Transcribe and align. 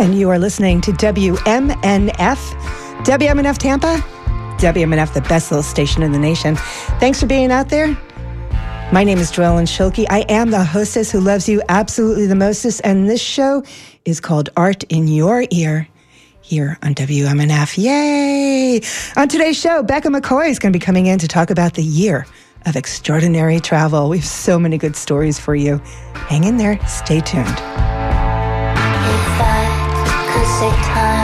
and 0.00 0.18
you 0.18 0.30
are 0.30 0.38
listening 0.38 0.80
to 0.80 0.92
WMNF. 0.92 2.38
WMNF 3.04 3.58
Tampa, 3.58 4.02
WMNF, 4.56 5.12
the 5.12 5.20
best 5.20 5.50
little 5.50 5.62
station 5.62 6.02
in 6.02 6.12
the 6.12 6.18
nation. 6.18 6.56
Thanks 7.00 7.20
for 7.20 7.26
being 7.26 7.50
out 7.50 7.68
there. 7.68 7.88
My 8.92 9.04
name 9.04 9.18
is 9.18 9.30
Joellen 9.30 9.66
Schilke. 9.66 10.06
I 10.08 10.20
am 10.20 10.50
the 10.50 10.64
hostess 10.64 11.12
who 11.12 11.20
loves 11.20 11.50
you 11.50 11.62
absolutely 11.68 12.26
the 12.26 12.34
mostest, 12.34 12.80
and 12.82 13.10
this 13.10 13.20
show 13.20 13.62
is 14.06 14.20
called 14.20 14.48
Art 14.56 14.84
in 14.84 15.06
Your 15.06 15.44
Ear 15.50 15.86
here 16.40 16.78
on 16.82 16.94
WMNF. 16.94 17.76
Yay! 17.76 18.80
On 19.20 19.28
today's 19.28 19.60
show, 19.60 19.82
Becca 19.82 20.08
McCoy 20.08 20.48
is 20.48 20.58
going 20.58 20.72
to 20.72 20.78
be 20.78 20.82
coming 20.82 21.06
in 21.06 21.18
to 21.18 21.28
talk 21.28 21.50
about 21.50 21.74
the 21.74 21.84
year 21.84 22.26
of 22.64 22.74
extraordinary 22.74 23.60
travel. 23.60 24.08
We 24.08 24.16
have 24.16 24.26
so 24.26 24.58
many 24.58 24.78
good 24.78 24.96
stories 24.96 25.38
for 25.38 25.54
you. 25.54 25.76
Hang 26.14 26.44
in 26.44 26.56
there, 26.56 26.84
stay 26.86 27.20
tuned. 27.20 28.09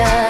casa. 0.00 0.29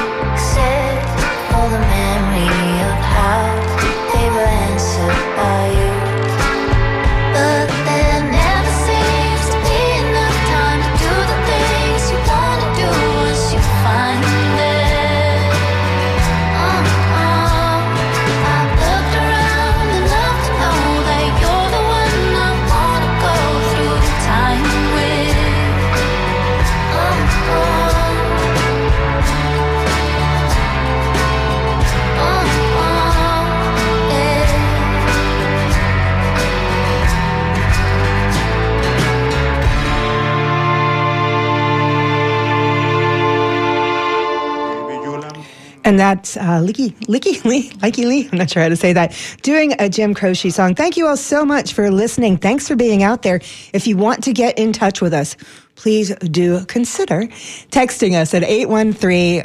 that's 45.99 46.37
uh, 46.37 46.61
Licky, 46.61 46.93
Licky 47.07 47.43
Lee, 47.45 47.69
Licky 47.71 48.05
Lee, 48.05 48.29
I'm 48.31 48.37
not 48.37 48.49
sure 48.49 48.61
how 48.61 48.69
to 48.69 48.75
say 48.75 48.93
that, 48.93 49.15
doing 49.41 49.73
a 49.79 49.89
Jim 49.89 50.13
Croce 50.13 50.49
song. 50.49 50.75
Thank 50.75 50.97
you 50.97 51.07
all 51.07 51.17
so 51.17 51.45
much 51.45 51.73
for 51.73 51.89
listening. 51.91 52.37
Thanks 52.37 52.67
for 52.67 52.75
being 52.75 53.03
out 53.03 53.21
there. 53.21 53.41
If 53.73 53.87
you 53.87 53.97
want 53.97 54.23
to 54.25 54.33
get 54.33 54.57
in 54.57 54.73
touch 54.73 55.01
with 55.01 55.13
us, 55.13 55.35
please 55.75 56.13
do 56.15 56.65
consider 56.65 57.23
texting 57.71 58.15
us 58.15 58.33
at 58.33 58.43
813 58.43 59.43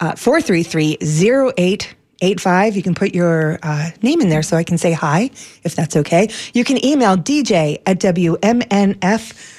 uh, 0.00 0.14
433 0.14 0.98
0885. 1.00 2.76
You 2.76 2.82
can 2.82 2.94
put 2.94 3.14
your 3.14 3.58
uh, 3.62 3.90
name 4.02 4.20
in 4.20 4.28
there 4.28 4.42
so 4.42 4.56
I 4.56 4.64
can 4.64 4.78
say 4.78 4.92
hi, 4.92 5.30
if 5.64 5.74
that's 5.74 5.96
okay. 5.96 6.28
You 6.52 6.64
can 6.64 6.84
email 6.84 7.16
dj 7.16 7.80
at 7.86 7.98
WMNF. 8.00 9.55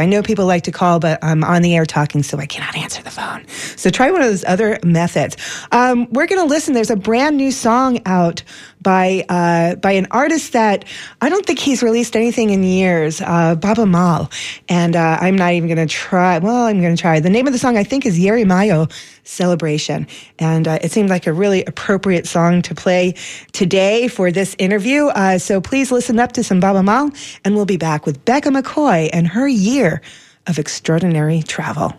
I 0.00 0.06
know 0.06 0.22
people 0.22 0.46
like 0.46 0.62
to 0.64 0.72
call, 0.72 1.00
but 1.00 1.22
I'm 1.22 1.44
on 1.44 1.62
the 1.62 1.74
air 1.74 1.86
talking, 1.86 2.22
so 2.22 2.38
I 2.38 2.46
cannot 2.46 2.76
answer 2.76 3.02
the 3.02 3.10
phone. 3.10 3.46
So 3.48 3.90
try 3.90 4.10
one 4.10 4.20
of 4.20 4.28
those 4.28 4.44
other 4.44 4.78
methods. 4.84 5.36
Um, 5.72 6.06
we're 6.12 6.26
going 6.26 6.40
to 6.40 6.48
listen. 6.48 6.74
There's 6.74 6.90
a 6.90 6.96
brand 6.96 7.36
new 7.36 7.50
song 7.50 8.00
out 8.06 8.42
by 8.82 9.24
uh, 9.28 9.76
by 9.76 9.92
an 9.92 10.06
artist 10.10 10.52
that 10.52 10.84
I 11.20 11.28
don't 11.28 11.46
think 11.46 11.58
he's 11.58 11.82
released 11.82 12.16
anything 12.16 12.50
in 12.50 12.62
years, 12.62 13.20
uh, 13.20 13.54
Baaba 13.54 13.86
Maal. 13.86 14.30
And 14.68 14.96
uh, 14.96 15.18
I'm 15.20 15.36
not 15.36 15.52
even 15.52 15.68
going 15.68 15.86
to 15.86 15.92
try. 15.92 16.38
Well, 16.38 16.66
I'm 16.66 16.80
going 16.80 16.94
to 16.94 17.00
try. 17.00 17.20
The 17.20 17.30
name 17.30 17.46
of 17.46 17.52
the 17.52 17.58
song 17.58 17.76
I 17.76 17.84
think 17.84 18.06
is 18.06 18.18
Yeri 18.18 18.44
Mayo 18.44 18.88
Celebration, 19.24 20.06
and 20.38 20.66
uh, 20.66 20.78
it 20.82 20.90
seemed 20.90 21.10
like 21.10 21.26
a 21.26 21.32
really 21.32 21.64
appropriate 21.64 22.26
song 22.26 22.62
to 22.62 22.74
play 22.74 23.14
today 23.52 24.08
for 24.08 24.30
this 24.30 24.56
interview. 24.58 25.06
Uh, 25.06 25.38
so 25.38 25.60
please 25.60 25.92
listen 25.92 26.18
up 26.18 26.32
to 26.32 26.42
some 26.42 26.60
Baaba 26.60 26.82
Maal, 26.82 27.10
and 27.44 27.54
we'll 27.54 27.66
be 27.66 27.76
back 27.76 28.06
with 28.06 28.24
Becca 28.24 28.50
McCoy 28.50 29.08
and 29.12 29.28
her 29.28 29.46
year 29.46 30.02
of 30.46 30.58
extraordinary 30.58 31.42
travel. 31.42 31.94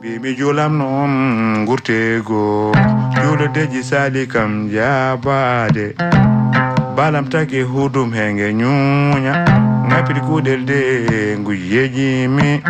Bimi 0.00 0.34
julam 0.36 0.76
nom 0.76 1.64
gurtego 1.66 2.70
julo 3.16 3.46
deji 3.54 3.82
sali 3.82 4.26
kam 4.26 4.68
jabade. 4.68 5.96
Balam 6.96 7.30
take 7.30 7.62
hudum 7.64 8.12
henge 8.12 8.52
nyunya 8.52 9.34
ngapiri 9.88 10.20
kudel 10.20 10.66
de 10.66 11.36
mi 12.28 12.60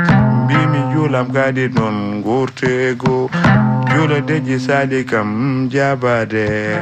bimi 0.47 0.81
julam 0.95 1.27
kadi 1.35 1.67
non 1.75 2.23
gurtego 2.23 3.29
julo 3.91 4.21
deji 4.29 4.61
sali 4.61 5.03
kam 5.05 5.69
jabade 5.69 6.79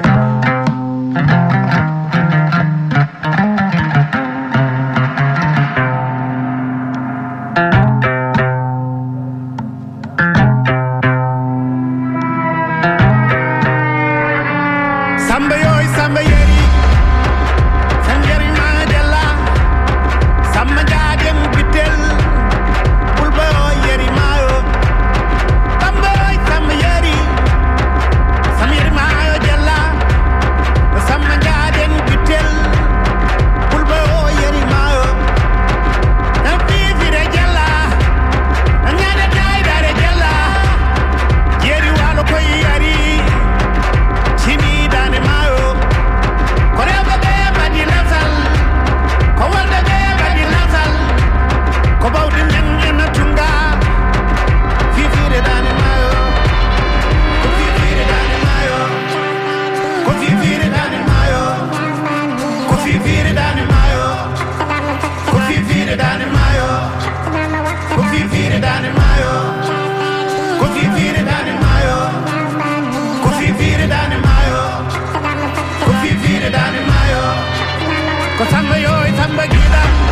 Kosan 78.38 78.70
ve 78.70 78.78
yoy 78.80 79.16
tan 79.16 79.38
ve 79.38 79.46
gidan 79.46 80.03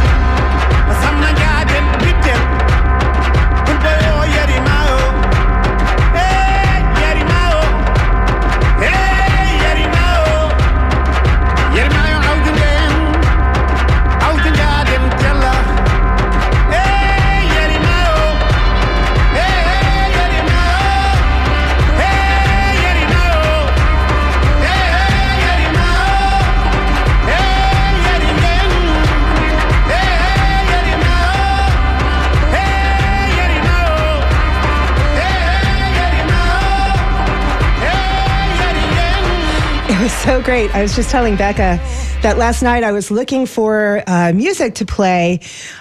so 40.42 40.46
great. 40.46 40.74
I 40.74 40.82
was 40.82 40.96
just 40.96 41.10
telling 41.10 41.36
Becca 41.36 41.78
that 42.22 42.38
last 42.38 42.62
night 42.62 42.84
I 42.84 42.92
was 42.92 43.10
looking 43.10 43.46
for 43.46 44.02
uh, 44.06 44.32
music 44.32 44.76
to 44.76 44.86
play 44.86 45.40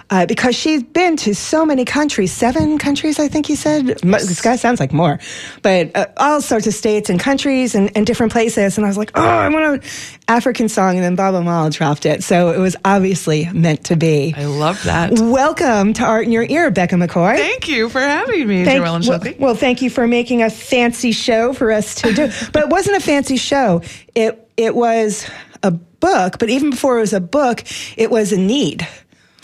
uh, 0.10 0.25
because 0.25 0.56
she's 0.56 0.84
been 0.84 1.16
to 1.18 1.34
so 1.34 1.66
many 1.66 1.86
countries, 1.86 2.31
seven 2.31 2.78
countries, 2.78 3.19
I 3.19 3.28
think 3.28 3.50
you 3.50 3.56
said. 3.56 3.86
This 3.86 4.42
guy 4.42 4.56
sounds 4.58 4.80
like 4.80 4.92
more, 4.92 5.19
but 5.62 5.96
uh, 5.96 6.08
all 6.18 6.42
sorts 6.42 6.68
of 6.68 6.74
states 6.74 7.10
and 7.10 7.19
countries 7.19 7.75
and, 7.75 7.96
and, 7.96 8.06
different 8.06 8.31
places. 8.31 8.78
And 8.78 8.86
I 8.86 8.90
was 8.90 8.98
like, 8.98 9.12
oh, 9.16 9.22
I 9.22 9.48
want 9.50 9.84
an 9.84 9.90
African 10.28 10.68
song. 10.68 10.96
And 10.96 11.04
then 11.04 11.16
Baaba 11.16 11.42
Maal 11.42 11.69
dropped 11.69 12.06
it. 12.06 12.24
So 12.24 12.52
it 12.52 12.58
was 12.58 12.75
obviously 12.84 13.48
meant 13.54 13.86
to 13.86 13.96
be. 13.96 14.34
I 14.36 14.46
love 14.46 14.84
that. 14.84 15.13
Welcome 15.13 15.94
to 15.94 16.04
Art 16.04 16.25
in 16.25 16.31
Your 16.31 16.46
Ear, 16.50 16.72
Becca 16.72 16.96
McCoy. 16.96 17.38
Thank 17.38 17.68
you 17.68 17.90
for 17.90 18.02
having 18.02 18.48
me, 18.48 18.66
thank, 18.66 18.84
Joellen 18.84 19.08
well, 19.08 19.34
well, 19.40 19.56
thank 19.56 19.81
you 19.81 19.90
for 19.90 20.08
making 20.08 20.44
a 20.44 20.50
fancy 20.50 21.13
show 21.13 21.54
for 21.54 21.72
us 21.72 21.96
to 21.96 22.13
do. 22.13 22.30
but 22.52 22.63
it 22.63 22.69
wasn't 22.69 22.98
a 22.98 23.02
fancy 23.02 23.38
show. 23.38 23.81
It 24.13 24.50
it 24.57 24.75
was 24.75 25.30
a 25.63 25.71
book, 25.71 26.39
but 26.39 26.50
even 26.50 26.69
before 26.71 26.98
it 26.98 27.01
was 27.01 27.13
a 27.13 27.21
book, 27.21 27.63
it 27.98 28.12
was 28.12 28.31
a 28.31 28.38
need. 28.38 28.88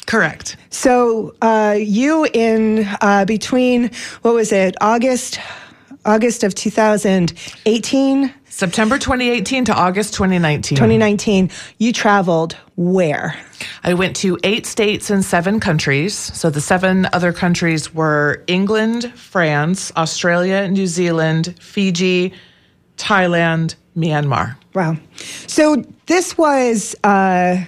Correct. 0.06 0.56
So 0.70 1.36
uh, 1.42 1.76
you 1.78 2.28
in 2.34 2.88
uh, 3.02 3.26
between 3.26 3.92
what 4.22 4.34
was 4.34 4.52
it 4.52 4.76
August 4.82 5.40
August 6.06 6.46
of 6.46 6.56
2018 6.56 8.34
September 8.46 8.98
2018 8.98 9.66
to 9.66 9.74
August 9.74 10.14
2019. 10.14 10.78
2019 10.78 11.52
you 11.80 11.92
traveled 11.92 12.56
where? 12.78 13.36
I 13.84 13.94
went 13.94 14.16
to 14.18 14.38
8 14.44 14.66
states 14.66 15.10
and 15.10 15.26
7 15.26 15.60
countries. 15.60 16.16
So 16.16 16.50
the 16.50 16.62
7 16.62 17.10
other 17.12 17.34
countries 17.34 17.94
were 17.94 18.44
England, 18.48 19.12
France, 19.16 19.92
Australia, 19.98 20.70
New 20.70 20.88
Zealand, 20.88 21.56
Fiji, 21.60 22.34
Thailand, 22.96 23.76
Myanmar. 23.98 24.56
Wow. 24.76 24.96
So 25.48 25.84
this 26.06 26.38
was 26.38 26.96
uh, 27.04 27.66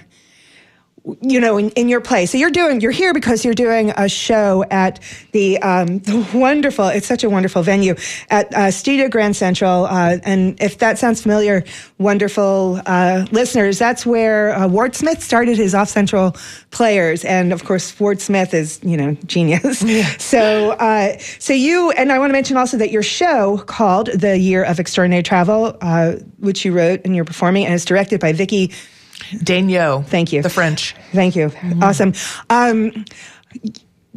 you 1.20 1.40
know, 1.40 1.56
in, 1.56 1.70
in 1.70 1.88
your 1.88 2.00
place. 2.00 2.30
So 2.30 2.38
you're 2.38 2.50
doing, 2.50 2.80
you're 2.80 2.90
here 2.90 3.12
because 3.12 3.44
you're 3.44 3.54
doing 3.54 3.90
a 3.96 4.08
show 4.08 4.64
at 4.70 5.00
the, 5.32 5.58
um, 5.58 5.98
the 6.00 6.26
wonderful, 6.34 6.88
it's 6.88 7.06
such 7.06 7.24
a 7.24 7.30
wonderful 7.30 7.62
venue 7.62 7.94
at 8.30 8.52
uh, 8.54 8.70
Studio 8.70 9.08
Grand 9.08 9.36
Central. 9.36 9.86
Uh, 9.86 10.18
and 10.24 10.60
if 10.60 10.78
that 10.78 10.98
sounds 10.98 11.22
familiar, 11.22 11.64
wonderful 11.98 12.80
uh, 12.86 13.26
listeners, 13.30 13.78
that's 13.78 14.04
where 14.04 14.54
uh, 14.54 14.68
Ward 14.68 14.94
Smith 14.94 15.22
started 15.22 15.56
his 15.56 15.74
Off 15.74 15.88
Central 15.88 16.36
players. 16.70 17.24
And 17.24 17.52
of 17.52 17.64
course, 17.64 17.98
Ward 17.98 18.20
Smith 18.20 18.54
is, 18.54 18.80
you 18.82 18.96
know, 18.96 19.16
genius. 19.26 19.82
Yeah. 19.90 20.06
So, 20.30 20.70
uh, 20.72 21.18
so 21.38 21.52
you, 21.52 21.90
and 21.92 22.12
I 22.12 22.18
want 22.18 22.30
to 22.30 22.32
mention 22.32 22.56
also 22.56 22.76
that 22.76 22.90
your 22.90 23.02
show 23.02 23.58
called 23.66 24.06
The 24.08 24.38
Year 24.38 24.62
of 24.62 24.78
Extraordinary 24.78 25.22
Travel, 25.22 25.76
uh, 25.80 26.12
which 26.38 26.64
you 26.64 26.72
wrote 26.72 27.00
and 27.04 27.16
you're 27.16 27.24
performing, 27.24 27.64
and 27.66 27.74
is 27.74 27.84
directed 27.84 28.20
by 28.20 28.32
Vicky 28.32 28.70
Daigneault. 29.20 30.06
Thank 30.06 30.32
you. 30.32 30.42
The 30.42 30.50
French. 30.50 30.94
Thank 31.12 31.36
you. 31.36 31.48
Mm-hmm. 31.48 31.82
Awesome. 31.82 32.12
Um, 32.48 33.04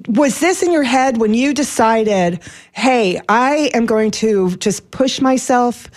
was 0.07 0.39
this 0.39 0.63
in 0.63 0.71
your 0.71 0.83
head 0.83 1.17
when 1.17 1.33
you 1.33 1.53
decided, 1.53 2.41
hey, 2.73 3.21
I 3.29 3.71
am 3.73 3.85
going 3.85 4.11
to 4.11 4.55
just 4.57 4.91
push 4.91 5.21
myself 5.21 5.88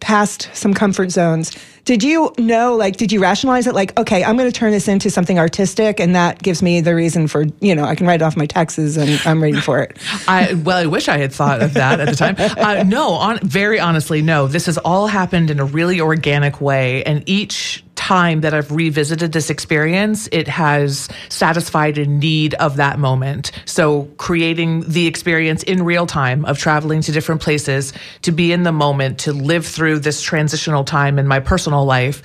past 0.00 0.48
some 0.54 0.74
comfort 0.74 1.10
zones? 1.10 1.52
Did 1.84 2.02
you 2.02 2.32
know, 2.38 2.76
like, 2.76 2.96
did 2.96 3.12
you 3.12 3.20
rationalize 3.20 3.66
it? 3.66 3.74
Like, 3.74 3.98
okay, 3.98 4.24
I'm 4.24 4.38
going 4.38 4.50
to 4.50 4.58
turn 4.58 4.72
this 4.72 4.88
into 4.88 5.10
something 5.10 5.38
artistic, 5.38 6.00
and 6.00 6.14
that 6.14 6.42
gives 6.42 6.62
me 6.62 6.80
the 6.80 6.94
reason 6.94 7.28
for, 7.28 7.44
you 7.60 7.74
know, 7.74 7.84
I 7.84 7.94
can 7.94 8.06
write 8.06 8.22
off 8.22 8.36
my 8.36 8.46
taxes 8.46 8.96
and 8.96 9.20
I'm 9.26 9.42
ready 9.42 9.60
for 9.60 9.80
it. 9.80 9.98
I 10.26 10.54
well, 10.54 10.78
I 10.78 10.86
wish 10.86 11.08
I 11.08 11.18
had 11.18 11.32
thought 11.32 11.62
of 11.62 11.74
that 11.74 12.00
at 12.00 12.08
the 12.08 12.16
time. 12.16 12.36
Uh, 12.64 12.82
no, 12.84 13.10
on 13.10 13.38
very 13.40 13.78
honestly, 13.78 14.22
no. 14.22 14.46
This 14.46 14.66
has 14.66 14.78
all 14.78 15.06
happened 15.06 15.50
in 15.50 15.60
a 15.60 15.64
really 15.64 16.00
organic 16.00 16.60
way, 16.60 17.02
and 17.04 17.22
each 17.26 17.83
time 18.04 18.42
that 18.42 18.52
I've 18.52 18.70
revisited 18.70 19.32
this 19.32 19.48
experience, 19.48 20.28
it 20.30 20.46
has 20.46 21.08
satisfied 21.30 21.96
a 21.96 22.04
need 22.04 22.52
of 22.54 22.76
that 22.76 22.98
moment. 22.98 23.50
So 23.64 24.10
creating 24.18 24.84
the 24.86 25.06
experience 25.06 25.62
in 25.62 25.82
real 25.82 26.06
time 26.06 26.44
of 26.44 26.58
traveling 26.58 27.00
to 27.00 27.12
different 27.12 27.40
places, 27.40 27.94
to 28.20 28.30
be 28.30 28.52
in 28.52 28.62
the 28.62 28.72
moment, 28.72 29.20
to 29.20 29.32
live 29.32 29.66
through 29.66 30.00
this 30.00 30.20
transitional 30.20 30.84
time 30.84 31.18
in 31.18 31.26
my 31.26 31.40
personal 31.40 31.86
life 31.86 32.22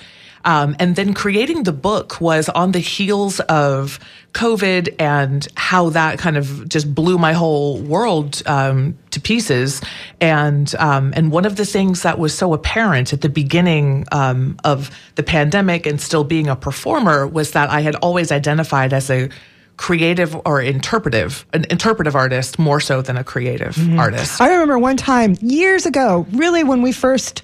um, 0.49 0.75
and 0.79 0.95
then 0.95 1.13
creating 1.13 1.61
the 1.61 1.71
book 1.71 2.19
was 2.19 2.49
on 2.49 2.71
the 2.71 2.79
heels 2.79 3.39
of 3.41 3.99
COVID 4.33 4.95
and 4.97 5.47
how 5.55 5.89
that 5.89 6.17
kind 6.17 6.37
of 6.37 6.67
just 6.67 6.95
blew 6.95 7.19
my 7.19 7.33
whole 7.33 7.79
world 7.83 8.41
um, 8.47 8.97
to 9.11 9.21
pieces. 9.21 9.79
And 10.19 10.73
um, 10.79 11.13
and 11.15 11.31
one 11.31 11.45
of 11.45 11.55
the 11.55 11.65
things 11.65 12.01
that 12.01 12.17
was 12.17 12.35
so 12.35 12.55
apparent 12.55 13.13
at 13.13 13.21
the 13.21 13.29
beginning 13.29 14.05
um, 14.11 14.57
of 14.63 14.89
the 15.13 15.23
pandemic 15.23 15.85
and 15.85 16.01
still 16.01 16.23
being 16.23 16.47
a 16.47 16.55
performer 16.55 17.27
was 17.27 17.51
that 17.51 17.69
I 17.69 17.81
had 17.81 17.93
always 17.97 18.31
identified 18.31 18.91
as 18.91 19.11
a 19.11 19.29
creative 19.77 20.35
or 20.47 20.59
interpretive, 20.63 21.45
an 21.53 21.67
interpretive 21.69 22.15
artist 22.15 22.57
more 22.57 22.79
so 22.79 23.03
than 23.03 23.17
a 23.17 23.23
creative 23.23 23.75
mm-hmm. 23.75 23.99
artist. 23.99 24.41
I 24.41 24.49
remember 24.49 24.79
one 24.79 24.97
time 24.97 25.35
years 25.41 25.85
ago, 25.85 26.25
really 26.31 26.63
when 26.63 26.81
we 26.81 26.91
first 26.91 27.43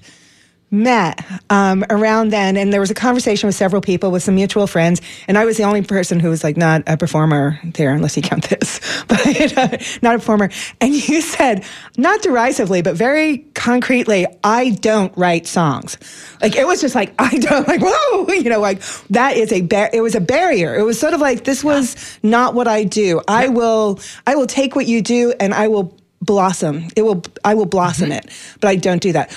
met 0.84 1.26
um, 1.50 1.84
around 1.90 2.30
then, 2.30 2.58
and 2.58 2.72
there 2.72 2.80
was 2.80 2.92
a 2.92 2.96
conversation 2.96 3.48
with 3.48 3.56
several 3.56 3.82
people 3.82 4.12
with 4.12 4.24
some 4.24 4.36
mutual 4.36 4.68
friends, 4.68 5.02
and 5.28 5.38
I 5.38 5.46
was 5.46 5.58
the 5.58 5.64
only 5.64 5.82
person 5.82 6.20
who 6.20 6.30
was 6.30 6.44
like 6.44 6.58
not 6.58 6.84
a 6.88 6.98
performer 6.98 7.60
there, 7.64 7.94
unless 7.94 8.16
you 8.16 8.24
count 8.24 8.50
this, 8.50 8.80
but 9.08 9.58
uh, 9.58 9.78
not 10.02 10.16
a 10.16 10.20
performer. 10.20 10.50
And 10.82 10.94
you 10.94 11.22
said, 11.22 11.64
not 11.98 12.22
derisively, 12.22 12.82
but 12.82 12.96
very 12.96 13.40
concretely, 13.54 14.26
I 14.44 14.72
don't 14.72 15.16
write 15.18 15.48
songs. 15.48 15.98
Like 16.42 16.56
it 16.56 16.68
was 16.68 16.82
just 16.82 16.96
like 16.96 17.14
I 17.20 17.38
don't 17.38 17.68
like 17.68 17.82
whoa, 17.82 18.28
you 18.34 18.50
know, 18.50 18.60
like 18.60 18.82
that 19.10 19.38
is 19.38 19.52
a 19.52 19.62
bar- 19.62 19.90
it 19.94 20.02
was 20.02 20.16
a 20.16 20.22
barrier. 20.22 20.76
It 20.76 20.84
was 20.84 21.00
sort 21.00 21.14
of 21.14 21.22
like 21.22 21.44
this 21.44 21.64
was 21.64 22.20
not 22.24 22.54
what 22.54 22.68
I 22.68 22.84
do. 22.84 23.22
I 23.28 23.48
will 23.48 24.00
I 24.28 24.36
will 24.36 24.48
take 24.48 24.76
what 24.76 24.86
you 24.86 25.02
do 25.02 25.34
and 25.40 25.54
I 25.54 25.68
will 25.68 25.98
blossom. 26.22 26.88
It 26.96 27.04
will 27.04 27.24
I 27.44 27.54
will 27.54 27.66
blossom 27.66 28.10
mm-hmm. 28.10 28.28
it, 28.28 28.58
but 28.60 28.68
I 28.68 28.76
don't 28.76 29.02
do 29.02 29.14
that. 29.14 29.36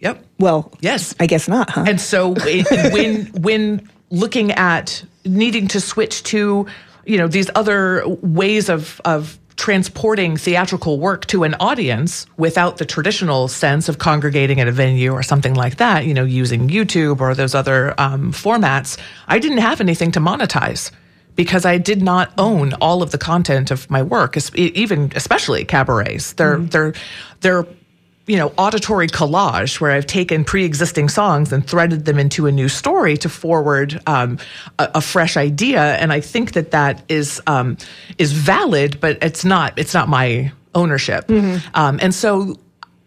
Yep. 0.00 0.24
Well, 0.38 0.72
yes, 0.80 1.14
I 1.20 1.26
guess 1.26 1.48
not, 1.48 1.70
huh? 1.70 1.84
And 1.86 2.00
so 2.00 2.34
when 2.34 3.26
when 3.34 3.88
looking 4.10 4.52
at 4.52 5.04
needing 5.24 5.68
to 5.68 5.80
switch 5.80 6.22
to 6.24 6.66
you 7.04 7.18
know 7.18 7.28
these 7.28 7.50
other 7.54 8.02
ways 8.06 8.68
of 8.68 9.00
of 9.04 9.38
transporting 9.58 10.36
theatrical 10.36 11.00
work 11.00 11.26
to 11.26 11.42
an 11.42 11.54
audience 11.58 12.26
without 12.36 12.78
the 12.78 12.84
traditional 12.84 13.48
sense 13.48 13.88
of 13.88 13.98
congregating 13.98 14.60
at 14.60 14.68
a 14.68 14.72
venue 14.72 15.10
or 15.10 15.22
something 15.22 15.54
like 15.54 15.76
that, 15.78 16.06
you 16.06 16.14
know, 16.14 16.22
using 16.24 16.68
YouTube 16.68 17.20
or 17.20 17.34
those 17.34 17.56
other 17.56 17.92
um, 17.98 18.32
formats, 18.32 18.96
I 19.26 19.40
didn't 19.40 19.58
have 19.58 19.80
anything 19.80 20.12
to 20.12 20.20
monetize 20.20 20.92
because 21.34 21.66
I 21.66 21.76
did 21.76 22.02
not 22.02 22.32
own 22.38 22.72
all 22.74 23.02
of 23.02 23.10
the 23.10 23.18
content 23.18 23.72
of 23.72 23.90
my 23.90 24.02
work, 24.02 24.36
even 24.54 25.12
especially 25.16 25.64
cabarets. 25.64 26.32
They're 26.34 26.58
mm. 26.58 26.70
they're 26.70 26.94
they're 27.40 27.66
you 28.28 28.36
know, 28.36 28.52
auditory 28.58 29.08
collage 29.08 29.80
where 29.80 29.90
I've 29.90 30.06
taken 30.06 30.44
pre-existing 30.44 31.08
songs 31.08 31.52
and 31.52 31.66
threaded 31.66 32.04
them 32.04 32.18
into 32.18 32.46
a 32.46 32.52
new 32.52 32.68
story 32.68 33.16
to 33.16 33.28
forward 33.28 34.00
um, 34.06 34.38
a, 34.78 34.90
a, 34.96 35.00
fresh 35.00 35.36
idea. 35.36 35.96
And 35.96 36.12
I 36.12 36.20
think 36.20 36.52
that 36.52 36.70
that 36.72 37.02
is 37.08 37.40
um, 37.46 37.78
is 38.18 38.32
valid, 38.32 39.00
but 39.00 39.18
it's 39.22 39.44
not 39.44 39.78
it's 39.78 39.94
not 39.94 40.08
my 40.08 40.52
ownership. 40.74 41.26
Mm-hmm. 41.26 41.66
Um, 41.74 41.98
and 42.02 42.14
so 42.14 42.56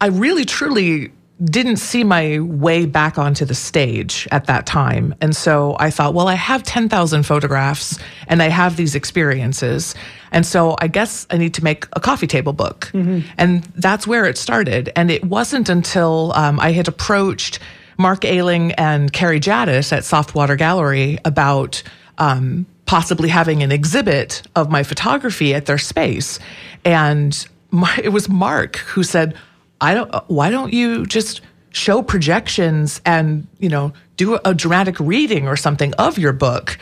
I 0.01 0.07
really 0.07 0.43
truly 0.43 1.11
didn't 1.43 1.77
see 1.77 2.03
my 2.03 2.39
way 2.39 2.85
back 2.85 3.17
onto 3.17 3.45
the 3.45 3.55
stage 3.55 4.27
at 4.31 4.45
that 4.45 4.65
time. 4.65 5.15
And 5.21 5.35
so 5.35 5.75
I 5.79 5.89
thought, 5.89 6.13
well, 6.13 6.27
I 6.27 6.35
have 6.35 6.61
10,000 6.63 7.23
photographs 7.23 7.97
and 8.27 8.43
I 8.43 8.49
have 8.49 8.77
these 8.77 8.93
experiences. 8.93 9.95
And 10.31 10.45
so 10.45 10.75
I 10.79 10.87
guess 10.87 11.25
I 11.31 11.37
need 11.37 11.55
to 11.55 11.63
make 11.63 11.87
a 11.93 11.99
coffee 11.99 12.27
table 12.27 12.53
book. 12.53 12.91
Mm-hmm. 12.93 13.27
And 13.37 13.63
that's 13.75 14.05
where 14.05 14.25
it 14.25 14.37
started. 14.37 14.91
And 14.95 15.09
it 15.09 15.25
wasn't 15.25 15.67
until 15.67 16.31
um, 16.35 16.59
I 16.59 16.73
had 16.73 16.87
approached 16.87 17.59
Mark 17.97 18.23
Aeling 18.23 18.73
and 18.73 19.11
Carrie 19.11 19.39
Jadus 19.39 19.91
at 19.91 20.05
Softwater 20.05 20.55
Gallery 20.55 21.17
about 21.25 21.81
um, 22.19 22.67
possibly 22.85 23.29
having 23.29 23.63
an 23.63 23.71
exhibit 23.71 24.43
of 24.55 24.69
my 24.69 24.83
photography 24.83 25.55
at 25.55 25.65
their 25.65 25.77
space. 25.79 26.39
And 26.85 27.47
my, 27.71 27.99
it 28.03 28.09
was 28.09 28.29
Mark 28.29 28.77
who 28.77 29.03
said, 29.03 29.35
I 29.81 29.93
don't, 29.95 30.13
why 30.29 30.49
don't 30.51 30.71
you 30.71 31.05
just 31.05 31.41
show 31.71 32.01
projections 32.03 33.01
and, 33.05 33.47
you 33.59 33.69
know, 33.69 33.93
do 34.15 34.39
a 34.45 34.53
dramatic 34.53 34.99
reading 34.99 35.47
or 35.47 35.57
something 35.57 35.93
of 35.95 36.17
your 36.17 36.33
book? 36.33 36.77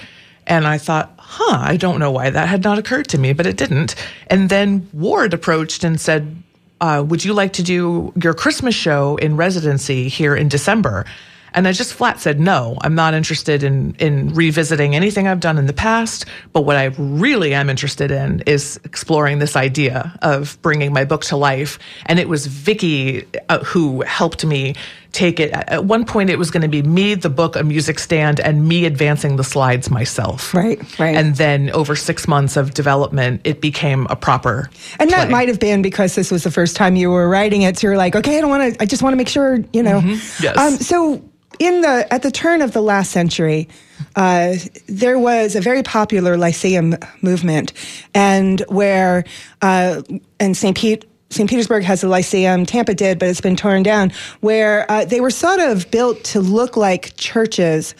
And 0.45 0.67
I 0.67 0.77
thought, 0.77 1.13
huh, 1.17 1.59
I 1.61 1.77
don't 1.77 1.99
know 1.99 2.11
why 2.11 2.29
that 2.29 2.49
had 2.49 2.63
not 2.63 2.77
occurred 2.77 3.07
to 3.09 3.17
me, 3.17 3.33
but 3.33 3.45
it 3.45 3.55
didn't. 3.55 3.95
And 4.27 4.49
then 4.49 4.89
Ward 4.93 5.33
approached 5.33 5.83
and 5.83 5.99
said, 6.01 6.43
uh, 6.81 7.03
would 7.07 7.23
you 7.23 7.33
like 7.33 7.53
to 7.53 7.63
do 7.63 8.11
your 8.21 8.33
Christmas 8.33 8.75
show 8.75 9.15
in 9.17 9.37
residency 9.37 10.09
here 10.09 10.35
in 10.35 10.47
December? 10.47 11.05
And 11.53 11.67
I 11.67 11.71
just 11.71 11.93
flat 11.93 12.19
said, 12.19 12.39
no, 12.39 12.77
I'm 12.81 12.95
not 12.95 13.13
interested 13.13 13.63
in, 13.63 13.95
in 13.95 14.33
revisiting 14.33 14.95
anything 14.95 15.27
I've 15.27 15.39
done 15.39 15.57
in 15.57 15.65
the 15.65 15.73
past. 15.73 16.25
But 16.53 16.61
what 16.61 16.75
I 16.75 16.85
really 16.97 17.53
am 17.53 17.69
interested 17.69 18.11
in 18.11 18.41
is 18.45 18.79
exploring 18.83 19.39
this 19.39 19.55
idea 19.55 20.17
of 20.21 20.61
bringing 20.61 20.93
my 20.93 21.05
book 21.05 21.23
to 21.25 21.37
life. 21.37 21.79
And 22.05 22.19
it 22.19 22.29
was 22.29 22.47
Vicky 22.47 23.25
uh, 23.49 23.63
who 23.63 24.01
helped 24.01 24.45
me 24.45 24.75
take 25.11 25.39
it. 25.39 25.51
At 25.51 25.85
one 25.85 26.05
point, 26.05 26.29
it 26.29 26.37
was 26.37 26.51
going 26.51 26.61
to 26.61 26.67
be 26.67 26.83
me, 26.83 27.15
the 27.15 27.29
book, 27.29 27.55
a 27.55 27.63
music 27.63 27.97
stand, 27.97 28.39
and 28.39 28.67
me 28.67 28.85
advancing 28.85 29.37
the 29.37 29.43
slides 29.43 29.89
myself. 29.89 30.53
Right, 30.53 30.99
right. 30.99 31.15
And 31.15 31.35
then 31.35 31.71
over 31.71 31.95
six 31.95 32.27
months 32.27 32.57
of 32.57 32.75
development, 32.75 33.41
it 33.43 33.59
became 33.59 34.05
a 34.09 34.15
proper. 34.15 34.69
And 34.99 35.09
that 35.09 35.31
might 35.31 35.47
have 35.47 35.59
been 35.59 35.81
because 35.81 36.13
this 36.13 36.29
was 36.29 36.43
the 36.43 36.51
first 36.51 36.75
time 36.75 36.95
you 36.95 37.09
were 37.09 37.27
writing 37.27 37.63
it. 37.63 37.77
So 37.79 37.87
you're 37.87 37.97
like, 37.97 38.15
okay, 38.15 38.37
I 38.37 38.41
don't 38.41 38.49
want 38.49 38.75
to. 38.75 38.81
I 38.81 38.85
just 38.85 39.01
want 39.01 39.13
to 39.13 39.17
make 39.17 39.29
sure, 39.29 39.57
you 39.73 39.81
know. 39.81 39.99
Mm-hmm. 39.99 40.43
Yes. 40.43 40.57
Um, 40.57 40.77
so 40.77 41.23
in 41.59 41.81
the 41.81 42.11
at 42.11 42.23
the 42.23 42.31
turn 42.31 42.61
of 42.61 42.71
the 42.71 42.81
last 42.81 43.11
century, 43.11 43.67
uh, 44.15 44.55
there 44.87 45.19
was 45.19 45.55
a 45.55 45.61
very 45.61 45.83
popular 45.83 46.37
Lyceum 46.37 46.95
movement, 47.21 47.73
and 48.13 48.61
where 48.69 49.25
uh, 49.61 50.01
and 50.39 50.57
St. 50.57 50.75
Pete. 50.75 51.05
St. 51.31 51.47
Petersburg 51.47 51.83
has 51.83 52.03
a 52.03 52.07
Lyceum, 52.07 52.65
Tampa 52.65 52.95
did, 52.95 53.19
but 53.19 53.29
it's 53.29 53.39
been 53.39 53.55
torn 53.55 53.83
down, 53.83 54.11
where 54.39 54.91
uh, 54.91 55.05
they 55.05 55.21
were 55.21 55.29
sort 55.29 55.59
of 55.59 55.91
built 55.91 56.23
to 56.23 56.41
look 56.41 56.75
like 56.75 57.15
churches 57.17 57.93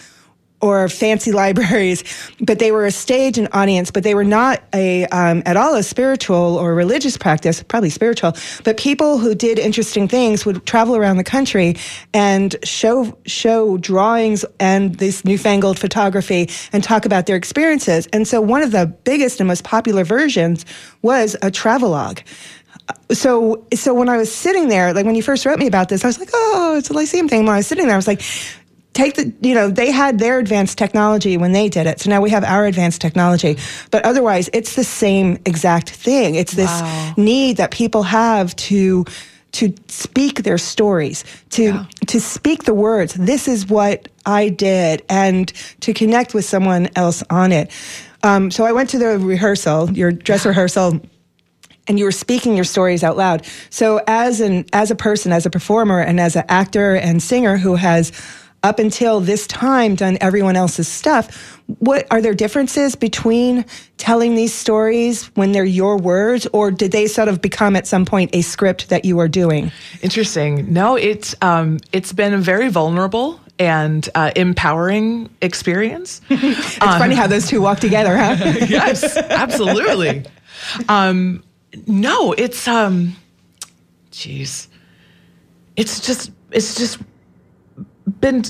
or 0.61 0.89
fancy 0.89 1.31
libraries, 1.43 2.03
but 2.41 2.59
they 2.59 2.71
were 2.71 2.85
a 2.85 2.91
stage 2.91 3.37
and 3.37 3.47
audience, 3.51 3.91
but 3.91 4.03
they 4.03 4.15
were 4.15 4.23
not 4.23 4.61
a 4.73 5.05
um, 5.07 5.41
at 5.45 5.57
all 5.57 5.75
a 5.75 5.83
spiritual 5.83 6.57
or 6.57 6.73
religious 6.75 7.17
practice, 7.17 7.63
probably 7.63 7.89
spiritual. 7.89 8.33
But 8.63 8.77
people 8.77 9.17
who 9.17 9.35
did 9.35 9.59
interesting 9.59 10.07
things 10.07 10.45
would 10.45 10.65
travel 10.65 10.95
around 10.95 11.17
the 11.17 11.23
country 11.23 11.75
and 12.13 12.55
show 12.63 13.17
show 13.25 13.77
drawings 13.77 14.45
and 14.59 14.95
this 14.95 15.23
newfangled 15.25 15.79
photography 15.79 16.49
and 16.73 16.83
talk 16.83 17.05
about 17.05 17.25
their 17.25 17.35
experiences. 17.35 18.07
And 18.13 18.27
so 18.27 18.41
one 18.41 18.61
of 18.61 18.71
the 18.71 18.85
biggest 19.03 19.39
and 19.39 19.47
most 19.47 19.63
popular 19.63 20.03
versions 20.03 20.65
was 21.01 21.35
a 21.41 21.51
travelogue 21.51 22.19
so 23.11 23.65
so 23.73 23.93
when 23.93 24.09
I 24.09 24.17
was 24.17 24.33
sitting 24.33 24.67
there, 24.67 24.93
like 24.93 25.05
when 25.05 25.15
you 25.15 25.23
first 25.23 25.45
wrote 25.45 25.59
me 25.59 25.67
about 25.67 25.89
this, 25.89 26.03
I 26.03 26.07
was 26.07 26.19
like, 26.19 26.29
oh, 26.33 26.75
it's 26.77 26.89
a 26.89 26.93
Lyceum 26.93 27.27
thing. 27.27 27.45
When 27.45 27.53
I 27.53 27.57
was 27.57 27.67
sitting 27.67 27.85
there, 27.85 27.95
I 27.95 27.97
was 27.97 28.07
like, 28.07 28.21
take 28.93 29.15
the 29.15 29.31
you 29.41 29.53
know 29.53 29.69
they 29.69 29.91
had 29.91 30.19
their 30.19 30.39
advanced 30.39 30.77
technology 30.77 31.37
when 31.37 31.51
they 31.51 31.69
did 31.69 31.85
it 31.87 31.99
so 31.99 32.09
now 32.09 32.19
we 32.21 32.29
have 32.29 32.43
our 32.43 32.65
advanced 32.65 32.99
technology 33.01 33.57
but 33.91 34.03
otherwise 34.03 34.49
it's 34.51 34.75
the 34.75 34.83
same 34.83 35.37
exact 35.45 35.89
thing 35.91 36.35
it's 36.35 36.53
this 36.53 36.69
Wow. 36.81 37.13
need 37.17 37.57
that 37.57 37.71
people 37.71 38.03
have 38.03 38.55
to 38.55 39.05
to 39.53 39.73
speak 39.87 40.43
their 40.43 40.57
stories 40.57 41.23
to 41.51 41.63
Yeah. 41.63 41.85
to 42.07 42.19
speak 42.19 42.63
the 42.63 42.73
words 42.73 43.13
this 43.13 43.47
is 43.47 43.67
what 43.67 44.07
i 44.25 44.49
did 44.49 45.03
and 45.09 45.47
to 45.81 45.93
connect 45.93 46.33
with 46.33 46.45
someone 46.45 46.89
else 46.95 47.23
on 47.29 47.51
it 47.51 47.71
um, 48.23 48.51
so 48.51 48.65
i 48.65 48.71
went 48.71 48.89
to 48.89 48.97
the 48.97 49.17
rehearsal 49.19 49.91
your 49.91 50.11
dress 50.11 50.45
rehearsal 50.45 50.99
and 51.87 51.97
you 51.97 52.05
were 52.05 52.11
speaking 52.11 52.55
your 52.55 52.65
stories 52.65 53.03
out 53.03 53.17
loud. 53.17 53.47
So 53.71 53.99
as 54.05 54.41
an 54.41 54.65
as 54.73 54.91
a 54.91 54.95
person, 54.95 55.31
as 55.31 55.47
a 55.47 55.49
performer, 55.49 55.99
and 55.99 56.19
as 56.19 56.35
an 56.35 56.43
actor 56.47 56.93
and 56.93 57.19
singer 57.19 57.57
who 57.57 57.73
has 57.73 58.11
up 58.63 58.79
until 58.79 59.19
this 59.19 59.47
time 59.47 59.95
done 59.95 60.17
everyone 60.21 60.55
else's 60.55 60.87
stuff, 60.87 61.59
what 61.79 62.07
are 62.11 62.21
there 62.21 62.33
differences 62.33 62.95
between 62.95 63.65
telling 63.97 64.35
these 64.35 64.53
stories 64.53 65.25
when 65.35 65.51
they're 65.51 65.63
your 65.63 65.97
words, 65.97 66.47
or 66.51 66.71
did 66.71 66.91
they 66.91 67.07
sort 67.07 67.27
of 67.27 67.41
become 67.41 67.75
at 67.75 67.87
some 67.87 68.05
point 68.05 68.31
a 68.33 68.41
script 68.41 68.89
that 68.89 69.05
you 69.05 69.19
are 69.19 69.27
doing? 69.27 69.71
Interesting. 70.01 70.73
No, 70.73 70.95
it's 70.95 71.35
um, 71.41 71.79
it's 71.93 72.11
been 72.11 72.33
a 72.33 72.37
very 72.37 72.69
vulnerable 72.69 73.39
and 73.59 74.07
uh, 74.15 74.31
empowering 74.35 75.29
experience. 75.41 76.21
It's 76.29 76.77
funny 76.77 77.15
how 77.15 77.27
those 77.27 77.47
two 77.47 77.61
walk 77.61 77.79
together, 77.79 78.17
huh? 78.17 78.35
yes, 78.67 79.17
absolutely. 79.17 80.25
Um, 80.87 81.43
no, 81.85 82.33
it's 82.33 82.67
um, 82.67 83.15
jeez, 84.11 84.67
it's 85.75 85.99
just 85.99 86.31
it's 86.51 86.75
just 86.75 86.99
been 88.21 88.43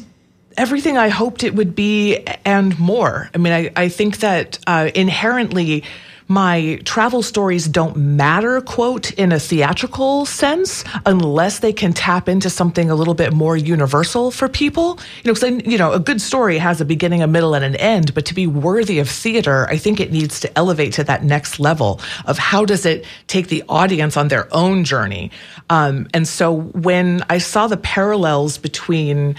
everything 0.57 0.97
I 0.97 1.09
hoped 1.09 1.43
it 1.43 1.55
would 1.55 1.75
be 1.75 2.17
and 2.45 2.77
more. 2.79 3.29
I 3.33 3.37
mean, 3.37 3.53
I, 3.53 3.71
I 3.75 3.89
think 3.89 4.17
that 4.17 4.59
uh, 4.67 4.89
inherently 4.93 5.83
my 6.29 6.79
travel 6.85 7.23
stories 7.23 7.67
don't 7.67 7.97
matter, 7.97 8.61
quote, 8.61 9.11
in 9.13 9.31
a 9.31 9.39
theatrical 9.39 10.27
sense, 10.27 10.83
unless 11.07 11.57
they 11.59 11.73
can 11.73 11.91
tap 11.91 12.29
into 12.29 12.51
something 12.51 12.91
a 12.91 12.95
little 12.95 13.15
bit 13.15 13.33
more 13.33 13.57
universal 13.57 14.29
for 14.29 14.47
people. 14.47 14.99
You 15.23 15.31
know, 15.31 15.33
because 15.33 15.65
you 15.65 15.79
know, 15.79 15.91
a 15.91 15.99
good 15.99 16.21
story 16.21 16.59
has 16.59 16.79
a 16.79 16.85
beginning, 16.85 17.23
a 17.23 17.27
middle, 17.27 17.55
and 17.55 17.65
an 17.65 17.75
end. 17.77 18.13
But 18.13 18.27
to 18.27 18.35
be 18.35 18.45
worthy 18.45 18.99
of 18.99 19.09
theater, 19.09 19.67
I 19.71 19.77
think 19.77 19.99
it 19.99 20.11
needs 20.11 20.39
to 20.41 20.57
elevate 20.57 20.93
to 20.93 21.03
that 21.05 21.23
next 21.23 21.59
level 21.59 21.99
of 22.25 22.37
how 22.37 22.63
does 22.63 22.85
it 22.85 23.05
take 23.25 23.47
the 23.47 23.63
audience 23.67 24.15
on 24.15 24.27
their 24.27 24.47
own 24.53 24.83
journey. 24.83 25.31
Um, 25.71 26.07
and 26.13 26.27
so 26.27 26.53
when 26.53 27.23
I 27.27 27.39
saw 27.39 27.65
the 27.65 27.77
parallels 27.77 28.59
between 28.59 29.35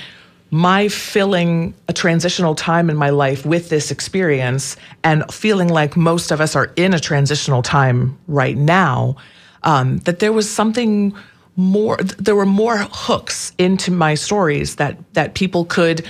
my 0.50 0.88
filling 0.88 1.75
a 1.88 1.92
transitional 1.92 2.54
time 2.54 2.90
in 2.90 2.97
my 2.97 3.11
life 3.11 3.47
with 3.47 3.69
this 3.69 3.90
experience 3.90 4.76
and 5.04 5.25
feeling 5.33 5.69
like 5.69 5.97
most 5.97 6.30
of 6.30 6.40
us 6.40 6.57
are 6.57 6.73
in 6.76 6.92
a 6.92 6.99
transitional 6.99 7.62
time 7.62 8.19
right 8.26 8.57
now, 8.57 9.16
um, 9.62 9.99
that 9.99 10.19
there 10.19 10.33
was 10.33 10.50
something 10.50 11.14
more, 11.57 11.97
there 11.99 12.35
were 12.35 12.47
more 12.47 12.78
hooks 12.78 13.52
into 13.59 13.90
my 13.90 14.14
stories 14.14 14.76
that, 14.76 14.97
that 15.14 15.35
people 15.35 15.64
could 15.64 16.04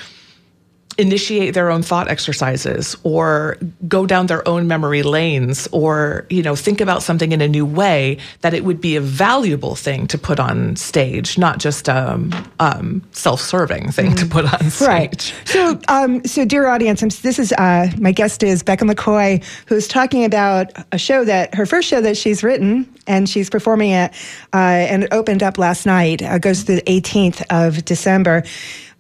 initiate 0.98 1.54
their 1.54 1.70
own 1.70 1.82
thought 1.82 2.08
exercises 2.08 2.96
or 3.04 3.56
go 3.88 4.06
down 4.06 4.26
their 4.26 4.46
own 4.46 4.66
memory 4.66 5.02
lanes 5.02 5.68
or 5.72 6.26
you 6.28 6.42
know 6.42 6.54
think 6.54 6.80
about 6.80 7.02
something 7.02 7.32
in 7.32 7.40
a 7.40 7.48
new 7.48 7.64
way 7.64 8.18
that 8.42 8.52
it 8.54 8.64
would 8.64 8.80
be 8.80 8.96
a 8.96 9.00
valuable 9.00 9.74
thing 9.74 10.06
to 10.06 10.18
put 10.18 10.38
on 10.38 10.76
stage 10.76 11.38
not 11.38 11.58
just 11.58 11.88
a 11.88 12.12
um, 12.12 12.30
um, 12.58 13.02
self-serving 13.12 13.90
thing 13.92 14.14
to 14.14 14.26
put 14.26 14.44
on 14.52 14.70
stage 14.70 14.88
Right. 14.88 15.34
So, 15.44 15.80
um, 15.88 16.24
so 16.24 16.44
dear 16.44 16.66
audience, 16.66 17.02
I'm, 17.02 17.08
this 17.22 17.38
is 17.38 17.52
uh, 17.52 17.90
my 17.98 18.12
guest 18.12 18.42
is 18.42 18.62
Becca 18.62 18.84
McCoy, 18.84 19.42
who's 19.66 19.88
talking 19.88 20.24
about 20.24 20.72
a 20.92 20.98
show 20.98 21.24
that 21.24 21.54
her 21.54 21.66
first 21.66 21.88
show 21.88 22.00
that 22.00 22.16
she's 22.16 22.42
written, 22.42 22.92
and 23.06 23.28
she's 23.28 23.50
performing 23.50 23.90
it, 23.90 24.12
uh, 24.52 24.56
and 24.56 25.04
it 25.04 25.12
opened 25.12 25.42
up 25.42 25.58
last 25.58 25.86
night. 25.86 26.22
Uh, 26.22 26.38
goes 26.38 26.62
through 26.62 26.76
the 26.76 26.82
18th 26.82 27.42
of 27.50 27.84
December 27.84 28.44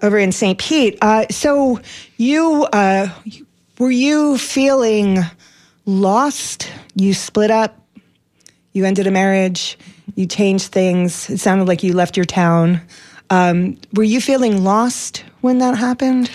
over 0.02 0.18
in 0.18 0.32
St. 0.32 0.58
Pete. 0.58 0.98
Uh, 1.00 1.26
so, 1.30 1.80
you 2.16 2.64
uh, 2.72 3.08
were 3.78 3.90
you 3.90 4.38
feeling 4.38 5.18
lost? 5.86 6.70
You 6.94 7.14
split 7.14 7.50
up. 7.50 7.76
You 8.72 8.84
ended 8.84 9.06
a 9.06 9.10
marriage. 9.10 9.78
You 10.14 10.26
changed 10.26 10.72
things. 10.72 11.30
It 11.30 11.38
sounded 11.38 11.66
like 11.66 11.82
you 11.82 11.92
left 11.92 12.16
your 12.16 12.26
town. 12.26 12.80
Um, 13.30 13.78
were 13.94 14.04
you 14.04 14.20
feeling 14.20 14.64
lost 14.64 15.24
when 15.40 15.58
that 15.58 15.76
happened? 15.76 16.30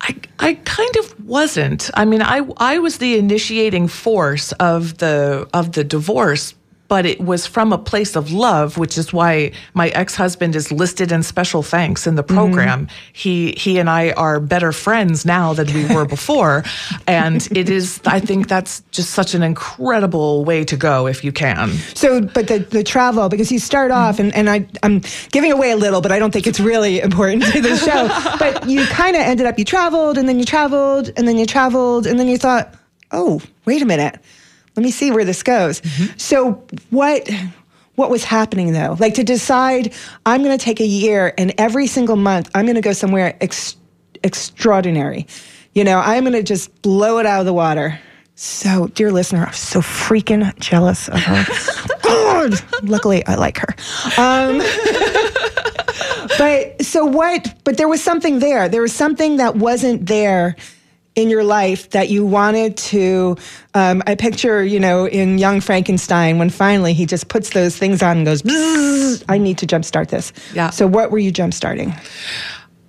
I, 0.00 0.16
I 0.38 0.54
kind 0.54 0.96
of 0.96 1.26
wasn't. 1.26 1.90
I 1.94 2.04
mean, 2.04 2.22
I 2.22 2.40
I 2.56 2.78
was 2.78 2.98
the 2.98 3.18
initiating 3.18 3.88
force 3.88 4.52
of 4.52 4.98
the 4.98 5.48
of 5.52 5.72
the 5.72 5.82
divorce, 5.84 6.54
but 6.88 7.06
it 7.06 7.20
was 7.20 7.46
from 7.46 7.72
a 7.72 7.78
place 7.78 8.16
of 8.16 8.32
love, 8.32 8.78
which 8.78 8.98
is 8.98 9.12
why 9.12 9.52
my 9.74 9.88
ex 9.90 10.14
husband 10.14 10.56
is 10.56 10.72
listed 10.72 11.12
in 11.12 11.22
special 11.22 11.62
thanks 11.62 12.06
in 12.06 12.16
the 12.16 12.24
mm-hmm. 12.24 12.36
program. 12.36 12.88
He 13.12 13.52
he 13.52 13.78
and 13.78 13.88
I 13.88 14.12
are 14.12 14.40
better 14.40 14.72
friends 14.72 15.24
now 15.24 15.52
than 15.52 15.72
we 15.72 15.86
were 15.94 16.04
before, 16.04 16.64
and 17.06 17.46
it 17.52 17.68
is. 17.68 18.00
I 18.06 18.20
think 18.20 18.48
that's 18.48 18.80
just 18.90 19.10
such 19.10 19.34
an 19.34 19.42
incredible 19.42 20.44
way 20.44 20.64
to 20.64 20.76
go 20.76 21.06
if 21.06 21.22
you 21.22 21.32
can. 21.32 21.70
So, 21.94 22.22
but 22.22 22.48
the, 22.48 22.58
the 22.58 22.82
travel, 22.82 23.28
because 23.28 23.52
you 23.52 23.58
start 23.58 23.90
off, 23.90 24.18
and, 24.18 24.34
and 24.34 24.48
I, 24.48 24.66
I'm 24.82 25.02
giving 25.30 25.52
away 25.52 25.70
a 25.70 25.76
little, 25.76 26.00
but 26.00 26.12
I 26.12 26.18
don't 26.18 26.32
think 26.32 26.46
it's 26.46 26.60
really 26.60 27.00
important 27.00 27.44
to 27.52 27.60
the 27.60 27.76
show. 27.76 28.08
but 28.38 28.68
you 28.68 28.84
kind 28.86 29.16
of 29.16 29.22
ended 29.22 29.46
up, 29.46 29.58
you 29.58 29.64
traveled, 29.64 30.18
and 30.18 30.28
then 30.28 30.38
you 30.38 30.44
traveled, 30.44 31.10
and 31.16 31.28
then 31.28 31.38
you 31.38 31.46
traveled, 31.46 32.06
and 32.06 32.18
then 32.18 32.28
you 32.28 32.38
thought, 32.38 32.74
oh, 33.12 33.40
wait 33.64 33.82
a 33.82 33.86
minute. 33.86 34.20
Let 34.78 34.84
me 34.84 34.92
see 34.92 35.10
where 35.10 35.24
this 35.24 35.42
goes. 35.42 35.82
So, 36.18 36.64
what. 36.90 37.28
What 37.96 38.10
was 38.10 38.22
happening 38.22 38.74
though? 38.74 38.96
Like 39.00 39.14
to 39.14 39.24
decide, 39.24 39.92
I'm 40.24 40.44
going 40.44 40.56
to 40.56 40.64
take 40.64 40.78
a 40.78 40.86
year 40.86 41.34
and 41.36 41.52
every 41.58 41.88
single 41.88 42.14
month 42.14 42.48
I'm 42.54 42.64
going 42.64 42.76
to 42.76 42.80
go 42.80 42.92
somewhere 42.92 43.36
ex- 43.40 43.74
extraordinary. 44.22 45.26
You 45.74 45.82
know, 45.82 45.98
I'm 45.98 46.22
going 46.22 46.34
to 46.34 46.44
just 46.44 46.80
blow 46.82 47.18
it 47.18 47.26
out 47.26 47.40
of 47.40 47.46
the 47.46 47.52
water. 47.52 47.98
So, 48.36 48.86
dear 48.94 49.10
listener, 49.10 49.46
I'm 49.46 49.52
so 49.52 49.80
freaking 49.80 50.56
jealous 50.60 51.08
of 51.08 51.18
her. 51.18 51.44
God, 52.04 52.54
luckily 52.84 53.26
I 53.26 53.34
like 53.34 53.58
her. 53.58 53.74
Um, 54.16 54.58
but 56.38 56.80
so 56.86 57.04
what? 57.04 57.52
But 57.64 57.78
there 57.78 57.88
was 57.88 58.00
something 58.00 58.38
there. 58.38 58.68
There 58.68 58.82
was 58.82 58.92
something 58.92 59.38
that 59.38 59.56
wasn't 59.56 60.06
there 60.06 60.54
in 61.18 61.30
your 61.30 61.42
life 61.42 61.90
that 61.90 62.10
you 62.10 62.24
wanted 62.24 62.76
to. 62.76 63.36
Um, 63.74 64.04
I 64.06 64.14
picture, 64.14 64.62
you 64.62 64.78
know, 64.78 65.08
in 65.08 65.36
Young 65.36 65.60
Frankenstein 65.60 66.38
when 66.38 66.48
finally 66.48 66.92
he 66.92 67.06
just 67.06 67.26
puts 67.26 67.50
those 67.50 67.76
things 67.76 68.04
on 68.04 68.18
and 68.18 68.24
goes, 68.26 68.44
I 69.28 69.36
need 69.36 69.58
to 69.58 69.66
jumpstart 69.66 70.10
this. 70.10 70.32
Yeah. 70.54 70.70
So 70.70 70.86
what 70.86 71.10
were 71.10 71.18
you 71.18 71.32
jumpstarting? 71.32 71.92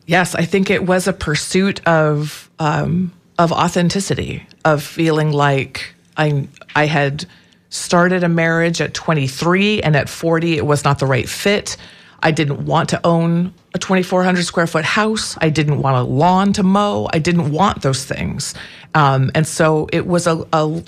Yes, 0.05 0.35
I 0.35 0.45
think 0.45 0.69
it 0.69 0.85
was 0.85 1.07
a 1.07 1.13
pursuit 1.13 1.85
of 1.87 2.51
um, 2.59 3.11
of 3.39 3.51
authenticity, 3.51 4.45
of 4.63 4.83
feeling 4.83 5.31
like 5.31 5.95
I 6.15 6.47
I 6.75 6.85
had 6.85 7.25
started 7.69 8.23
a 8.23 8.29
marriage 8.29 8.79
at 8.79 8.93
23 8.93 9.81
and 9.81 9.95
at 9.95 10.09
40 10.09 10.57
it 10.57 10.65
was 10.65 10.83
not 10.83 10.99
the 10.99 11.05
right 11.07 11.27
fit. 11.27 11.77
I 12.21 12.31
didn't 12.31 12.65
want 12.65 12.89
to 12.89 13.05
own 13.05 13.53
a 13.73 13.79
2,400 13.79 14.43
square 14.43 14.67
foot 14.67 14.85
house. 14.85 15.37
I 15.41 15.49
didn't 15.49 15.81
want 15.81 15.95
a 15.97 16.03
lawn 16.03 16.53
to 16.53 16.63
mow. 16.63 17.07
I 17.13 17.19
didn't 17.19 17.51
want 17.51 17.81
those 17.81 18.03
things. 18.05 18.53
Um, 18.93 19.31
and 19.35 19.47
so 19.47 19.87
it 19.93 20.07
was 20.07 20.27
a, 20.27 20.45
a, 20.51 20.83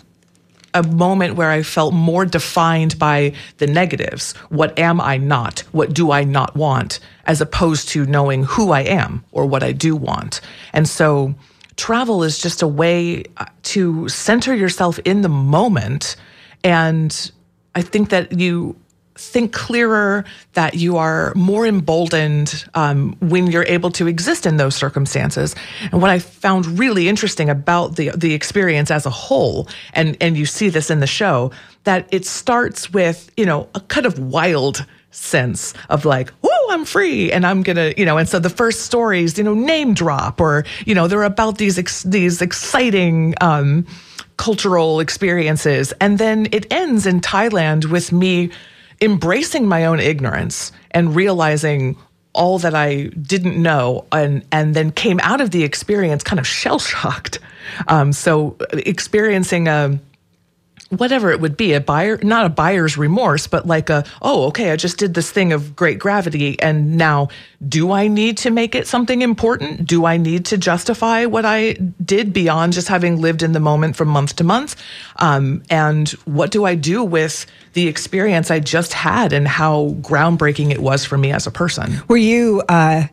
a 0.74 0.84
moment 0.84 1.36
where 1.36 1.52
I 1.52 1.64
felt 1.64 1.94
more 1.94 2.26
defined 2.26 2.98
by 2.98 3.34
the 3.58 3.68
negatives. 3.68 4.34
What 4.50 4.78
am 4.80 5.00
I 5.00 5.18
not? 5.18 5.60
What 5.72 5.94
do 5.94 6.12
I 6.12 6.24
not 6.24 6.56
want? 6.56 7.00
As 7.26 7.42
opposed 7.42 7.90
to 7.90 8.06
knowing 8.06 8.44
who 8.44 8.72
I 8.72 8.82
am 8.82 9.24
or 9.32 9.46
what 9.46 9.64
I 9.64 9.72
do 9.72 9.96
want. 9.96 10.42
And 10.74 10.88
so 10.88 11.36
travel 11.76 12.24
is 12.24 12.40
just 12.40 12.62
a 12.62 12.68
way 12.68 13.24
uh, 13.38 13.46
to 13.64 14.10
center 14.10 14.54
yourself 14.56 15.00
in 15.00 15.22
the 15.22 15.30
moment. 15.30 16.16
And 16.64 17.32
I 17.76 17.82
think 17.82 18.10
that 18.10 18.38
you 18.38 18.76
think 19.16 19.54
clearer, 19.54 20.26
that 20.54 20.76
you 20.76 20.98
are 20.98 21.34
more 21.36 21.66
emboldened 21.66 22.66
um, 22.74 23.16
when 23.20 23.48
you're 23.48 23.66
able 23.66 23.92
to 23.92 24.08
exist 24.08 24.46
in 24.46 24.58
those 24.58 24.76
circumstances. 24.76 25.56
And 25.92 26.02
what 26.02 26.12
I 26.12 26.20
found 26.20 26.80
really 26.80 27.08
interesting 27.08 27.50
about 27.50 27.96
the 27.96 28.12
the 28.16 28.34
experience 28.34 28.92
as 28.92 29.06
a 29.06 29.10
whole, 29.10 29.68
and 29.94 30.18
and 30.22 30.38
you 30.38 30.46
see 30.46 30.70
this 30.70 30.90
in 30.90 31.00
the 31.00 31.08
show, 31.08 31.52
that 31.84 32.08
it 32.12 32.26
starts 32.26 32.92
with 32.92 33.32
you 33.38 33.46
know 33.46 33.70
a 33.76 33.80
kind 33.82 34.06
of 34.06 34.18
wild 34.20 34.86
sense 35.12 35.74
of 35.90 36.06
like, 36.06 36.34
oh, 36.44 36.70
I'm 36.72 36.86
free 36.86 37.32
and 37.32 37.46
I'm 37.46 37.64
gonna, 37.64 37.94
you 37.98 38.06
know, 38.06 38.18
and 38.18 38.28
so 38.28 38.40
the 38.40 38.50
first 38.50 38.82
stories, 38.82 39.38
you 39.38 39.44
know, 39.44 39.54
name 39.54 39.94
drop 39.94 40.40
or, 40.40 40.66
you 40.86 40.96
know, 40.96 41.08
they're 41.08 41.24
about 41.24 41.58
these, 41.58 41.78
ex- 41.78 42.04
these 42.04 42.42
exciting, 42.42 43.36
um, 43.42 43.86
cultural 44.38 45.00
experiences. 45.00 45.94
And 46.02 46.18
then 46.18 46.48
it 46.52 46.72
ends 46.74 47.06
in 47.06 47.22
Thailand 47.22 47.92
with 47.92 48.12
me 48.12 48.50
embracing 49.02 49.68
my 49.68 49.86
own 49.86 50.00
ignorance 50.00 50.72
and 50.92 51.16
realizing 51.16 51.98
all 52.34 52.60
that 52.60 52.74
I 52.74 53.06
didn't 53.08 53.62
know 53.62 54.06
and, 54.12 54.46
and 54.52 54.74
then 54.74 54.92
came 54.92 55.20
out 55.22 55.42
of 55.42 55.52
the 55.52 55.64
experience 55.64 56.24
kind 56.24 56.40
of 56.40 56.48
shell 56.48 56.80
shocked. 56.80 57.40
Um, 57.88 58.14
so 58.14 58.56
experiencing 58.74 59.68
a, 59.68 60.00
whatever 60.98 61.32
it 61.32 61.40
would 61.40 61.58
be 61.58 61.74
a 61.74 61.80
buyer 61.82 62.18
not 62.22 62.46
a 62.46 62.50
buyer's 62.50 62.98
remorse 62.98 63.48
but 63.48 63.66
like 63.66 63.90
a 63.90 64.04
oh 64.22 64.46
okay 64.46 64.72
i 64.72 64.76
just 64.76 64.98
did 64.98 65.14
this 65.14 65.32
thing 65.32 65.54
of 65.54 65.76
great 65.76 66.00
gravity 66.00 66.60
and 66.62 66.98
now 66.98 67.28
do 67.68 67.92
i 67.92 68.08
need 68.08 68.38
to 68.38 68.50
make 68.50 68.76
it 68.76 68.88
something 68.88 69.22
important? 69.22 69.86
Do 69.86 70.06
i 70.06 70.18
need 70.18 70.46
to 70.46 70.58
justify 70.58 71.26
what 71.26 71.46
i 71.46 71.74
did 72.04 72.34
beyond 72.34 72.74
just 72.74 72.88
having 72.88 73.22
lived 73.22 73.44
in 73.44 73.52
the 73.52 73.60
moment 73.60 73.96
from 73.96 74.08
month 74.08 74.36
to 74.38 74.44
month? 74.44 74.76
Um, 75.18 75.64
and 75.70 76.10
what 76.26 76.52
do 76.52 76.66
i 76.66 76.76
do 76.76 77.04
with 77.04 77.46
the 77.74 77.88
experience 77.88 78.52
i 78.52 78.60
just 78.60 78.94
had 78.94 79.32
and 79.32 79.48
how 79.48 79.96
groundbreaking 80.02 80.72
it 80.72 80.80
was 80.80 81.06
for 81.06 81.18
me 81.18 81.32
as 81.32 81.48
a 81.48 81.52
person? 81.52 82.02
Were 82.08 82.18
you 82.18 82.64
uh 82.68 83.08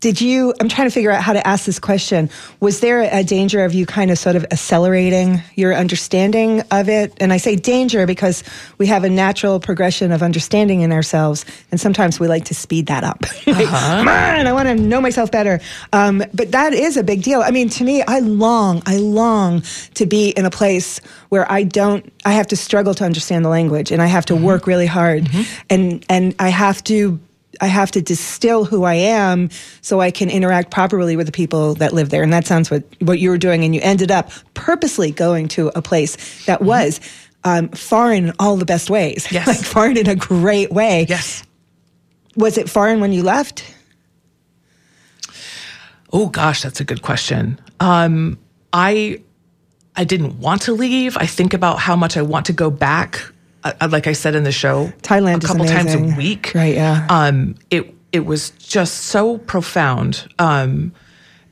did 0.00 0.20
you 0.20 0.52
i'm 0.60 0.68
trying 0.68 0.88
to 0.88 0.92
figure 0.92 1.10
out 1.10 1.22
how 1.22 1.32
to 1.32 1.46
ask 1.46 1.66
this 1.66 1.78
question 1.78 2.28
was 2.58 2.80
there 2.80 3.02
a 3.02 3.22
danger 3.22 3.64
of 3.64 3.72
you 3.72 3.86
kind 3.86 4.10
of 4.10 4.18
sort 4.18 4.34
of 4.34 4.44
accelerating 4.50 5.40
your 5.54 5.74
understanding 5.74 6.62
of 6.70 6.88
it 6.88 7.12
and 7.20 7.32
i 7.32 7.36
say 7.36 7.54
danger 7.54 8.06
because 8.06 8.42
we 8.78 8.86
have 8.86 9.04
a 9.04 9.10
natural 9.10 9.60
progression 9.60 10.10
of 10.10 10.22
understanding 10.22 10.80
in 10.80 10.90
ourselves 10.92 11.44
and 11.70 11.80
sometimes 11.80 12.18
we 12.18 12.26
like 12.26 12.44
to 12.46 12.54
speed 12.54 12.86
that 12.86 13.04
up 13.04 13.22
uh-huh. 13.46 13.78
come 13.78 14.08
on 14.08 14.46
i 14.46 14.52
want 14.52 14.66
to 14.66 14.74
know 14.74 15.00
myself 15.00 15.30
better 15.30 15.60
um, 15.92 16.22
but 16.34 16.50
that 16.52 16.72
is 16.72 16.96
a 16.96 17.04
big 17.04 17.22
deal 17.22 17.42
i 17.42 17.50
mean 17.50 17.68
to 17.68 17.84
me 17.84 18.02
i 18.02 18.18
long 18.18 18.82
i 18.86 18.96
long 18.96 19.62
to 19.94 20.06
be 20.06 20.30
in 20.30 20.44
a 20.44 20.50
place 20.50 20.98
where 21.28 21.50
i 21.52 21.62
don't 21.62 22.10
i 22.24 22.32
have 22.32 22.46
to 22.46 22.56
struggle 22.56 22.94
to 22.94 23.04
understand 23.04 23.44
the 23.44 23.48
language 23.48 23.92
and 23.92 24.00
i 24.00 24.06
have 24.06 24.24
to 24.24 24.34
mm-hmm. 24.34 24.44
work 24.44 24.66
really 24.66 24.86
hard 24.86 25.24
mm-hmm. 25.24 25.64
and 25.68 26.04
and 26.08 26.34
i 26.38 26.48
have 26.48 26.82
to 26.82 27.20
I 27.60 27.66
have 27.66 27.90
to 27.92 28.02
distill 28.02 28.64
who 28.64 28.84
I 28.84 28.94
am 28.94 29.50
so 29.82 30.00
I 30.00 30.10
can 30.10 30.30
interact 30.30 30.70
properly 30.70 31.16
with 31.16 31.26
the 31.26 31.32
people 31.32 31.74
that 31.74 31.92
live 31.92 32.10
there. 32.10 32.22
And 32.22 32.32
that 32.32 32.46
sounds 32.46 32.70
what, 32.70 32.84
what 33.00 33.18
you 33.18 33.30
were 33.30 33.38
doing. 33.38 33.64
And 33.64 33.74
you 33.74 33.80
ended 33.82 34.10
up 34.10 34.30
purposely 34.54 35.10
going 35.10 35.48
to 35.48 35.70
a 35.74 35.82
place 35.82 36.44
that 36.46 36.60
mm-hmm. 36.60 36.68
was 36.68 37.00
um, 37.44 37.68
foreign 37.68 38.28
in 38.28 38.32
all 38.38 38.56
the 38.56 38.64
best 38.64 38.90
ways. 38.90 39.26
Yes. 39.30 39.46
like 39.46 39.58
foreign 39.58 39.96
in 39.96 40.08
a 40.08 40.16
great 40.16 40.72
way. 40.72 41.06
Yes. 41.08 41.44
Was 42.36 42.58
it 42.58 42.70
foreign 42.70 43.00
when 43.00 43.12
you 43.12 43.22
left? 43.22 43.74
Oh 46.12 46.28
gosh, 46.28 46.62
that's 46.62 46.80
a 46.80 46.84
good 46.84 47.02
question. 47.02 47.60
Um, 47.78 48.38
I 48.72 49.22
I 49.96 50.04
didn't 50.04 50.38
want 50.38 50.62
to 50.62 50.72
leave. 50.72 51.16
I 51.16 51.26
think 51.26 51.54
about 51.54 51.78
how 51.78 51.96
much 51.96 52.16
I 52.16 52.22
want 52.22 52.46
to 52.46 52.52
go 52.52 52.70
back 52.70 53.20
uh, 53.64 53.88
like 53.90 54.06
I 54.06 54.12
said 54.12 54.34
in 54.34 54.44
the 54.44 54.52
show, 54.52 54.92
Thailand 55.02 55.44
a 55.44 55.46
couple 55.46 55.64
times 55.66 55.94
a 55.94 56.00
week. 56.16 56.52
Right. 56.54 56.74
Yeah. 56.74 57.06
Um, 57.10 57.56
it 57.70 57.94
it 58.12 58.26
was 58.26 58.50
just 58.50 59.04
so 59.04 59.38
profound. 59.38 60.28
Um, 60.38 60.92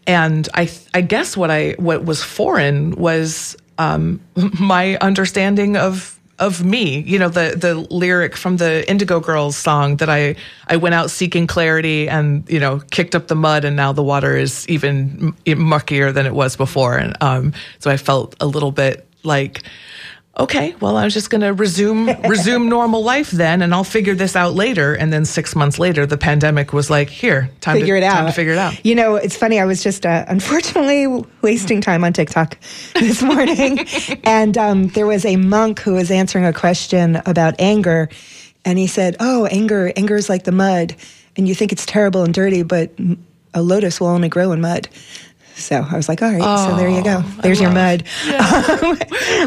and 0.07 0.49
I 0.55 0.71
I 0.95 1.03
guess 1.03 1.37
what 1.37 1.51
I 1.51 1.75
what 1.79 2.05
was 2.05 2.23
foreign 2.23 2.93
was 2.93 3.57
um, 3.79 4.21
my 4.61 4.97
understanding 4.99 5.77
of 5.77 6.19
of 6.39 6.65
me. 6.65 7.01
You 7.01 7.19
know, 7.19 7.29
the 7.29 7.55
the 7.57 7.75
lyric 7.75 8.37
from 8.37 8.57
the 8.57 8.89
Indigo 8.89 9.21
Girls 9.21 9.57
song 9.57 9.97
that 9.97 10.09
I 10.09 10.37
I 10.69 10.77
went 10.77 10.95
out 10.95 11.11
seeking 11.11 11.47
clarity 11.47 12.09
and 12.09 12.49
you 12.49 12.61
know 12.61 12.81
kicked 12.91 13.15
up 13.15 13.29
the 13.29 13.35
mud 13.35 13.65
and 13.65 13.77
now 13.77 13.93
the 13.93 14.03
water 14.03 14.37
is 14.37 14.67
even 14.69 15.35
muckier 15.45 16.13
than 16.13 16.27
it 16.27 16.35
was 16.35 16.57
before. 16.57 16.97
And 16.97 17.17
um, 17.23 17.53
so 17.79 17.91
I 17.91 17.97
felt 17.97 18.35
a 18.41 18.47
little 18.47 18.73
bit 18.73 19.07
like 19.25 19.63
okay, 20.39 20.75
well, 20.81 20.97
I 20.97 21.05
was 21.05 21.15
just 21.15 21.31
going 21.31 21.41
to 21.41 21.53
resume 21.53 22.07
resume 22.29 22.69
normal 22.69 23.03
life 23.03 23.31
then, 23.31 23.63
and 23.63 23.75
I'll 23.75 23.85
figure 23.85 24.15
this 24.15 24.37
out 24.37 24.55
later. 24.55 24.95
And 24.95 25.13
then 25.13 25.25
six 25.25 25.57
months 25.57 25.79
later, 25.79 26.07
the 26.07 26.17
pandemic 26.17 26.73
was 26.73 26.91
like, 26.91 27.09
here, 27.11 27.51
time 27.61 27.77
figure 27.77 27.99
to, 27.99 28.05
it 28.05 28.07
out. 28.07 28.15
Time 28.15 28.27
to 28.27 28.33
figure 28.33 28.53
it 28.53 28.59
out. 28.59 28.85
You 28.85 28.95
know, 28.95 29.17
it's 29.17 29.37
funny. 29.37 29.59
I 29.59 29.65
was 29.65 29.83
just 29.83 30.07
uh, 30.07 30.25
unfortunately 30.29 31.07
wasting 31.43 31.81
time 31.81 32.05
on 32.05 32.13
TikTok 32.13 32.59
this 32.95 33.23
morning, 33.23 33.87
and 34.25 34.57
um, 34.57 34.89
there 34.89 35.07
was 35.07 35.25
a 35.25 35.37
monk 35.37 35.81
who 35.81 35.95
was 35.95 36.11
answering 36.11 36.45
a 36.45 36.53
question 36.53 37.17
about 37.27 37.55
anger, 37.59 38.09
and 38.65 38.79
he 38.79 38.87
said, 38.87 39.17
"Oh, 39.21 39.47
anger, 39.47 39.93
anger 39.97 40.17
is 40.17 40.29
like 40.29 40.45
the 40.45 40.53
mud, 40.53 40.95
and 41.37 41.49
you 41.49 41.55
think 41.55 41.73
it's 41.73 41.87
terrible 41.87 42.25
and 42.25 42.33
dirty, 42.33 42.63
but." 42.63 42.93
A 43.55 43.63
lotus 43.63 43.99
will 43.99 44.09
only 44.09 44.29
grow 44.29 44.53
in 44.53 44.61
mud. 44.61 44.89
So 45.59 45.85
I 45.89 45.97
was 45.97 46.09
like, 46.09 46.23
all 46.23 46.31
right, 46.31 46.41
oh, 46.43 46.71
so 46.71 46.77
there 46.77 46.89
you 46.89 47.03
go. 47.03 47.23
Oh, 47.25 47.41
There's 47.43 47.61
your 47.61 47.73
mud. 47.73 48.05
Yeah. 48.27 48.95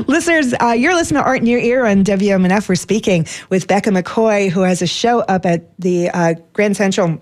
Listeners, 0.08 0.54
uh, 0.62 0.68
you're 0.78 0.94
listening 0.94 1.22
to 1.22 1.28
Art 1.28 1.40
in 1.40 1.46
Your 1.46 1.60
Ear 1.60 1.86
on 1.86 2.04
WMNF. 2.04 2.68
We're 2.68 2.76
speaking 2.76 3.26
with 3.50 3.68
Becca 3.68 3.90
McCoy, 3.90 4.50
who 4.50 4.62
has 4.62 4.82
a 4.82 4.88
show 4.88 5.20
up 5.22 5.46
at 5.46 5.78
the 5.80 6.10
uh, 6.10 6.34
Grand 6.54 6.76
Central 6.76 7.22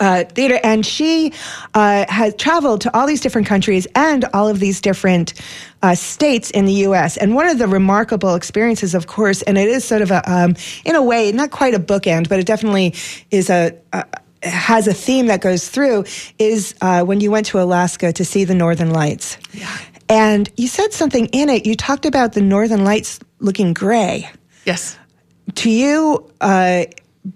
uh, 0.00 0.24
theater, 0.24 0.58
and 0.62 0.84
she 0.84 1.32
uh, 1.74 2.04
has 2.08 2.34
traveled 2.36 2.82
to 2.82 2.96
all 2.96 3.06
these 3.06 3.20
different 3.20 3.46
countries 3.46 3.86
and 3.94 4.24
all 4.34 4.48
of 4.48 4.60
these 4.60 4.80
different 4.80 5.34
uh, 5.82 5.94
states 5.94 6.50
in 6.50 6.66
the 6.66 6.72
U.S. 6.72 7.16
And 7.16 7.34
one 7.34 7.46
of 7.46 7.58
the 7.58 7.66
remarkable 7.66 8.34
experiences, 8.34 8.94
of 8.94 9.06
course, 9.06 9.42
and 9.42 9.56
it 9.56 9.68
is 9.68 9.84
sort 9.84 10.02
of 10.02 10.10
a, 10.10 10.30
um, 10.30 10.56
in 10.84 10.94
a 10.94 11.02
way, 11.02 11.32
not 11.32 11.50
quite 11.50 11.74
a 11.74 11.80
bookend, 11.80 12.28
but 12.28 12.38
it 12.38 12.46
definitely 12.46 12.94
is 13.30 13.50
a, 13.50 13.76
a 13.92 14.04
has 14.42 14.86
a 14.86 14.94
theme 14.94 15.26
that 15.26 15.40
goes 15.40 15.68
through 15.68 16.04
is 16.38 16.74
uh, 16.80 17.02
when 17.02 17.20
you 17.20 17.30
went 17.30 17.46
to 17.46 17.60
Alaska 17.60 18.12
to 18.12 18.24
see 18.24 18.44
the 18.44 18.54
Northern 18.54 18.90
Lights. 18.90 19.36
Yeah. 19.52 19.76
And 20.08 20.48
you 20.56 20.68
said 20.68 20.92
something 20.92 21.26
in 21.26 21.48
it. 21.48 21.66
You 21.66 21.74
talked 21.74 22.06
about 22.06 22.32
the 22.32 22.40
Northern 22.40 22.84
Lights 22.84 23.20
looking 23.40 23.74
gray. 23.74 24.30
Yes. 24.64 24.96
To 25.56 25.70
you, 25.70 26.30
uh, 26.40 26.84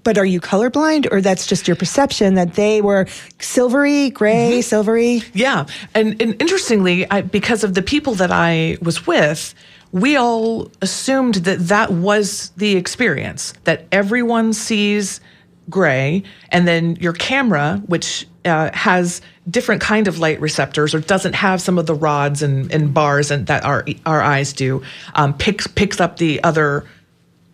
but 0.04 0.16
are 0.16 0.24
you 0.24 0.40
colorblind 0.40 1.06
or 1.10 1.20
that's 1.20 1.46
just 1.46 1.66
your 1.66 1.76
perception 1.76 2.34
that 2.34 2.54
they 2.54 2.80
were 2.80 3.06
silvery, 3.40 4.10
gray, 4.10 4.52
mm-hmm. 4.52 4.60
silvery? 4.60 5.22
Yeah. 5.34 5.66
And, 5.94 6.20
and 6.22 6.40
interestingly, 6.40 7.10
I, 7.10 7.22
because 7.22 7.64
of 7.64 7.74
the 7.74 7.82
people 7.82 8.14
that 8.14 8.30
I 8.30 8.78
was 8.80 9.06
with, 9.06 9.54
we 9.90 10.16
all 10.16 10.70
assumed 10.80 11.36
that 11.36 11.58
that 11.68 11.90
was 11.90 12.50
the 12.56 12.76
experience, 12.76 13.52
that 13.64 13.86
everyone 13.92 14.54
sees 14.54 15.20
gray, 15.70 16.22
and 16.50 16.66
then 16.66 16.96
your 16.96 17.12
camera, 17.12 17.82
which 17.86 18.26
uh, 18.44 18.70
has 18.72 19.20
different 19.50 19.80
kind 19.80 20.08
of 20.08 20.18
light 20.18 20.40
receptors 20.40 20.94
or 20.94 21.00
doesn't 21.00 21.34
have 21.34 21.60
some 21.60 21.78
of 21.78 21.86
the 21.86 21.94
rods 21.94 22.42
and, 22.42 22.72
and 22.72 22.94
bars 22.94 23.30
and 23.30 23.46
that 23.46 23.64
our 23.64 23.84
our 24.06 24.20
eyes 24.20 24.52
do, 24.52 24.82
um, 25.14 25.34
picks 25.34 25.66
picks 25.66 26.00
up 26.00 26.16
the 26.18 26.42
other 26.44 26.84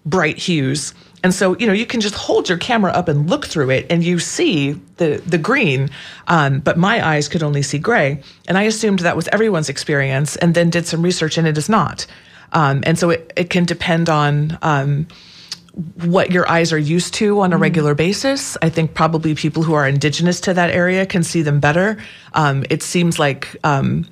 bright 0.04 0.38
hues. 0.38 0.94
And 1.24 1.34
so, 1.34 1.56
you 1.58 1.66
know, 1.66 1.72
you 1.72 1.84
can 1.84 2.00
just 2.00 2.14
hold 2.14 2.48
your 2.48 2.58
camera 2.58 2.92
up 2.92 3.08
and 3.08 3.28
look 3.28 3.44
through 3.44 3.70
it 3.70 3.86
and 3.90 4.04
you 4.04 4.18
see 4.20 4.72
the, 4.98 5.20
the 5.26 5.36
green. 5.36 5.90
Um, 6.28 6.60
but 6.60 6.78
my 6.78 7.04
eyes 7.06 7.28
could 7.28 7.42
only 7.42 7.62
see 7.62 7.78
gray. 7.78 8.22
And 8.46 8.56
I 8.56 8.62
assumed 8.62 9.00
that 9.00 9.16
was 9.16 9.28
everyone's 9.28 9.68
experience 9.68 10.36
and 10.36 10.54
then 10.54 10.70
did 10.70 10.86
some 10.86 11.02
research 11.02 11.36
and 11.36 11.46
it 11.46 11.58
is 11.58 11.68
not. 11.68 12.06
Um, 12.52 12.82
and 12.86 12.98
so 12.98 13.10
it, 13.10 13.32
it 13.36 13.50
can 13.50 13.64
depend 13.64 14.08
on 14.08 14.58
um, 14.62 15.08
what 16.04 16.32
your 16.32 16.48
eyes 16.50 16.72
are 16.72 16.78
used 16.78 17.14
to 17.14 17.40
on 17.40 17.52
a 17.52 17.54
mm-hmm. 17.54 17.62
regular 17.62 17.94
basis. 17.94 18.56
I 18.62 18.68
think 18.68 18.94
probably 18.94 19.34
people 19.34 19.62
who 19.62 19.74
are 19.74 19.86
indigenous 19.86 20.40
to 20.40 20.54
that 20.54 20.70
area 20.70 21.06
can 21.06 21.22
see 21.22 21.42
them 21.42 21.60
better. 21.60 21.98
Um, 22.34 22.64
it 22.68 22.82
seems 22.82 23.18
like, 23.18 23.56
um, 23.62 24.06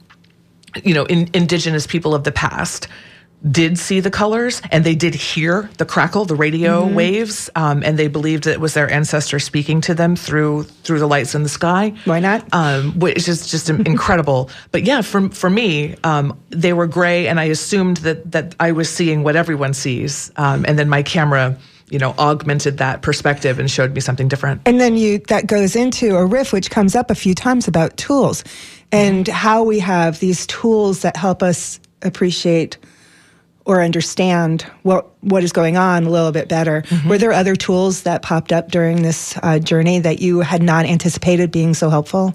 you 0.85 0.95
know, 0.95 1.05
in, 1.07 1.29
indigenous 1.35 1.87
people 1.87 2.15
of 2.15 2.25
the 2.25 2.33
past 2.33 2.87
did 3.51 3.79
see 3.79 4.01
the 4.01 4.11
colors 4.11 4.61
and 4.71 4.85
they 4.85 4.95
did 4.95 5.15
hear 5.15 5.71
the 5.79 5.85
crackle, 5.85 6.25
the 6.25 6.35
radio 6.35 6.85
mm-hmm. 6.85 6.95
waves, 6.95 7.51
um, 7.55 7.83
and 7.85 7.99
they 7.99 8.09
believed 8.09 8.45
that 8.45 8.53
it 8.53 8.61
was 8.61 8.75
their 8.75 8.91
ancestor 8.91 9.39
speaking 9.39 9.81
to 9.83 9.95
them 9.95 10.17
through 10.17 10.65
through 10.65 10.99
the 10.99 11.07
lights 11.07 11.35
in 11.35 11.43
the 11.43 11.49
sky. 11.49 11.93
Why 12.05 12.21
not? 12.21 12.47
Um, 12.53 12.99
which 12.99 13.29
is 13.29 13.49
just 13.49 13.71
incredible. 13.87 14.51
But 14.73 14.85
yeah, 14.85 15.03
for 15.03 15.29
for 15.31 15.51
me, 15.51 15.97
um, 16.03 16.39
they 16.51 16.73
were 16.73 16.87
gray, 16.87 17.29
and 17.29 17.39
I 17.39 17.45
assumed 17.45 17.99
that 17.99 18.33
that 18.33 18.55
I 18.59 18.73
was 18.73 18.89
seeing 18.89 19.23
what 19.23 19.37
everyone 19.37 19.75
sees, 19.75 20.33
um, 20.37 20.65
and 20.67 20.79
then 20.79 20.89
my 20.89 21.03
camera 21.03 21.57
you 21.89 21.99
know 22.01 22.15
augmented 22.19 22.79
that 22.79 23.03
perspective 23.03 23.61
and 23.61 23.71
showed 23.71 23.95
me 23.95 24.01
something 24.01 24.27
different 24.27 24.61
and 24.67 24.81
then 24.81 24.97
you 24.97 25.19
that 25.29 25.47
goes 25.47 25.77
into 25.77 26.17
a 26.17 26.27
riff 26.27 26.53
which 26.53 26.69
comes 26.69 26.97
up 26.97 27.13
a 27.13 27.15
few 27.15 27.33
times 27.33 27.69
about 27.69 27.97
tools 27.97 28.43
and 28.91 29.27
mm-hmm. 29.27 29.33
how 29.33 29.63
we 29.63 29.79
have 29.79 30.19
these 30.19 30.49
tools 30.49 31.03
that 31.03 31.17
help 31.17 31.45
us 31.45 31.79
appreciate 32.03 32.77
or 33.67 33.83
understand 33.83 34.63
what 34.83 35.11
what 35.23 35.43
is 35.43 35.51
going 35.51 35.77
on 35.77 36.05
a 36.05 36.11
little 36.11 36.31
bit 36.31 36.49
better. 36.49 36.83
Mm-hmm. 36.83 37.09
Were 37.09 37.19
there 37.19 37.33
other 37.33 37.57
tools 37.57 38.05
that 38.05 38.23
popped 38.23 38.53
up 38.53 38.71
during 38.71 39.03
this 39.03 39.37
uh, 39.43 39.59
journey 39.59 39.99
that 39.99 40.21
you 40.21 40.41
had 40.41 40.63
not 40.63 40.87
anticipated 40.87 41.51
being 41.51 41.75
so 41.75 41.91
helpful? 41.91 42.33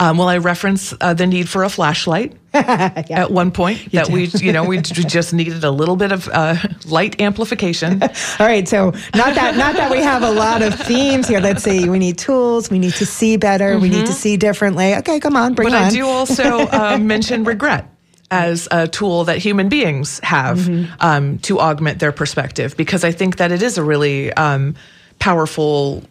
Um, 0.00 0.16
well, 0.16 0.28
I 0.28 0.38
reference 0.38 0.94
uh, 1.02 1.12
the 1.12 1.26
need 1.26 1.50
for 1.50 1.64
a 1.64 1.68
flashlight 1.68 2.34
yeah. 2.54 3.04
at 3.10 3.30
one 3.30 3.50
point. 3.50 3.84
You 3.84 4.00
that 4.00 4.08
we, 4.08 4.24
you 4.24 4.52
know, 4.52 4.64
we 4.64 4.80
just 4.80 5.34
needed 5.34 5.64
a 5.64 5.70
little 5.70 5.96
bit 5.96 6.12
of 6.12 6.28
uh, 6.32 6.56
light 6.86 7.20
amplification. 7.20 8.02
All 8.02 8.08
right, 8.46 8.66
so 8.66 8.86
not 9.14 9.34
that 9.34 9.56
not 9.56 9.76
that 9.76 9.90
we 9.90 9.98
have 9.98 10.22
a 10.22 10.30
lot 10.30 10.62
of 10.62 10.74
themes 10.74 11.28
here. 11.28 11.40
Let's 11.40 11.62
say 11.62 11.90
we 11.90 11.98
need 11.98 12.16
tools. 12.16 12.70
We 12.70 12.78
need 12.78 12.94
to 12.94 13.06
see 13.06 13.36
better. 13.36 13.72
Mm-hmm. 13.72 13.82
We 13.82 13.88
need 13.90 14.06
to 14.06 14.12
mm-hmm. 14.12 14.12
see 14.12 14.36
differently. 14.38 14.94
Okay, 14.96 15.20
come 15.20 15.36
on, 15.36 15.52
bring 15.52 15.68
but 15.68 15.74
on. 15.74 15.82
But 15.82 15.92
I 15.92 15.94
do 15.94 16.06
also 16.06 16.58
uh, 16.72 16.96
mention 16.98 17.44
regret 17.44 17.89
as 18.30 18.68
a 18.70 18.86
tool 18.86 19.24
that 19.24 19.38
human 19.38 19.68
beings 19.68 20.20
have 20.22 20.58
mm-hmm. 20.58 20.92
um, 21.00 21.38
to 21.40 21.58
augment 21.58 21.98
their 21.98 22.12
perspective 22.12 22.76
because 22.76 23.04
I 23.04 23.12
think 23.12 23.36
that 23.38 23.50
it 23.50 23.62
is 23.62 23.76
a 23.76 23.82
really 23.82 24.32
um, 24.34 24.76
powerful 25.18 26.04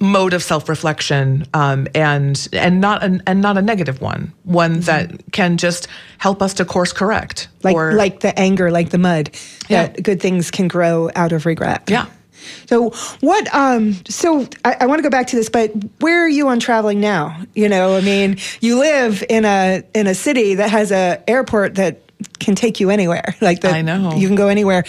mode 0.00 0.32
of 0.32 0.42
self-reflection 0.42 1.46
um, 1.52 1.86
and 1.94 2.48
and 2.52 2.80
not 2.80 3.02
an, 3.02 3.22
and 3.26 3.42
not 3.42 3.58
a 3.58 3.62
negative 3.62 4.00
one 4.00 4.32
one 4.44 4.76
mm-hmm. 4.76 4.80
that 4.82 5.32
can 5.32 5.58
just 5.58 5.88
help 6.18 6.40
us 6.40 6.54
to 6.54 6.64
course 6.64 6.92
correct 6.92 7.48
like 7.62 7.76
or, 7.76 7.92
like 7.92 8.20
the 8.20 8.38
anger 8.38 8.70
like 8.70 8.90
the 8.90 8.98
mud 8.98 9.30
yeah. 9.68 9.86
that 9.86 10.02
good 10.02 10.20
things 10.20 10.50
can 10.50 10.68
grow 10.68 11.10
out 11.14 11.32
of 11.32 11.44
regret 11.44 11.82
yeah 11.88 12.06
so 12.66 12.90
what? 13.20 13.54
Um, 13.54 13.94
so 14.08 14.46
I, 14.64 14.76
I 14.80 14.86
want 14.86 14.98
to 14.98 15.02
go 15.02 15.10
back 15.10 15.26
to 15.28 15.36
this, 15.36 15.48
but 15.48 15.72
where 16.00 16.24
are 16.24 16.28
you 16.28 16.48
on 16.48 16.60
traveling 16.60 17.00
now? 17.00 17.36
You 17.54 17.68
know, 17.68 17.96
I 17.96 18.00
mean, 18.00 18.38
you 18.60 18.78
live 18.78 19.22
in 19.28 19.44
a 19.44 19.82
in 19.94 20.06
a 20.06 20.14
city 20.14 20.54
that 20.56 20.70
has 20.70 20.92
a 20.92 21.22
airport 21.28 21.76
that 21.76 22.00
can 22.38 22.54
take 22.54 22.80
you 22.80 22.90
anywhere. 22.90 23.34
Like 23.44 23.60
the, 23.60 23.68
I 23.68 23.82
know 23.82 24.14
you 24.14 24.26
can 24.26 24.36
go 24.36 24.48
anywhere. 24.48 24.84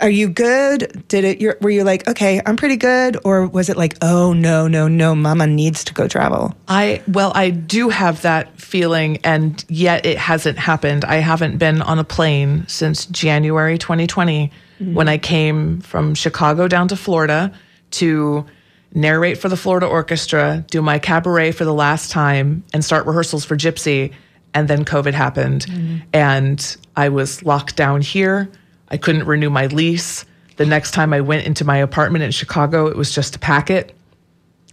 Are 0.00 0.10
you 0.10 0.28
good? 0.28 1.04
Did 1.08 1.24
it? 1.24 1.62
Were 1.62 1.70
you 1.70 1.84
like, 1.84 2.08
okay, 2.08 2.40
I'm 2.44 2.56
pretty 2.56 2.76
good, 2.76 3.18
or 3.24 3.46
was 3.46 3.68
it 3.68 3.76
like, 3.76 3.96
oh 4.02 4.32
no, 4.32 4.66
no, 4.66 4.88
no, 4.88 5.14
Mama 5.14 5.46
needs 5.46 5.84
to 5.84 5.94
go 5.94 6.08
travel? 6.08 6.56
I 6.66 7.02
well, 7.06 7.30
I 7.34 7.50
do 7.50 7.90
have 7.90 8.22
that 8.22 8.58
feeling, 8.58 9.18
and 9.18 9.62
yet 9.68 10.06
it 10.06 10.18
hasn't 10.18 10.58
happened. 10.58 11.04
I 11.04 11.16
haven't 11.16 11.58
been 11.58 11.82
on 11.82 11.98
a 11.98 12.04
plane 12.04 12.66
since 12.66 13.06
January 13.06 13.78
2020 13.78 14.50
mm-hmm. 14.80 14.94
when 14.94 15.08
I 15.08 15.18
came 15.18 15.80
from 15.80 16.14
Chicago 16.14 16.68
down 16.68 16.88
to 16.88 16.96
Florida 16.96 17.52
to 17.92 18.46
narrate 18.92 19.38
for 19.38 19.48
the 19.48 19.56
Florida 19.56 19.86
Orchestra, 19.86 20.64
do 20.68 20.82
my 20.82 20.98
cabaret 20.98 21.52
for 21.52 21.64
the 21.64 21.74
last 21.74 22.10
time, 22.10 22.64
and 22.72 22.84
start 22.84 23.06
rehearsals 23.06 23.44
for 23.44 23.56
Gypsy. 23.56 24.12
And 24.52 24.66
then 24.66 24.84
COVID 24.84 25.14
happened, 25.14 25.66
mm-hmm. 25.66 25.98
and 26.12 26.76
I 26.96 27.10
was 27.10 27.44
locked 27.44 27.76
down 27.76 28.00
here. 28.00 28.50
I 28.88 28.96
couldn't 28.96 29.26
renew 29.26 29.48
my 29.48 29.66
lease. 29.66 30.24
The 30.56 30.66
next 30.66 30.90
time 30.90 31.12
I 31.12 31.20
went 31.20 31.46
into 31.46 31.64
my 31.64 31.76
apartment 31.76 32.24
in 32.24 32.32
Chicago, 32.32 32.88
it 32.88 32.96
was 32.96 33.14
just 33.14 33.34
to 33.34 33.38
pack 33.38 33.70
it. 33.70 33.96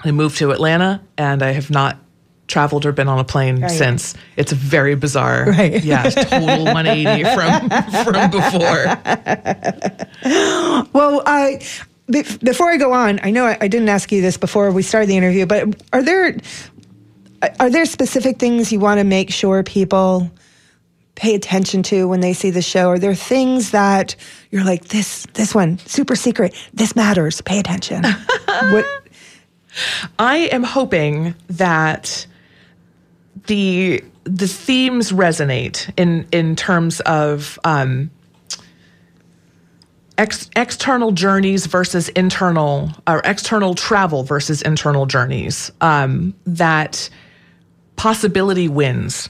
I 0.03 0.09
moved 0.11 0.37
to 0.37 0.49
Atlanta, 0.49 1.01
and 1.17 1.43
I 1.43 1.51
have 1.51 1.69
not 1.69 1.99
traveled 2.47 2.85
or 2.85 2.91
been 2.91 3.07
on 3.07 3.19
a 3.19 3.23
plane 3.23 3.61
right. 3.61 3.71
since. 3.71 4.15
It's 4.35 4.51
very 4.51 4.95
bizarre. 4.95 5.45
Right. 5.51 5.83
Yeah, 5.83 6.09
total 6.09 6.63
180 6.65 7.23
from 7.35 7.69
from 8.03 8.31
before. 8.31 8.97
Well, 10.93 11.21
I 11.25 11.61
before 12.07 12.71
I 12.71 12.77
go 12.77 12.93
on, 12.93 13.19
I 13.21 13.31
know 13.31 13.45
I, 13.45 13.57
I 13.61 13.67
didn't 13.67 13.89
ask 13.89 14.11
you 14.11 14.21
this 14.21 14.37
before 14.37 14.71
we 14.71 14.81
started 14.81 15.07
the 15.07 15.17
interview, 15.17 15.45
but 15.45 15.81
are 15.93 16.01
there 16.01 16.37
are 17.59 17.69
there 17.69 17.85
specific 17.85 18.39
things 18.39 18.71
you 18.71 18.79
want 18.79 18.99
to 18.99 19.03
make 19.03 19.31
sure 19.31 19.63
people 19.63 20.31
pay 21.15 21.35
attention 21.35 21.83
to 21.83 22.07
when 22.07 22.19
they 22.19 22.33
see 22.33 22.49
the 22.49 22.61
show? 22.61 22.89
Are 22.89 22.99
there 22.99 23.15
things 23.15 23.71
that 23.71 24.15
you're 24.51 24.63
like 24.63 24.85
this 24.85 25.27
this 25.33 25.53
one 25.53 25.77
super 25.79 26.15
secret? 26.15 26.55
This 26.73 26.95
matters. 26.95 27.41
Pay 27.41 27.59
attention. 27.59 28.03
what? 28.47 28.85
I 30.17 30.37
am 30.51 30.63
hoping 30.63 31.35
that 31.49 32.25
the 33.47 34.03
the 34.23 34.47
themes 34.47 35.11
resonate 35.11 35.91
in 35.97 36.27
in 36.31 36.55
terms 36.55 36.99
of 37.01 37.57
um, 37.63 38.11
ex- 40.17 40.49
external 40.55 41.11
journeys 41.11 41.65
versus 41.65 42.09
internal 42.09 42.91
or 43.07 43.21
external 43.23 43.75
travel 43.75 44.23
versus 44.23 44.61
internal 44.61 45.05
journeys. 45.05 45.71
Um, 45.81 46.33
that 46.45 47.09
possibility 47.95 48.67
wins, 48.67 49.29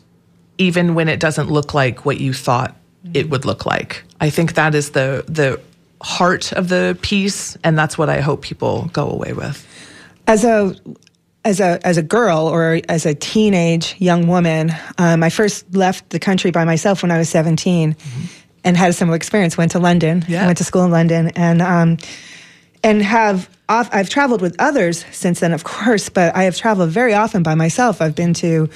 even 0.57 0.95
when 0.95 1.07
it 1.07 1.19
doesn't 1.19 1.49
look 1.49 1.73
like 1.73 2.05
what 2.05 2.19
you 2.19 2.33
thought 2.33 2.75
it 3.13 3.29
would 3.29 3.45
look 3.45 3.65
like. 3.65 4.03
I 4.19 4.29
think 4.29 4.55
that 4.55 4.75
is 4.75 4.91
the 4.91 5.23
the 5.27 5.61
heart 6.01 6.51
of 6.53 6.69
the 6.69 6.97
piece, 7.01 7.57
and 7.63 7.77
that's 7.77 7.97
what 7.97 8.09
I 8.09 8.21
hope 8.21 8.41
people 8.41 8.89
go 8.93 9.09
away 9.09 9.33
with. 9.33 9.65
As 10.27 10.43
a 10.43 10.75
as 11.47 11.61
a 11.61 11.79
as 11.87 11.97
a 11.97 12.03
girl 12.03 12.47
or 12.47 12.81
as 12.89 13.05
a 13.05 13.15
teenage 13.15 13.95
young 13.99 14.27
woman, 14.27 14.71
um, 14.97 15.23
I 15.23 15.29
first 15.29 15.73
left 15.73 16.09
the 16.09 16.19
country 16.19 16.51
by 16.51 16.65
myself 16.65 17.01
when 17.01 17.11
I 17.11 17.17
was 17.17 17.29
17 17.29 17.93
mm-hmm. 17.93 18.25
and 18.65 18.75
had 18.75 18.89
a 18.89 18.93
similar 18.93 19.15
experience. 19.15 19.57
Went 19.57 19.71
to 19.71 19.79
London. 19.79 20.25
Yeah. 20.27 20.45
went 20.45 20.57
to 20.57 20.65
school 20.65 20.83
in 20.83 20.91
London 20.91 21.29
and 21.35 21.61
um, 21.61 21.97
and 22.83 23.01
have 23.01 23.49
off, 23.69 23.89
I've 23.91 24.09
traveled 24.09 24.41
with 24.41 24.55
others 24.59 25.05
since 25.11 25.39
then, 25.39 25.53
of 25.53 25.63
course, 25.63 26.09
but 26.09 26.35
I 26.35 26.43
have 26.43 26.55
traveled 26.55 26.89
very 26.89 27.13
often 27.13 27.43
by 27.43 27.55
myself. 27.55 28.01
I've 28.01 28.15
been 28.15 28.33
to 28.35 28.69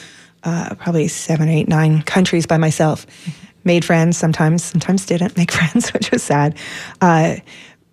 uh, 0.43 0.75
probably 0.75 1.07
seven, 1.07 1.49
eight, 1.49 1.67
nine 1.67 2.01
countries 2.01 2.45
by 2.45 2.57
myself. 2.57 3.05
Mm-hmm. 3.05 3.47
Made 3.63 3.85
friends 3.85 4.17
sometimes, 4.17 4.63
sometimes 4.63 5.05
didn't 5.05 5.37
make 5.37 5.51
friends, 5.59 5.93
which 5.93 6.11
was 6.11 6.23
sad. 6.23 6.57
Uh, 6.99 7.35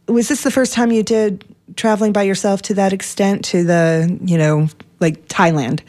was 0.07 0.29
this 0.29 0.43
the 0.43 0.51
first 0.51 0.73
time 0.73 0.91
you 0.91 1.03
did 1.03 1.45
traveling 1.77 2.13
by 2.13 2.23
yourself 2.23 2.63
to 2.63 2.75
that 2.75 2.93
extent 2.93 3.45
to 3.47 3.65
the, 3.65 4.19
you 4.25 4.39
know, 4.39 4.69
like 5.01 5.29
Thailand? 5.29 5.81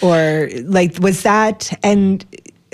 Or 0.00 0.48
like 0.62 0.98
was 1.00 1.22
that 1.22 1.76
and 1.82 2.24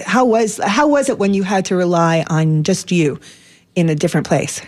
how 0.05 0.25
was 0.25 0.59
how 0.59 0.89
was 0.89 1.09
it 1.09 1.19
when 1.19 1.35
you 1.35 1.43
had 1.43 1.65
to 1.67 1.77
rely 1.77 2.25
on 2.29 2.65
just 2.65 2.91
you 2.91 3.19
in 3.75 3.89
a 3.89 3.95
different 3.95 4.27
place? 4.27 4.61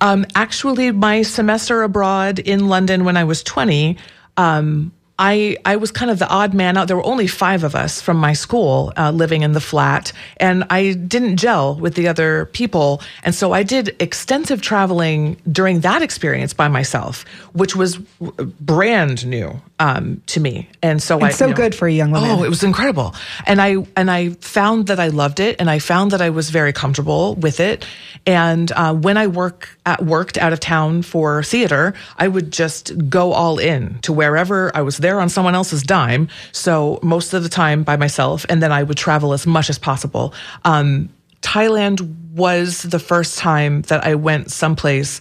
Um, 0.00 0.24
actually, 0.34 0.90
my 0.90 1.22
semester 1.22 1.82
abroad 1.82 2.38
in 2.38 2.68
London 2.68 3.04
when 3.04 3.16
I 3.16 3.24
was 3.24 3.42
20, 3.42 3.98
um, 4.36 4.92
I, 5.20 5.58
I 5.66 5.76
was 5.76 5.92
kind 5.92 6.10
of 6.10 6.18
the 6.18 6.28
odd 6.28 6.54
man 6.54 6.78
out. 6.78 6.88
There 6.88 6.96
were 6.96 7.04
only 7.04 7.26
five 7.26 7.62
of 7.62 7.74
us 7.74 8.00
from 8.00 8.16
my 8.16 8.32
school 8.32 8.90
uh, 8.96 9.10
living 9.10 9.42
in 9.42 9.52
the 9.52 9.60
flat, 9.60 10.12
and 10.38 10.64
I 10.70 10.94
didn't 10.94 11.36
gel 11.36 11.74
with 11.74 11.94
the 11.94 12.08
other 12.08 12.46
people. 12.46 13.02
And 13.22 13.34
so 13.34 13.52
I 13.52 13.62
did 13.62 13.94
extensive 14.00 14.62
traveling 14.62 15.36
during 15.52 15.80
that 15.80 16.00
experience 16.00 16.54
by 16.54 16.68
myself, 16.68 17.26
which 17.52 17.76
was 17.76 17.98
brand 17.98 19.26
new 19.26 19.60
um, 19.78 20.22
to 20.26 20.40
me. 20.40 20.68
And 20.82 21.02
so 21.02 21.22
it's 21.22 21.36
so 21.36 21.46
you 21.46 21.50
know, 21.50 21.56
good 21.56 21.74
for 21.74 21.86
a 21.86 21.92
young 21.92 22.12
woman. 22.12 22.30
Oh, 22.30 22.42
it 22.42 22.48
was 22.48 22.62
incredible. 22.62 23.14
And 23.46 23.60
I 23.60 23.76
and 23.96 24.10
I 24.10 24.30
found 24.40 24.86
that 24.86 24.98
I 24.98 25.08
loved 25.08 25.38
it, 25.38 25.56
and 25.58 25.68
I 25.68 25.80
found 25.80 26.12
that 26.12 26.22
I 26.22 26.30
was 26.30 26.48
very 26.48 26.72
comfortable 26.72 27.34
with 27.34 27.60
it. 27.60 27.84
And 28.24 28.72
uh, 28.72 28.94
when 28.94 29.18
I 29.18 29.26
work 29.26 29.68
at, 29.84 30.02
worked 30.02 30.38
out 30.38 30.54
of 30.54 30.60
town 30.60 31.02
for 31.02 31.42
theater, 31.42 31.92
I 32.16 32.28
would 32.28 32.50
just 32.52 33.10
go 33.10 33.32
all 33.32 33.58
in 33.58 33.98
to 34.00 34.14
wherever 34.14 34.74
I 34.74 34.80
was 34.80 34.98
there 34.98 35.09
on 35.18 35.28
someone 35.28 35.54
else's 35.54 35.82
dime. 35.82 36.28
So 36.52 37.00
most 37.02 37.32
of 37.32 37.42
the 37.42 37.48
time 37.48 37.82
by 37.82 37.96
myself, 37.96 38.44
and 38.48 38.62
then 38.62 38.70
I 38.70 38.82
would 38.82 38.98
travel 38.98 39.32
as 39.32 39.46
much 39.46 39.70
as 39.70 39.78
possible. 39.78 40.34
Um, 40.64 41.08
Thailand 41.40 42.02
was 42.34 42.82
the 42.82 42.98
first 42.98 43.38
time 43.38 43.82
that 43.82 44.04
I 44.04 44.14
went 44.14 44.50
someplace 44.50 45.20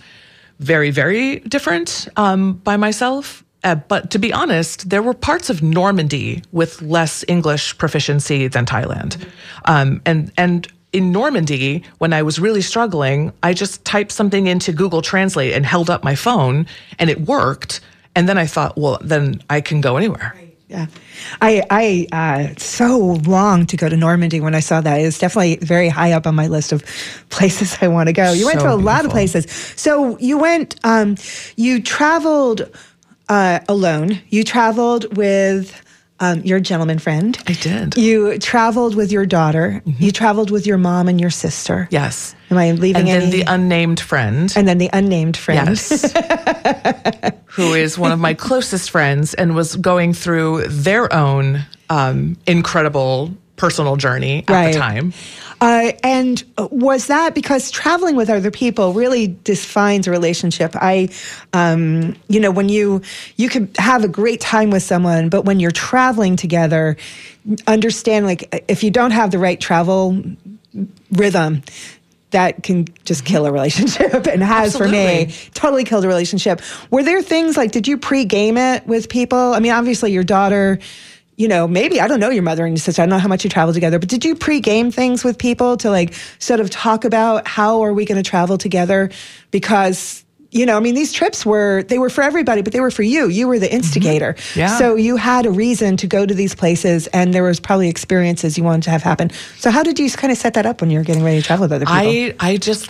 very, 0.59 0.91
very 0.91 1.39
different 1.39 2.07
um, 2.17 2.53
by 2.53 2.77
myself. 2.77 3.43
Uh, 3.63 3.75
but 3.75 4.11
to 4.11 4.19
be 4.19 4.31
honest, 4.31 4.89
there 4.89 5.01
were 5.01 5.13
parts 5.13 5.49
of 5.49 5.61
Normandy 5.61 6.43
with 6.51 6.81
less 6.81 7.25
English 7.27 7.77
proficiency 7.77 8.47
than 8.47 8.65
Thailand, 8.65 9.17
um, 9.65 10.01
and 10.05 10.31
and 10.37 10.71
in 10.91 11.11
Normandy, 11.11 11.83
when 11.99 12.13
I 12.13 12.23
was 12.23 12.39
really 12.39 12.61
struggling, 12.61 13.31
I 13.43 13.53
just 13.53 13.85
typed 13.85 14.11
something 14.11 14.47
into 14.47 14.71
Google 14.71 15.01
Translate 15.01 15.53
and 15.53 15.65
held 15.65 15.89
up 15.89 16.03
my 16.03 16.15
phone, 16.15 16.67
and 16.97 17.09
it 17.09 17.21
worked. 17.21 17.81
And 18.15 18.27
then 18.27 18.37
I 18.37 18.45
thought, 18.45 18.77
well, 18.77 18.97
then 19.01 19.41
I 19.49 19.61
can 19.61 19.81
go 19.81 19.97
anywhere. 19.97 20.35
Yeah, 20.67 20.85
I 21.41 21.63
I 21.71 22.07
uh, 22.11 22.53
so 22.57 23.19
long 23.25 23.65
to 23.65 23.75
go 23.75 23.89
to 23.89 23.97
Normandy 23.97 24.39
when 24.39 24.53
I 24.53 24.59
saw 24.59 24.81
that. 24.81 25.01
It's 25.01 25.17
definitely 25.17 25.55
very 25.55 25.89
high 25.89 26.11
up 26.11 26.27
on 26.27 26.35
my 26.35 26.45
list 26.45 26.71
of 26.71 26.83
places 27.29 27.75
I 27.81 27.87
want 27.87 28.07
to 28.07 28.13
go. 28.13 28.31
You 28.31 28.41
so 28.41 28.45
went 28.45 28.59
to 28.59 28.65
a 28.65 28.69
beautiful. 28.69 28.85
lot 28.85 29.05
of 29.05 29.09
places. 29.09 29.49
So 29.75 30.15
you 30.19 30.37
went, 30.37 30.75
um, 30.83 31.15
you 31.55 31.81
traveled 31.81 32.69
uh, 33.29 33.61
alone. 33.67 34.21
You 34.29 34.43
traveled 34.43 35.17
with 35.17 35.81
um, 36.19 36.41
your 36.41 36.59
gentleman 36.59 36.99
friend. 36.99 37.37
I 37.47 37.53
did. 37.53 37.97
You 37.97 38.37
traveled 38.39 38.95
with 38.95 39.11
your 39.11 39.25
daughter. 39.25 39.81
Mm-hmm. 39.85 40.03
You 40.03 40.11
traveled 40.11 40.51
with 40.51 40.67
your 40.67 40.77
mom 40.77 41.07
and 41.07 41.19
your 41.19 41.29
sister. 41.29 41.87
Yes. 41.91 42.35
Am 42.51 42.57
I 42.57 42.71
leaving 42.71 43.01
and 43.01 43.09
any? 43.09 43.19
then 43.19 43.31
the 43.31 43.43
unnamed 43.47 43.99
friend. 43.99 44.51
And 44.55 44.67
then 44.67 44.77
the 44.77 44.89
unnamed 44.91 45.37
friend. 45.37 45.69
Yes. 45.69 46.13
Who 47.45 47.73
is 47.73 47.97
one 47.97 48.11
of 48.11 48.19
my 48.19 48.33
closest 48.33 48.91
friends 48.91 49.33
and 49.33 49.55
was 49.55 49.75
going 49.75 50.13
through 50.13 50.67
their 50.67 51.11
own 51.13 51.65
um, 51.89 52.37
incredible 52.45 53.35
personal 53.55 53.97
journey 53.97 54.43
at 54.47 54.49
right. 54.49 54.73
the 54.73 54.79
time. 54.79 55.13
Uh, 55.61 55.91
and 56.03 56.43
was 56.57 57.07
that 57.07 57.35
because 57.35 57.69
traveling 57.69 58.15
with 58.15 58.29
other 58.29 58.51
people 58.51 58.93
really 58.93 59.27
defines 59.43 60.07
a 60.07 60.11
relationship? 60.11 60.73
I, 60.75 61.09
um, 61.53 62.15
you 62.27 62.39
know, 62.39 62.51
when 62.51 62.69
you 62.69 63.01
you 63.35 63.49
can 63.49 63.69
have 63.77 64.03
a 64.03 64.07
great 64.07 64.39
time 64.39 64.69
with 64.69 64.83
someone, 64.83 65.29
but 65.29 65.43
when 65.43 65.59
you're 65.59 65.71
traveling 65.71 66.37
together, 66.37 66.95
understand 67.67 68.25
like 68.25 68.63
if 68.67 68.83
you 68.83 68.91
don't 68.91 69.11
have 69.11 69.31
the 69.31 69.39
right 69.39 69.59
travel 69.59 70.23
rhythm, 71.11 71.63
that 72.31 72.63
can 72.63 72.85
just 73.05 73.25
kill 73.25 73.45
a 73.45 73.51
relationship 73.51 74.27
and 74.27 74.43
has 74.43 74.75
Absolutely. 74.75 75.25
for 75.25 75.31
me 75.31 75.35
totally 75.53 75.83
killed 75.83 76.05
a 76.05 76.07
relationship. 76.07 76.61
Were 76.91 77.03
there 77.03 77.21
things 77.21 77.57
like 77.57 77.71
did 77.71 77.87
you 77.87 77.97
pre-game 77.97 78.57
it 78.57 78.85
with 78.87 79.09
people? 79.09 79.53
I 79.53 79.59
mean, 79.59 79.71
obviously 79.71 80.11
your 80.11 80.23
daughter 80.23 80.79
you 81.39 81.47
know, 81.47 81.69
maybe 81.69 82.01
I 82.01 82.09
don't 82.09 82.19
know 82.19 82.29
your 82.29 82.43
mother 82.43 82.65
and 82.65 82.75
your 82.75 82.81
sister. 82.81 83.01
I 83.01 83.05
don't 83.05 83.11
know 83.11 83.17
how 83.17 83.29
much 83.29 83.45
you 83.45 83.49
travel 83.49 83.73
together, 83.73 83.97
but 83.97 84.09
did 84.09 84.25
you 84.25 84.35
pre-game 84.35 84.91
things 84.91 85.23
with 85.23 85.37
people 85.37 85.77
to 85.77 85.89
like 85.89 86.13
sort 86.37 86.59
of 86.59 86.69
talk 86.69 87.05
about 87.05 87.47
how 87.47 87.81
are 87.81 87.93
we 87.93 88.03
going 88.03 88.21
to 88.21 88.29
travel 88.29 88.57
together? 88.57 89.09
Because 89.49 90.25
you 90.51 90.65
know, 90.65 90.75
I 90.75 90.79
mean, 90.81 90.95
these 90.95 91.13
trips 91.13 91.45
were 91.45 91.83
they 91.83 91.97
were 91.97 92.09
for 92.09 92.23
everybody, 92.23 92.61
but 92.61 92.73
they 92.73 92.81
were 92.81 92.91
for 92.91 93.03
you. 93.03 93.29
You 93.29 93.47
were 93.47 93.57
the 93.57 93.71
instigator, 93.71 94.33
mm-hmm. 94.33 94.59
yeah. 94.59 94.77
so 94.77 94.95
you 94.95 95.15
had 95.15 95.45
a 95.45 95.51
reason 95.51 95.95
to 95.97 96.07
go 96.07 96.25
to 96.25 96.33
these 96.33 96.55
places, 96.55 97.07
and 97.07 97.33
there 97.33 97.43
was 97.43 97.59
probably 97.59 97.87
experiences 97.87 98.57
you 98.57 98.63
wanted 98.63 98.83
to 98.83 98.89
have 98.89 99.03
happen. 99.03 99.29
So, 99.59 99.69
how 99.69 99.83
did 99.83 99.99
you 99.99 100.09
kind 100.09 100.31
of 100.31 100.39
set 100.39 100.55
that 100.55 100.65
up 100.65 100.81
when 100.81 100.89
you 100.89 100.97
were 100.97 101.05
getting 101.05 101.23
ready 101.23 101.39
to 101.39 101.45
travel 101.45 101.65
with 101.65 101.71
other 101.71 101.85
people? 101.85 101.97
I 101.97 102.33
I 102.39 102.57
just 102.57 102.89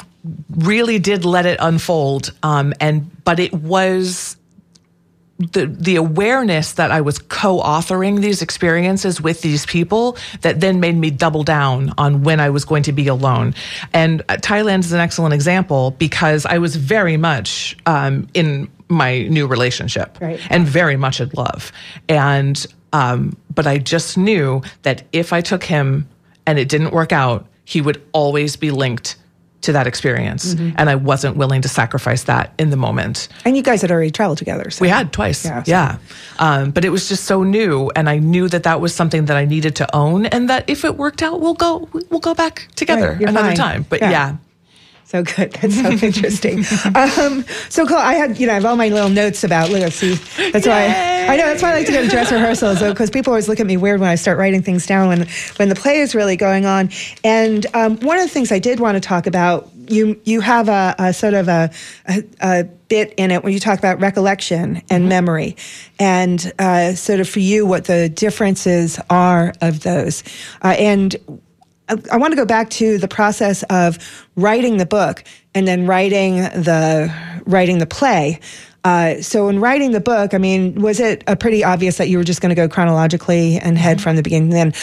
really 0.57 0.99
did 0.99 1.25
let 1.25 1.45
it 1.45 1.57
unfold, 1.61 2.33
um, 2.43 2.73
and 2.79 3.11
but 3.25 3.39
it 3.41 3.53
was 3.53 4.37
the 5.39 5.67
the 5.67 5.95
awareness 5.95 6.73
that 6.73 6.91
I 6.91 6.99
was 6.99 7.17
co-authoring 7.17 8.19
these 8.19 8.41
experiences 8.41 9.21
with 9.21 9.41
these 9.41 9.65
people 9.65 10.17
that 10.41 10.59
then 10.59 10.81
made 10.81 10.97
me 10.97 11.09
double 11.09 11.43
down 11.43 11.93
on 11.97 12.23
when 12.23 12.41
I 12.41 12.49
was 12.49 12.65
going 12.65 12.83
to 12.83 12.91
be 12.91 13.07
alone. 13.07 13.55
And 13.93 14.21
uh, 14.23 14.35
Thailand 14.35 14.79
is 14.79 14.91
an 14.91 14.99
excellent 14.99 15.33
example 15.33 15.91
because 15.91 16.45
I 16.45 16.57
was 16.57 16.75
very 16.75 17.15
much 17.15 17.77
um, 17.85 18.27
in 18.33 18.69
my 18.89 19.23
new 19.27 19.47
relationship 19.47 20.17
right. 20.19 20.39
and 20.49 20.67
very 20.67 20.97
much 20.97 21.21
in 21.21 21.29
love. 21.35 21.71
And 22.09 22.65
um, 22.91 23.37
but 23.53 23.65
I 23.65 23.77
just 23.77 24.17
knew 24.17 24.61
that 24.81 25.03
if 25.13 25.31
I 25.31 25.39
took 25.41 25.63
him 25.63 26.09
and 26.45 26.59
it 26.59 26.67
didn't 26.67 26.91
work 26.91 27.13
out, 27.13 27.45
he 27.63 27.79
would 27.79 28.01
always 28.11 28.55
be 28.55 28.71
linked 28.71 29.15
to 29.61 29.73
that 29.73 29.87
experience. 29.87 30.55
Mm-hmm. 30.55 30.75
And 30.77 30.89
I 30.89 30.95
wasn't 30.95 31.35
willing 31.35 31.61
to 31.61 31.69
sacrifice 31.69 32.23
that 32.23 32.53
in 32.57 32.69
the 32.69 32.77
moment. 32.77 33.27
And 33.45 33.57
you 33.57 33.63
guys 33.63 33.81
had 33.81 33.91
already 33.91 34.11
traveled 34.11 34.37
together. 34.37 34.69
So. 34.69 34.81
We 34.81 34.89
had 34.89 35.11
twice. 35.11 35.45
Yeah. 35.45 35.63
So. 35.63 35.71
yeah. 35.71 35.97
Um, 36.39 36.71
but 36.71 36.85
it 36.85 36.89
was 36.89 37.09
just 37.09 37.25
so 37.25 37.43
new. 37.43 37.91
And 37.95 38.09
I 38.09 38.19
knew 38.19 38.47
that 38.49 38.63
that 38.63 38.81
was 38.81 38.93
something 38.95 39.25
that 39.25 39.37
I 39.37 39.45
needed 39.45 39.75
to 39.77 39.95
own 39.95 40.25
and 40.27 40.49
that 40.49 40.69
if 40.69 40.85
it 40.85 40.95
worked 40.97 41.21
out, 41.21 41.41
we'll 41.41 41.53
go, 41.53 41.89
we'll 42.09 42.19
go 42.19 42.33
back 42.33 42.67
together 42.75 43.11
right, 43.19 43.29
another 43.29 43.49
fine. 43.49 43.55
time. 43.55 43.85
But 43.89 44.01
yeah. 44.01 44.11
yeah. 44.11 44.37
So 45.09 45.23
good. 45.23 45.53
That's 45.53 45.73
so 45.73 45.89
interesting. 45.89 46.59
um, 46.95 47.43
so 47.69 47.87
cool. 47.87 47.97
I 47.97 48.13
had, 48.13 48.39
you 48.39 48.45
know, 48.45 48.51
I 48.51 48.55
have 48.57 48.65
all 48.65 48.75
my 48.75 48.89
little 48.89 49.09
notes 49.09 49.43
about 49.43 49.71
literacy. 49.71 50.13
That's 50.51 50.67
Yay! 50.67 50.71
why 50.71 50.85
I, 50.85 51.33
I, 51.33 51.35
know. 51.35 51.47
That's 51.47 51.63
why 51.63 51.71
I 51.71 51.77
like 51.77 51.87
to 51.87 51.91
go 51.91 52.03
to 52.03 52.07
dress 52.07 52.31
rehearsals, 52.31 52.79
because 52.79 53.09
people 53.09 53.33
always 53.33 53.49
look 53.49 53.59
at 53.59 53.65
me 53.65 53.75
weird 53.75 54.01
when 54.01 54.09
I 54.09 54.13
start 54.13 54.37
writing 54.37 54.61
things 54.61 54.85
down 54.85 55.07
when 55.07 55.27
when 55.55 55.69
the 55.69 55.73
play 55.73 55.97
is 55.97 56.13
really 56.13 56.35
going 56.35 56.67
on. 56.67 56.91
And 57.23 57.65
um, 57.73 57.97
one 58.01 58.19
of 58.19 58.23
the 58.23 58.29
things 58.29 58.51
I 58.51 58.59
did 58.59 58.79
want 58.79 58.97
to 58.97 58.99
talk 58.99 59.25
about, 59.25 59.67
you 59.87 60.21
you 60.25 60.41
have 60.41 60.69
a, 60.69 60.93
a 60.99 61.11
sort 61.11 61.33
of 61.33 61.47
a, 61.47 61.71
a, 62.07 62.23
a, 62.39 62.63
bit 62.65 63.15
in 63.17 63.31
it 63.31 63.43
when 63.43 63.51
you 63.51 63.59
talk 63.59 63.79
about 63.79 63.99
recollection 63.99 64.75
and 64.91 65.01
mm-hmm. 65.01 65.09
memory, 65.09 65.57
and 65.97 66.53
uh, 66.59 66.93
sort 66.93 67.19
of 67.19 67.27
for 67.27 67.39
you 67.39 67.65
what 67.65 67.85
the 67.85 68.09
differences 68.09 68.99
are 69.09 69.55
of 69.59 69.79
those, 69.79 70.23
uh, 70.63 70.75
and 70.77 71.15
I, 72.11 72.17
want 72.17 72.31
to 72.31 72.35
go 72.35 72.45
back 72.45 72.69
to 72.71 72.97
the 72.97 73.07
process 73.07 73.63
of 73.63 73.97
writing 74.35 74.77
the 74.77 74.85
book 74.85 75.23
and 75.55 75.67
then 75.67 75.87
writing 75.87 76.37
the 76.37 77.13
writing 77.45 77.79
the 77.79 77.85
play. 77.85 78.39
Uh, 78.83 79.21
so 79.21 79.49
in 79.49 79.59
writing 79.59 79.91
the 79.91 79.99
book, 79.99 80.33
I 80.33 80.37
mean, 80.37 80.81
was 80.81 80.99
it 80.99 81.23
a 81.27 81.35
pretty 81.35 81.63
obvious 81.63 81.97
that 81.97 82.07
you 82.09 82.17
were 82.17 82.23
just 82.23 82.41
going 82.41 82.49
to 82.49 82.55
go 82.55 82.69
chronologically 82.69 83.57
and 83.57 83.77
head 83.77 83.97
mm-hmm. 83.97 84.03
from 84.03 84.15
the 84.15 84.23
beginning? 84.23 84.49
Then, 84.49 84.73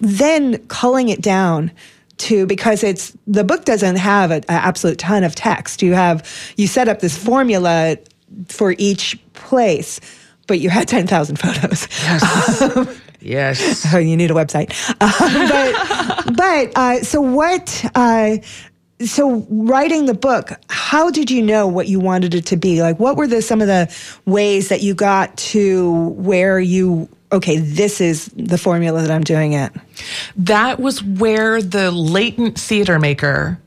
then 0.00 0.66
culling 0.68 1.08
it 1.08 1.20
down 1.20 1.70
to 2.16 2.46
because 2.46 2.84
it's 2.84 3.16
the 3.26 3.44
book 3.44 3.64
doesn't 3.64 3.96
have 3.96 4.30
an 4.30 4.44
absolute 4.48 4.98
ton 4.98 5.24
of 5.24 5.34
text. 5.34 5.82
You 5.82 5.94
have 5.94 6.26
you 6.56 6.66
set 6.66 6.88
up 6.88 7.00
this 7.00 7.16
formula 7.16 7.98
for 8.48 8.74
each 8.78 9.18
place, 9.34 10.00
but 10.46 10.60
you 10.60 10.70
had 10.70 10.88
ten 10.88 11.06
thousand 11.06 11.36
photos. 11.36 11.88
Yes. 12.02 13.00
Yes. 13.24 13.84
Oh, 13.94 13.98
you 13.98 14.16
need 14.16 14.30
a 14.30 14.34
website. 14.34 14.72
Uh, 15.00 16.24
but 16.24 16.36
but 16.36 16.72
uh, 16.76 17.02
so 17.02 17.20
what? 17.20 17.84
Uh, 17.94 18.38
so 19.04 19.46
writing 19.50 20.06
the 20.06 20.14
book, 20.14 20.50
how 20.68 21.10
did 21.10 21.30
you 21.30 21.42
know 21.42 21.68
what 21.68 21.86
you 21.86 22.00
wanted 22.00 22.34
it 22.34 22.46
to 22.46 22.56
be? 22.56 22.82
Like, 22.82 22.98
what 22.98 23.16
were 23.16 23.26
the 23.26 23.40
some 23.40 23.60
of 23.60 23.68
the 23.68 23.94
ways 24.26 24.68
that 24.68 24.82
you 24.82 24.94
got 24.94 25.36
to 25.38 25.92
where 26.16 26.58
you? 26.58 27.08
Okay, 27.30 27.58
this 27.58 28.00
is 28.00 28.26
the 28.36 28.58
formula 28.58 29.02
that 29.02 29.10
I'm 29.10 29.24
doing 29.24 29.52
it. 29.52 29.72
That 30.36 30.80
was 30.80 31.02
where 31.02 31.62
the 31.62 31.90
latent 31.90 32.58
theater 32.58 32.98
maker 32.98 33.60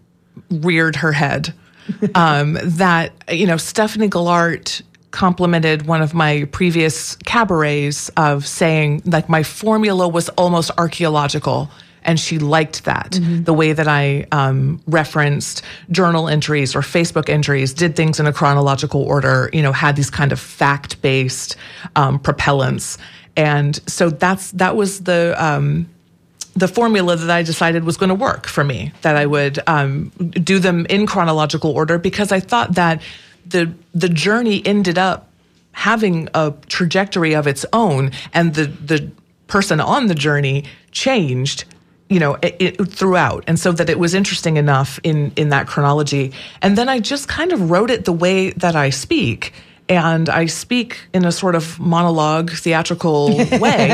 reared 0.50 0.98
her 0.98 1.12
head. 1.12 1.54
um, 2.15 2.58
that 2.62 3.13
you 3.32 3.48
know, 3.48 3.58
Stephanie 3.58 4.10
Gillart 4.10 4.82
complimented 5.17 5.88
one 5.88 5.99
of 5.99 6.13
my 6.13 6.43
previous 6.51 7.15
cabarets 7.25 8.10
of 8.17 8.45
saying 8.45 9.01
like 9.03 9.27
my 9.27 9.41
formula 9.41 10.08
was 10.08 10.30
almost 10.38 10.69
archaeological 10.77 11.71
and 12.03 12.19
she 12.19 12.38
liked 12.38 12.86
that 12.86 13.13
mm-hmm. 13.13 13.41
the 13.41 13.51
way 13.51 13.73
that 13.73 13.88
i 13.88 14.27
um, 14.32 14.80
referenced 14.86 15.63
journal 15.89 16.30
entries 16.30 16.75
or 16.75 16.82
facebook 16.82 17.30
entries 17.30 17.73
did 17.73 17.95
things 17.95 18.19
in 18.19 18.27
a 18.27 18.32
chronological 18.32 19.01
order 19.01 19.49
you 19.53 19.63
know 19.63 19.71
had 19.71 19.95
these 19.95 20.12
kind 20.12 20.32
of 20.32 20.39
fact-based 20.39 21.56
um, 21.95 22.19
propellants 22.19 22.99
and 23.36 23.82
so 23.89 24.12
that's 24.12 24.51
that 24.51 24.75
was 24.75 25.01
the 25.01 25.34
um, 25.43 25.89
the 26.56 26.67
formula 26.67 27.15
that 27.15 27.30
I 27.30 27.43
decided 27.43 27.84
was 27.84 27.97
going 27.97 28.10
to 28.10 28.15
work 28.15 28.47
for 28.47 28.63
me, 28.63 28.91
that 29.03 29.15
I 29.15 29.27
would 29.27 29.60
um, 29.67 30.10
do 30.32 30.58
them 30.58 30.88
in 30.88 31.06
chronological 31.06 31.69
order 31.69 31.99
because 31.99 32.32
I 32.32 32.39
thought 32.39 32.73
that 32.73 32.99
the 33.49 33.73
the 33.93 34.10
journey 34.10 34.65
ended 34.65 34.97
up 34.97 35.29
having 35.71 36.27
a 36.33 36.53
trajectory 36.67 37.33
of 37.36 37.47
its 37.47 37.65
own, 37.73 38.12
and 38.33 38.53
the 38.53 38.65
the 38.65 39.12
person 39.47 39.79
on 39.79 40.07
the 40.07 40.15
journey 40.15 40.65
changed 40.91 41.63
you 42.10 42.19
know 42.19 42.38
it, 42.41 42.55
it, 42.60 42.91
throughout. 42.91 43.43
And 43.47 43.60
so 43.60 43.71
that 43.71 43.89
it 43.89 43.99
was 43.99 44.13
interesting 44.13 44.57
enough 44.57 44.99
in 45.03 45.31
in 45.36 45.49
that 45.49 45.67
chronology. 45.67 46.33
And 46.62 46.77
then 46.77 46.89
i 46.89 46.99
just 46.99 47.27
kind 47.27 47.51
of 47.51 47.69
wrote 47.69 47.91
it 47.91 48.05
the 48.05 48.13
way 48.13 48.51
that 48.51 48.75
i 48.75 48.89
speak 48.89 49.53
and 49.89 50.30
I 50.30 50.45
speak 50.47 51.00
in 51.13 51.26
a 51.26 51.32
sort 51.32 51.56
of 51.56 51.80
monologue, 51.80 52.52
theatrical 52.52 53.38
way. 53.60 53.91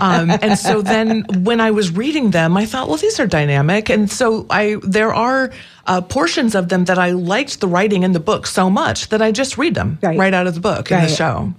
um, 0.00 0.30
and 0.30 0.58
so 0.58 0.82
then 0.82 1.24
when 1.44 1.60
I 1.60 1.70
was 1.70 1.90
reading 1.90 2.30
them, 2.30 2.56
I 2.56 2.66
thought, 2.66 2.88
well, 2.88 2.96
these 2.96 3.20
are 3.20 3.26
dynamic. 3.26 3.90
And 3.90 4.10
so 4.10 4.46
I 4.50 4.76
there 4.82 5.12
are 5.12 5.52
uh, 5.86 6.00
portions 6.00 6.54
of 6.54 6.68
them 6.68 6.86
that 6.86 6.98
I 6.98 7.10
liked 7.10 7.60
the 7.60 7.68
writing 7.68 8.02
in 8.02 8.12
the 8.12 8.20
book 8.20 8.46
so 8.46 8.70
much 8.70 9.08
that 9.08 9.22
I 9.22 9.32
just 9.32 9.58
read 9.58 9.74
them 9.74 9.98
right, 10.02 10.18
right 10.18 10.34
out 10.34 10.46
of 10.46 10.54
the 10.54 10.60
book 10.60 10.90
right. 10.90 11.02
in 11.02 11.08
the 11.08 11.14
show. 11.14 11.52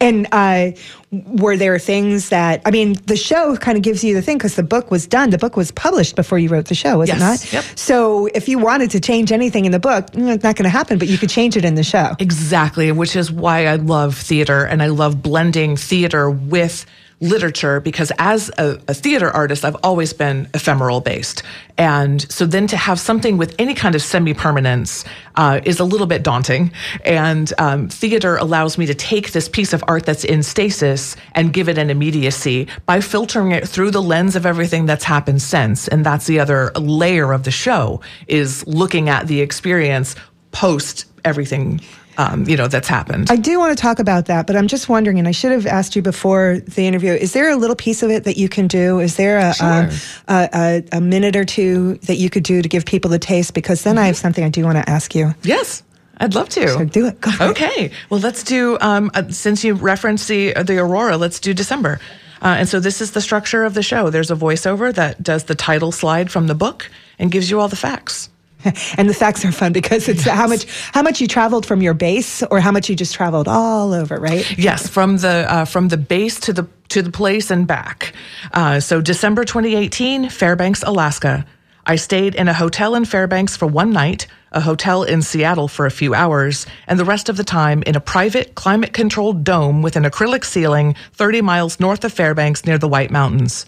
And 0.00 0.26
uh, 0.32 0.72
were 1.10 1.56
there 1.56 1.78
things 1.78 2.28
that 2.28 2.62
I 2.64 2.70
mean, 2.70 2.94
the 3.06 3.16
show 3.16 3.56
kind 3.56 3.76
of 3.76 3.82
gives 3.82 4.04
you 4.04 4.14
the 4.14 4.22
thing 4.22 4.38
because 4.38 4.56
the 4.56 4.62
book 4.62 4.90
was 4.90 5.06
done. 5.06 5.30
The 5.30 5.38
book 5.38 5.56
was 5.56 5.70
published 5.70 6.16
before 6.16 6.38
you 6.38 6.48
wrote 6.48 6.66
the 6.66 6.74
show, 6.74 6.98
was 6.98 7.08
yes. 7.08 7.16
it 7.16 7.20
not? 7.20 7.52
Yep. 7.52 7.78
So 7.78 8.26
if 8.26 8.48
you 8.48 8.58
wanted 8.58 8.90
to 8.92 9.00
change 9.00 9.32
anything 9.32 9.64
in 9.64 9.72
the 9.72 9.80
book, 9.80 10.06
mm, 10.12 10.34
it's 10.34 10.44
not 10.44 10.56
going 10.56 10.64
to 10.64 10.70
happen. 10.70 10.98
But 10.98 11.08
you 11.08 11.18
could 11.18 11.30
change 11.30 11.56
it 11.56 11.64
in 11.64 11.74
the 11.74 11.82
show. 11.82 12.14
Exactly, 12.18 12.92
which 12.92 13.16
is 13.16 13.30
why 13.30 13.66
I 13.66 13.76
love 13.76 14.16
theater 14.16 14.64
and 14.64 14.82
I 14.82 14.88
love 14.88 15.22
blending 15.22 15.76
theater 15.76 16.30
with 16.30 16.86
literature 17.20 17.80
because 17.80 18.10
as 18.18 18.50
a, 18.56 18.80
a, 18.88 18.94
theater 18.94 19.30
artist, 19.30 19.64
I've 19.64 19.76
always 19.82 20.12
been 20.12 20.48
ephemeral 20.54 21.00
based. 21.00 21.42
And 21.76 22.20
so 22.30 22.46
then 22.46 22.66
to 22.68 22.76
have 22.76 22.98
something 22.98 23.36
with 23.36 23.54
any 23.58 23.74
kind 23.74 23.94
of 23.94 24.02
semi 24.02 24.32
permanence 24.32 25.04
uh, 25.34 25.60
is 25.64 25.80
a 25.80 25.84
little 25.84 26.06
bit 26.06 26.22
daunting. 26.22 26.72
And 27.04 27.52
um, 27.58 27.88
theater 27.88 28.36
allows 28.36 28.78
me 28.78 28.86
to 28.86 28.94
take 28.94 29.32
this 29.32 29.48
piece 29.48 29.72
of 29.72 29.84
art 29.86 30.06
that's 30.06 30.24
in 30.24 30.42
stasis 30.42 31.14
and 31.34 31.52
give 31.52 31.68
it 31.68 31.76
an 31.76 31.90
immediacy 31.90 32.68
by 32.86 33.00
filtering 33.00 33.52
it 33.52 33.68
through 33.68 33.90
the 33.90 34.02
lens 34.02 34.34
of 34.34 34.46
everything 34.46 34.86
that's 34.86 35.04
happened 35.04 35.42
since. 35.42 35.88
And 35.88 36.04
that's 36.04 36.26
the 36.26 36.40
other 36.40 36.72
layer 36.74 37.32
of 37.32 37.44
the 37.44 37.50
show 37.50 38.00
is 38.28 38.66
looking 38.66 39.08
at 39.08 39.26
the 39.26 39.40
experience 39.42 40.16
post 40.52 41.06
everything 41.24 41.80
um, 42.18 42.46
you 42.48 42.56
know, 42.56 42.68
that's 42.68 42.88
happened. 42.88 43.30
I 43.30 43.36
do 43.36 43.58
want 43.58 43.76
to 43.76 43.80
talk 43.80 43.98
about 43.98 44.26
that, 44.26 44.46
but 44.46 44.56
I'm 44.56 44.68
just 44.68 44.88
wondering, 44.88 45.18
and 45.18 45.26
I 45.26 45.30
should 45.30 45.52
have 45.52 45.66
asked 45.66 45.96
you 45.96 46.02
before 46.02 46.58
the 46.58 46.86
interview. 46.86 47.12
Is 47.12 47.32
there 47.32 47.50
a 47.50 47.56
little 47.56 47.76
piece 47.76 48.02
of 48.02 48.10
it 48.10 48.24
that 48.24 48.36
you 48.36 48.48
can 48.48 48.66
do? 48.66 49.00
Is 49.00 49.16
there 49.16 49.38
a, 49.38 49.54
sure. 49.54 49.88
a, 50.28 50.48
a, 50.52 50.84
a, 50.92 51.00
minute 51.00 51.36
or 51.36 51.44
two 51.44 51.94
that 52.02 52.16
you 52.16 52.28
could 52.28 52.42
do 52.42 52.62
to 52.62 52.68
give 52.68 52.84
people 52.84 53.10
the 53.10 53.18
taste? 53.18 53.54
Because 53.54 53.82
then 53.82 53.96
mm-hmm. 53.96 54.04
I 54.04 54.06
have 54.06 54.16
something 54.16 54.44
I 54.44 54.48
do 54.48 54.64
want 54.64 54.76
to 54.78 54.88
ask 54.88 55.14
you. 55.14 55.34
Yes. 55.42 55.82
I'd 56.18 56.34
love 56.34 56.50
to. 56.50 56.68
So 56.68 56.84
do 56.84 57.06
it. 57.06 57.20
Go 57.20 57.30
okay. 57.40 57.90
Well, 58.10 58.20
let's 58.20 58.44
do. 58.44 58.76
Um, 58.80 59.10
uh, 59.14 59.28
since 59.30 59.64
you 59.64 59.74
referenced 59.74 60.28
the 60.28 60.52
the 60.52 60.78
aurora, 60.78 61.16
let's 61.16 61.40
do 61.40 61.54
December. 61.54 61.98
Uh, 62.42 62.56
and 62.58 62.68
so 62.68 62.80
this 62.80 63.00
is 63.00 63.12
the 63.12 63.20
structure 63.20 63.64
of 63.64 63.74
the 63.74 63.82
show. 63.82 64.10
There's 64.10 64.30
a 64.30 64.36
voiceover 64.36 64.94
that 64.94 65.22
does 65.22 65.44
the 65.44 65.54
title 65.54 65.92
slide 65.92 66.30
from 66.30 66.46
the 66.46 66.54
book 66.54 66.90
and 67.18 67.30
gives 67.30 67.50
you 67.50 67.60
all 67.60 67.68
the 67.68 67.76
facts. 67.76 68.29
and 68.96 69.08
the 69.08 69.14
facts 69.14 69.44
are 69.44 69.52
fun 69.52 69.72
because 69.72 70.08
it's 70.08 70.26
yes. 70.26 70.36
how 70.36 70.46
much 70.46 70.66
how 70.92 71.02
much 71.02 71.20
you 71.20 71.26
traveled 71.26 71.66
from 71.66 71.82
your 71.82 71.94
base 71.94 72.42
or 72.44 72.60
how 72.60 72.72
much 72.72 72.88
you 72.88 72.96
just 72.96 73.14
traveled 73.14 73.48
all 73.48 73.92
over, 73.92 74.16
right? 74.16 74.58
Yes, 74.58 74.88
from 74.88 75.18
the 75.18 75.46
uh, 75.48 75.64
from 75.64 75.88
the 75.88 75.96
base 75.96 76.40
to 76.40 76.52
the 76.52 76.68
to 76.88 77.02
the 77.02 77.10
place 77.10 77.50
and 77.50 77.66
back. 77.66 78.12
Uh, 78.52 78.80
so 78.80 79.00
December 79.00 79.44
2018, 79.44 80.28
Fairbanks, 80.28 80.82
Alaska. 80.82 81.46
I 81.86 81.96
stayed 81.96 82.34
in 82.34 82.46
a 82.46 82.52
hotel 82.52 82.94
in 82.94 83.04
Fairbanks 83.04 83.56
for 83.56 83.66
one 83.66 83.90
night, 83.90 84.26
a 84.52 84.60
hotel 84.60 85.02
in 85.02 85.22
Seattle 85.22 85.66
for 85.66 85.86
a 85.86 85.90
few 85.90 86.14
hours, 86.14 86.66
and 86.86 87.00
the 87.00 87.04
rest 87.04 87.28
of 87.28 87.36
the 87.36 87.44
time 87.44 87.82
in 87.84 87.96
a 87.96 88.00
private, 88.00 88.54
climate 88.54 88.92
controlled 88.92 89.44
dome 89.44 89.80
with 89.80 89.96
an 89.96 90.04
acrylic 90.04 90.44
ceiling 90.44 90.94
30 91.14 91.40
miles 91.40 91.80
north 91.80 92.04
of 92.04 92.12
Fairbanks 92.12 92.66
near 92.66 92.76
the 92.76 92.88
White 92.88 93.10
Mountains. 93.10 93.66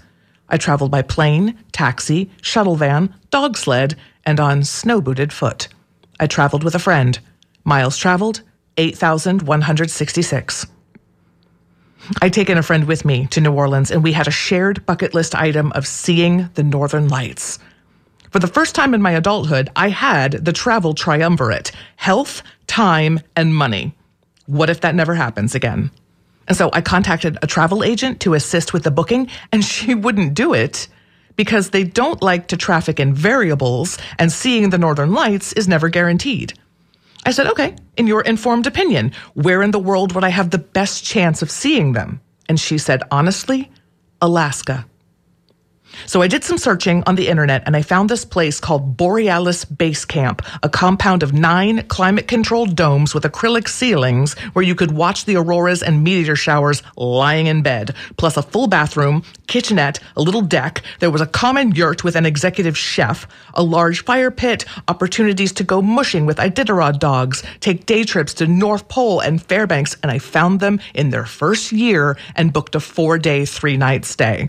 I 0.49 0.59
traveled 0.59 0.91
by 0.91 1.03
plane, 1.03 1.59
taxi, 1.73 2.31
shuttle 2.43 2.77
van, 2.77 3.15
dog 3.31 3.57
sled, 3.57 3.97
and 4.25 4.41
on 4.41 4.65
snow 4.65 5.01
booted 5.01 5.33
foot. 5.33 5.69
I 6.21 6.27
traveled 6.27 6.65
with 6.65 6.75
a 6.75 6.79
friend. 6.81 7.19
Miles 7.65 7.97
traveled 7.97 8.43
8,166. 8.77 10.67
I'd 12.21 12.33
taken 12.33 12.59
a 12.59 12.63
friend 12.63 12.85
with 12.85 13.05
me 13.05 13.27
to 13.29 13.41
New 13.41 13.53
Orleans, 13.53 13.91
and 13.91 14.03
we 14.03 14.13
had 14.13 14.27
a 14.27 14.33
shared 14.33 14.85
bucket 14.87 15.15
list 15.15 15.35
item 15.35 15.73
of 15.73 15.87
seeing 15.87 16.49
the 16.55 16.63
Northern 16.63 17.09
Lights. 17.09 17.59
For 18.31 18.39
the 18.39 18.49
first 18.49 18.75
time 18.75 18.95
in 18.95 19.03
my 19.03 19.13
adulthood, 19.13 19.71
I 19.77 19.91
had 19.91 20.33
the 20.45 20.53
travel 20.53 20.95
triumvirate 20.95 21.71
health, 21.97 22.43
time, 22.67 23.21
and 23.37 23.55
money. 23.55 23.95
What 24.47 24.71
if 24.71 24.81
that 24.81 24.95
never 24.95 25.15
happens 25.15 25.55
again? 25.55 25.91
And 26.49 26.57
so 26.57 26.71
I 26.73 26.81
contacted 26.81 27.39
a 27.43 27.47
travel 27.47 27.85
agent 27.85 28.21
to 28.21 28.35
assist 28.35 28.73
with 28.73 28.83
the 28.83 28.91
booking, 28.91 29.29
and 29.53 29.65
she 29.65 29.95
wouldn't 29.95 30.35
do 30.35 30.55
it 30.55 30.89
because 31.37 31.71
they 31.71 31.85
don't 31.85 32.23
like 32.23 32.49
to 32.49 32.57
traffic 32.57 33.01
in 33.01 33.15
variables 33.15 33.99
and 34.19 34.31
seeing 34.31 34.71
the 34.71 34.79
northern 34.79 35.13
lights 35.13 35.53
is 35.55 35.69
never 35.69 35.89
guaranteed. 35.89 36.55
I 37.25 37.31
said, 37.31 37.47
okay, 37.47 37.77
in 37.97 38.07
your 38.07 38.23
informed 38.23 38.67
opinion, 38.67 39.13
where 39.35 39.63
in 39.63 39.71
the 39.71 39.79
world 39.79 40.13
would 40.15 40.25
I 40.25 40.29
have 40.31 40.51
the 40.51 40.59
best 40.59 41.05
chance 41.05 41.41
of 41.41 41.51
seeing 41.51 41.93
them? 41.93 42.21
And 42.49 42.59
she 42.59 42.79
said, 42.79 43.03
honestly, 43.11 43.71
Alaska. 44.21 44.87
So 46.07 46.23
I 46.23 46.29
did 46.29 46.45
some 46.45 46.59
searching 46.59 47.03
on 47.07 47.15
the 47.15 47.29
internet 47.29 47.63
and 47.67 47.77
I 47.77 47.83
found 47.83 48.09
this 48.09 48.25
place 48.25 48.61
called 48.61 48.97
Borealis 48.97 49.65
Base 49.65 50.05
Camp, 50.05 50.43
a 50.63 50.69
compound 50.69 51.23
of 51.23 51.33
nine 51.33 51.87
climate 51.89 52.29
controlled 52.29 52.77
domes 52.77 53.15
with 53.15 53.25
acrylic 53.25 53.69
ceilings 53.69 54.39
where 54.53 54.65
you 54.65 54.75
could 54.75 54.93
watch 54.93 55.25
the 55.25 55.37
auroras 55.37 55.83
and 55.83 56.03
meteor 56.03 56.37
showers 56.37 56.83
lying 56.97 57.47
in 57.47 57.63
bed, 57.63 57.95
plus 58.17 58.37
a 58.37 58.43
full 58.43 58.67
bathroom, 58.67 59.23
kitchenette, 59.47 60.01
a 60.17 60.23
little 60.23 60.43
deck. 60.43 60.83
There 61.01 61.11
was 61.11 61.21
a 61.21 61.27
common 61.27 61.73
yurt 61.73 62.05
with 62.05 62.17
an 62.17 62.27
executive 62.27 62.77
chef, 62.77 63.27
a 63.55 63.63
large 63.63 64.05
fire 64.05 64.31
pit, 64.31 64.65
opportunities 64.89 65.53
to 65.53 65.65
go 65.65 65.83
mushing 65.83 66.27
with 66.27 66.39
Iditarod 66.39 66.99
dogs, 66.99 67.43
take 67.61 67.87
day 67.87 68.05
trips 68.05 68.35
to 68.35 68.47
North 68.47 68.89
Pole 68.89 69.21
and 69.21 69.43
Fairbanks, 69.43 69.97
and 70.03 70.11
I 70.11 70.19
found 70.19 70.61
them 70.61 70.81
in 70.95 71.11
their 71.11 71.27
first 71.27 71.73
year 71.73 72.17
and 72.35 72.53
booked 72.53 72.75
a 72.75 72.81
four 72.81 73.19
day, 73.19 73.45
three 73.45 73.77
night 73.77 74.05
stay. 74.05 74.49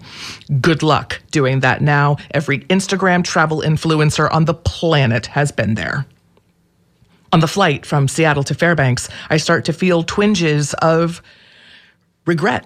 Good 0.62 0.84
luck 0.84 1.22
doing 1.34 1.60
that 1.60 1.82
now. 1.82 2.16
Every 2.32 2.60
Instagram 2.60 3.26
travel 3.26 3.62
influencer 3.62 4.32
on 4.32 4.46
the 4.46 4.54
planet 4.54 5.26
has 5.26 5.52
been 5.52 5.76
there. 5.76 6.06
On 7.34 7.42
the 7.42 7.48
flight 7.48 7.86
from 7.86 8.08
Seattle 8.08 8.44
to 8.44 8.56
Fairbanks, 8.56 9.10
I 9.30 9.38
start 9.38 9.66
to 9.66 9.74
feel 9.74 10.04
twinges 10.04 10.74
of 10.76 11.22
regret. 12.26 12.66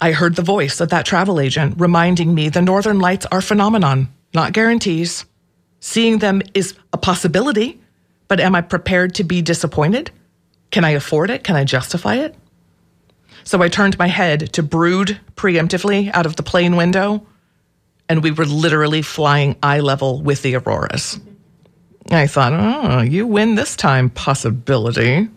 I 0.00 0.12
heard 0.12 0.36
the 0.36 0.42
voice 0.42 0.80
of 0.80 0.88
that 0.90 1.04
travel 1.04 1.40
agent 1.40 1.74
reminding 1.78 2.34
me 2.34 2.48
the 2.48 2.62
Northern 2.62 3.00
Lights 3.00 3.26
are 3.26 3.42
phenomenon, 3.42 4.08
not 4.32 4.52
guarantees. 4.52 5.26
Seeing 5.80 6.18
them 6.18 6.42
is 6.54 6.74
a 6.92 6.96
possibility, 6.96 7.80
but 8.28 8.40
am 8.40 8.54
I 8.54 8.60
prepared 8.62 9.16
to 9.16 9.24
be 9.24 9.42
disappointed? 9.42 10.12
Can 10.70 10.84
I 10.84 10.90
afford 10.90 11.28
it? 11.28 11.42
Can 11.44 11.56
I 11.56 11.64
justify 11.64 12.14
it? 12.14 12.34
So 13.44 13.60
I 13.60 13.68
turned 13.68 13.98
my 13.98 14.06
head 14.06 14.52
to 14.52 14.62
brood 14.62 15.18
preemptively 15.34 16.10
out 16.14 16.24
of 16.24 16.36
the 16.36 16.44
plane 16.44 16.76
window 16.76 17.26
and 18.08 18.22
we 18.22 18.30
were 18.30 18.44
literally 18.44 19.02
flying 19.02 19.56
eye 19.62 19.80
level 19.80 20.20
with 20.22 20.42
the 20.42 20.56
auroras. 20.56 21.18
I 22.10 22.26
thought, 22.26 22.52
oh, 22.52 23.00
you 23.00 23.26
win 23.26 23.54
this 23.54 23.76
time, 23.76 24.10
possibility. 24.10 25.28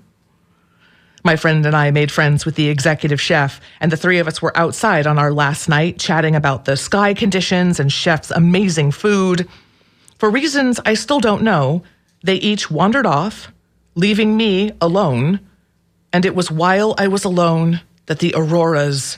My 1.23 1.36
friend 1.36 1.65
and 1.65 1.75
I 1.75 1.91
made 1.91 2.12
friends 2.12 2.45
with 2.45 2.56
the 2.56 2.69
executive 2.69 3.19
chef, 3.19 3.60
and 3.80 3.91
the 3.91 3.97
three 3.97 4.19
of 4.19 4.28
us 4.28 4.41
were 4.41 4.56
outside 4.58 5.08
on 5.08 5.17
our 5.17 5.32
last 5.32 5.67
night 5.67 5.97
chatting 5.97 6.36
about 6.36 6.65
the 6.65 6.78
sky 6.78 7.13
conditions 7.13 7.80
and 7.80 7.91
chef's 7.91 8.30
amazing 8.32 8.91
food. 8.91 9.47
For 10.19 10.30
reasons 10.30 10.80
I 10.86 10.93
still 10.93 11.19
don't 11.19 11.41
know, 11.43 11.84
they 12.23 12.36
each 12.36 12.69
wandered 12.69 13.06
off, 13.06 13.51
leaving 13.95 14.38
me 14.38 14.71
alone, 14.82 15.39
and 16.13 16.25
it 16.25 16.36
was 16.36 16.51
while 16.51 16.93
I 16.97 17.08
was 17.08 17.23
alone 17.23 17.82
that 18.06 18.19
the 18.19 18.34
auroras 18.36 19.17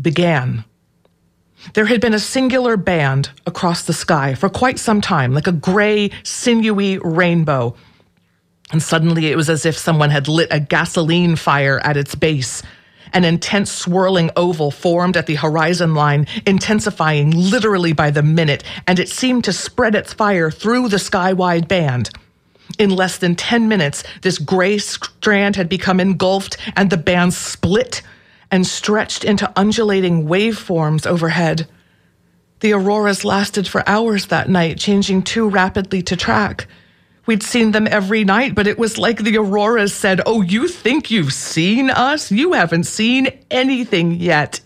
began. 0.00 0.64
There 1.74 1.86
had 1.86 2.00
been 2.00 2.14
a 2.14 2.18
singular 2.18 2.76
band 2.76 3.30
across 3.46 3.82
the 3.82 3.92
sky 3.92 4.34
for 4.34 4.48
quite 4.48 4.78
some 4.78 5.00
time, 5.00 5.32
like 5.32 5.46
a 5.46 5.52
gray, 5.52 6.10
sinewy 6.22 6.98
rainbow. 6.98 7.74
And 8.72 8.82
suddenly 8.82 9.26
it 9.26 9.36
was 9.36 9.48
as 9.48 9.64
if 9.64 9.76
someone 9.76 10.10
had 10.10 10.28
lit 10.28 10.48
a 10.50 10.60
gasoline 10.60 11.36
fire 11.36 11.80
at 11.84 11.96
its 11.96 12.14
base. 12.14 12.62
An 13.12 13.24
intense 13.24 13.70
swirling 13.70 14.30
oval 14.36 14.70
formed 14.70 15.16
at 15.16 15.26
the 15.26 15.34
horizon 15.34 15.94
line, 15.94 16.26
intensifying 16.46 17.30
literally 17.30 17.92
by 17.92 18.10
the 18.10 18.22
minute, 18.22 18.64
and 18.86 18.98
it 18.98 19.08
seemed 19.08 19.44
to 19.44 19.52
spread 19.52 19.94
its 19.94 20.14
fire 20.14 20.50
through 20.50 20.88
the 20.88 20.98
sky 20.98 21.32
wide 21.32 21.68
band. 21.68 22.10
In 22.78 22.90
less 22.90 23.18
than 23.18 23.36
10 23.36 23.68
minutes, 23.68 24.02
this 24.22 24.38
gray 24.38 24.78
strand 24.78 25.56
had 25.56 25.68
become 25.68 26.00
engulfed 26.00 26.56
and 26.74 26.88
the 26.88 26.96
band 26.96 27.34
split 27.34 28.02
and 28.52 28.66
stretched 28.66 29.24
into 29.24 29.50
undulating 29.56 30.26
waveforms 30.26 31.06
overhead. 31.06 31.66
The 32.60 32.74
auroras 32.74 33.24
lasted 33.24 33.66
for 33.66 33.82
hours 33.88 34.26
that 34.26 34.48
night, 34.48 34.78
changing 34.78 35.22
too 35.22 35.48
rapidly 35.48 36.02
to 36.02 36.16
track. 36.16 36.68
we'd 37.26 37.42
seen 37.42 37.72
them 37.72 37.86
every 37.90 38.24
night, 38.24 38.54
but 38.54 38.66
it 38.66 38.78
was 38.78 38.98
like 38.98 39.18
the 39.18 39.38
Auroras 39.38 39.94
said, 39.94 40.20
Oh, 40.26 40.42
you 40.42 40.68
think 40.68 41.10
you've 41.10 41.32
seen 41.32 41.88
us? 41.90 42.30
You 42.32 42.52
haven't 42.52 42.84
seen 42.84 43.28
anything 43.50 44.12
yet. 44.12 44.60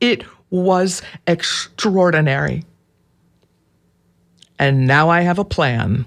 It 0.00 0.24
was 0.50 1.02
extraordinary. 1.26 2.64
And 4.58 4.86
now 4.86 5.08
I 5.08 5.22
have 5.22 5.38
a 5.38 5.44
plan. 5.44 6.06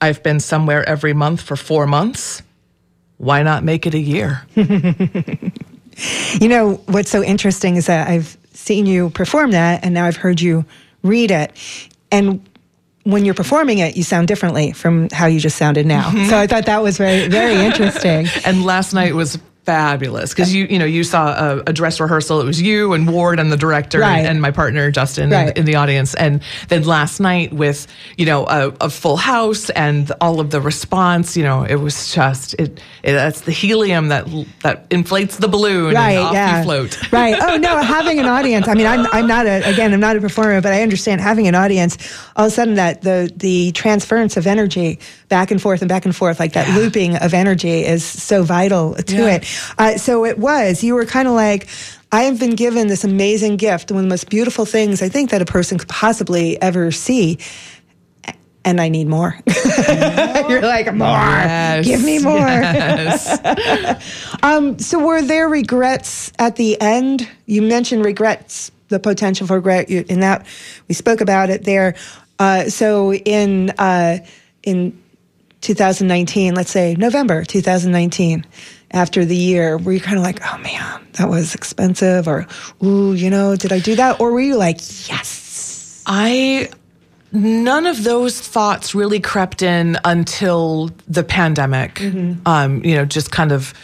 I've 0.00 0.22
been 0.22 0.40
somewhere 0.40 0.86
every 0.88 1.14
month 1.14 1.40
for 1.40 1.56
four 1.56 1.86
months. 1.86 2.42
Why 3.16 3.42
not 3.42 3.64
make 3.64 3.86
it 3.86 3.94
a 3.94 3.98
year? 3.98 4.42
you 6.40 6.48
know, 6.48 6.74
what's 6.86 7.10
so 7.10 7.22
interesting 7.22 7.76
is 7.76 7.86
that 7.86 8.08
I've 8.08 8.36
seen 8.52 8.86
you 8.86 9.10
perform 9.10 9.52
that 9.52 9.84
and 9.84 9.94
now 9.94 10.06
I've 10.06 10.16
heard 10.16 10.40
you 10.40 10.64
read 11.02 11.30
it. 11.30 11.52
And 12.10 12.46
when 13.04 13.24
you're 13.24 13.34
performing 13.34 13.78
it, 13.78 13.96
you 13.96 14.02
sound 14.02 14.28
differently 14.28 14.72
from 14.72 15.08
how 15.10 15.26
you 15.26 15.38
just 15.38 15.56
sounded 15.56 15.86
now. 15.86 16.10
Mm-hmm. 16.10 16.28
So 16.28 16.38
I 16.38 16.46
thought 16.46 16.66
that 16.66 16.82
was 16.82 16.98
very, 16.98 17.28
very 17.28 17.54
interesting. 17.66 18.26
and 18.44 18.64
last 18.64 18.92
night 18.92 19.14
was 19.14 19.38
fabulous 19.66 20.30
because 20.30 20.54
you 20.54 20.64
you 20.70 20.78
know 20.78 20.84
you 20.84 21.02
saw 21.02 21.34
a, 21.34 21.62
a, 21.66 21.72
dress 21.72 21.98
rehearsal. 22.00 22.40
It 22.40 22.44
was 22.44 22.62
you 22.62 22.92
and 22.92 23.12
Ward 23.12 23.40
and 23.40 23.50
the 23.50 23.56
director 23.56 23.98
right. 23.98 24.18
and, 24.18 24.28
and, 24.28 24.40
my 24.40 24.52
partner 24.52 24.92
Justin 24.92 25.30
right. 25.30 25.48
in, 25.48 25.58
in, 25.58 25.64
the 25.64 25.74
audience. 25.74 26.14
And 26.14 26.40
then 26.68 26.84
last 26.84 27.18
night 27.18 27.52
with 27.52 27.88
you 28.16 28.26
know 28.26 28.46
a, 28.46 28.68
a, 28.80 28.88
full 28.88 29.16
house 29.16 29.68
and 29.70 30.10
all 30.20 30.38
of 30.38 30.50
the 30.50 30.60
response, 30.60 31.36
you 31.36 31.42
know, 31.42 31.64
it 31.64 31.74
was 31.74 32.14
just 32.14 32.54
it. 32.54 32.80
it 33.02 33.12
that's 33.12 33.40
the 33.42 33.50
helium 33.50 34.08
that 34.08 34.26
that 34.62 34.86
inflates 34.90 35.36
the 35.38 35.48
balloon. 35.48 35.94
Right. 35.94 36.12
And 36.12 36.26
off 36.26 36.32
yeah. 36.32 36.58
You 36.58 36.64
float. 36.64 37.12
Right. 37.16 37.36
Oh 37.40 37.56
no, 37.56 37.78
having 37.78 38.18
an 38.18 38.26
audience. 38.26 38.68
I 38.68 38.74
mean, 38.74 38.86
I'm 38.86 39.06
I'm 39.06 39.26
not 39.26 39.46
a 39.46 39.68
again 39.68 39.92
I'm 39.92 40.00
not 40.00 40.16
a 40.16 40.20
performer, 40.20 40.60
but 40.60 40.72
I 40.72 40.82
understand 40.82 41.20
having 41.20 41.48
an 41.48 41.54
audience. 41.54 41.96
All 42.36 42.46
of 42.46 42.52
a 42.52 42.54
sudden, 42.54 42.74
that 42.74 43.02
the 43.02 43.32
the 43.34 43.72
transference 43.72 44.36
of 44.36 44.46
energy 44.46 45.00
back 45.28 45.50
and 45.50 45.60
forth 45.60 45.82
and 45.82 45.88
back 45.88 46.04
and 46.04 46.14
forth, 46.14 46.38
like 46.38 46.52
that 46.52 46.68
yeah. 46.68 46.76
looping 46.76 47.16
of 47.16 47.34
energy, 47.34 47.84
is 47.84 48.04
so 48.04 48.42
vital 48.42 48.94
to 48.94 49.16
yeah. 49.16 49.36
it. 49.36 49.44
Uh, 49.78 49.96
so 49.96 50.24
it 50.24 50.38
was, 50.38 50.82
you 50.82 50.94
were 50.94 51.06
kind 51.06 51.28
of 51.28 51.34
like, 51.34 51.68
I 52.12 52.22
have 52.22 52.38
been 52.38 52.54
given 52.54 52.86
this 52.86 53.04
amazing 53.04 53.56
gift, 53.56 53.90
one 53.90 53.98
of 53.98 54.04
the 54.04 54.08
most 54.08 54.30
beautiful 54.30 54.64
things 54.64 55.02
I 55.02 55.08
think 55.08 55.30
that 55.30 55.42
a 55.42 55.44
person 55.44 55.78
could 55.78 55.88
possibly 55.88 56.60
ever 56.62 56.92
see. 56.92 57.38
And 58.64 58.80
I 58.80 58.88
need 58.88 59.06
more. 59.06 59.38
You're 60.48 60.62
like, 60.62 60.92
more. 60.92 61.06
Yes. 61.06 61.86
Give 61.86 62.02
me 62.02 62.18
more. 62.18 62.38
Yes. 62.38 63.38
um, 64.42 64.76
so, 64.80 64.98
were 64.98 65.22
there 65.22 65.48
regrets 65.48 66.32
at 66.40 66.56
the 66.56 66.80
end? 66.80 67.28
You 67.46 67.62
mentioned 67.62 68.04
regrets, 68.04 68.72
the 68.88 68.98
potential 68.98 69.46
for 69.46 69.56
regret. 69.56 69.88
In 69.88 70.18
that, 70.18 70.46
we 70.88 70.96
spoke 70.96 71.20
about 71.20 71.48
it 71.48 71.62
there. 71.62 71.94
Uh, 72.40 72.64
so, 72.64 73.14
in 73.14 73.70
uh, 73.78 74.18
in 74.64 75.00
2019, 75.60 76.54
let's 76.54 76.70
say 76.70 76.94
November 76.96 77.44
2019, 77.44 78.44
after 78.96 79.24
the 79.24 79.36
year 79.36 79.78
were 79.78 79.92
you 79.92 80.00
kind 80.00 80.16
of 80.16 80.22
like 80.22 80.40
oh 80.44 80.58
man 80.58 81.06
that 81.12 81.28
was 81.28 81.54
expensive 81.54 82.26
or 82.26 82.46
ooh 82.82 83.12
you 83.12 83.30
know 83.30 83.56
did 83.56 83.72
i 83.72 83.78
do 83.78 83.94
that? 83.94 84.20
Or 84.20 84.32
were 84.32 84.40
you 84.40 84.56
like 84.56 84.78
yes. 85.08 86.02
I 86.06 86.68
none 87.32 87.86
of 87.86 88.04
those 88.04 88.40
thoughts 88.40 88.94
really 88.94 89.20
crept 89.20 89.62
in 89.62 89.98
until 90.04 90.90
the 91.08 91.24
pandemic 91.24 91.96
mm-hmm. 91.96 92.46
um, 92.46 92.84
you 92.84 92.94
know 92.94 93.04
just 93.04 93.30
kind 93.30 93.52
of 93.52 93.74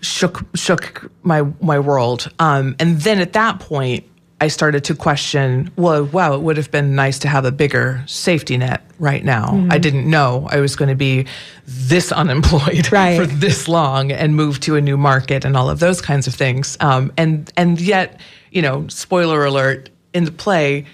shook 0.00 0.44
shook 0.54 1.10
my 1.22 1.42
my 1.60 1.78
world. 1.78 2.30
Um, 2.38 2.76
and 2.78 3.00
then 3.00 3.20
at 3.20 3.32
that 3.34 3.60
point 3.60 4.04
I 4.40 4.48
started 4.48 4.84
to 4.84 4.94
question, 4.94 5.70
well, 5.76 6.04
wow, 6.04 6.34
it 6.34 6.42
would 6.42 6.58
have 6.58 6.70
been 6.70 6.94
nice 6.94 7.18
to 7.20 7.28
have 7.28 7.46
a 7.46 7.52
bigger 7.52 8.02
safety 8.06 8.58
net 8.58 8.82
right 8.98 9.24
now. 9.24 9.46
Mm-hmm. 9.46 9.72
I 9.72 9.78
didn't 9.78 10.08
know 10.10 10.46
I 10.50 10.60
was 10.60 10.76
going 10.76 10.90
to 10.90 10.94
be 10.94 11.26
this 11.66 12.12
unemployed 12.22 12.92
right. 12.92 13.18
for 13.18 13.26
this 13.26 13.66
long 13.66 14.12
and 14.12 14.36
move 14.36 14.60
to 14.60 14.76
a 14.76 14.80
new 14.80 14.98
market 14.98 15.44
and 15.44 15.56
all 15.56 15.70
of 15.70 15.80
those 15.80 16.02
kinds 16.02 16.26
of 16.26 16.34
things. 16.34 16.76
Um, 16.80 17.12
and 17.16 17.50
and 17.56 17.80
yet, 17.80 18.20
you 18.50 18.60
know, 18.60 18.86
spoiler 18.88 19.44
alert, 19.44 19.88
in 20.16 20.24
the 20.24 20.32
play, 20.32 20.86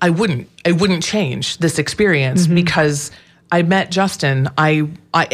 I 0.00 0.10
wouldn't 0.10 0.48
I 0.64 0.72
wouldn't 0.72 1.02
change 1.02 1.58
this 1.58 1.78
experience 1.78 2.44
mm-hmm. 2.44 2.54
because 2.54 3.10
I 3.52 3.62
met 3.62 3.90
Justin. 3.90 4.48
I, 4.56 4.88
I 5.12 5.26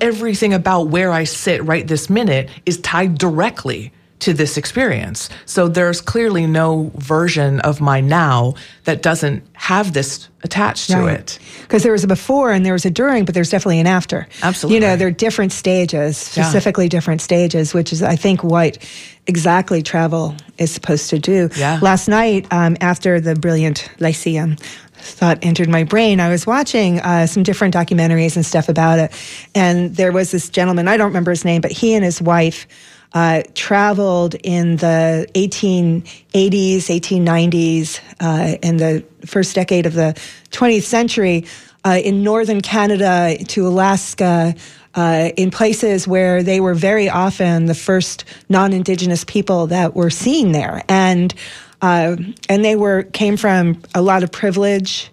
everything 0.00 0.54
about 0.54 0.88
where 0.88 1.12
I 1.12 1.24
sit 1.24 1.62
right 1.64 1.86
this 1.86 2.08
minute 2.08 2.48
is 2.64 2.80
tied 2.80 3.18
directly 3.18 3.92
to 4.20 4.32
this 4.32 4.56
experience. 4.56 5.28
So 5.46 5.68
there's 5.68 6.00
clearly 6.00 6.46
no 6.46 6.90
version 6.96 7.60
of 7.60 7.80
my 7.80 8.00
now 8.00 8.54
that 8.84 9.02
doesn't 9.02 9.44
have 9.52 9.92
this 9.92 10.28
attached 10.42 10.90
right. 10.90 11.00
to 11.00 11.06
it. 11.06 11.38
Because 11.62 11.82
there 11.82 11.92
was 11.92 12.04
a 12.04 12.08
before 12.08 12.52
and 12.52 12.64
there 12.64 12.72
was 12.72 12.84
a 12.84 12.90
during, 12.90 13.24
but 13.24 13.34
there's 13.34 13.50
definitely 13.50 13.80
an 13.80 13.86
after. 13.86 14.26
Absolutely. 14.42 14.76
You 14.76 14.80
know, 14.80 14.96
there 14.96 15.08
are 15.08 15.12
different 15.12 15.52
stages, 15.52 16.16
specifically 16.16 16.86
yeah. 16.86 16.90
different 16.90 17.20
stages, 17.20 17.74
which 17.74 17.92
is, 17.92 18.02
I 18.02 18.16
think, 18.16 18.42
what 18.42 18.78
exactly 19.26 19.82
travel 19.82 20.34
is 20.56 20.70
supposed 20.70 21.10
to 21.10 21.18
do. 21.18 21.50
Yeah. 21.56 21.78
Last 21.82 22.08
night, 22.08 22.46
um, 22.50 22.76
after 22.80 23.20
the 23.20 23.34
brilliant 23.34 23.88
Lyceum, 24.00 24.56
thought 24.94 25.38
entered 25.42 25.68
my 25.68 25.84
brain. 25.84 26.18
I 26.18 26.28
was 26.28 26.46
watching 26.46 27.00
uh, 27.00 27.26
some 27.26 27.44
different 27.44 27.72
documentaries 27.72 28.34
and 28.34 28.44
stuff 28.44 28.68
about 28.68 28.98
it, 28.98 29.12
and 29.54 29.94
there 29.94 30.10
was 30.10 30.32
this 30.32 30.48
gentleman. 30.48 30.88
I 30.88 30.96
don't 30.96 31.08
remember 31.08 31.30
his 31.30 31.44
name, 31.44 31.60
but 31.60 31.70
he 31.70 31.94
and 31.94 32.04
his 32.04 32.20
wife 32.20 32.66
uh, 33.12 33.42
traveled 33.54 34.34
in 34.42 34.76
the 34.76 35.26
1880s, 35.34 36.02
1890s, 36.32 38.00
uh, 38.20 38.56
in 38.62 38.76
the 38.76 39.04
first 39.26 39.54
decade 39.54 39.86
of 39.86 39.94
the 39.94 40.14
20th 40.50 40.82
century 40.82 41.46
uh, 41.84 41.98
in 42.02 42.22
northern 42.22 42.60
Canada 42.60 43.36
to 43.44 43.66
Alaska. 43.66 44.54
Uh, 44.94 45.30
in 45.36 45.50
places 45.50 46.08
where 46.08 46.42
they 46.42 46.60
were 46.60 46.74
very 46.74 47.08
often 47.08 47.66
the 47.66 47.74
first 47.74 48.24
non-indigenous 48.48 49.22
people 49.22 49.68
that 49.68 49.94
were 49.94 50.10
seen 50.10 50.50
there, 50.50 50.82
and 50.88 51.34
uh, 51.82 52.16
and 52.48 52.64
they 52.64 52.74
were 52.74 53.04
came 53.04 53.36
from 53.36 53.80
a 53.94 54.02
lot 54.02 54.24
of 54.24 54.32
privilege, 54.32 55.10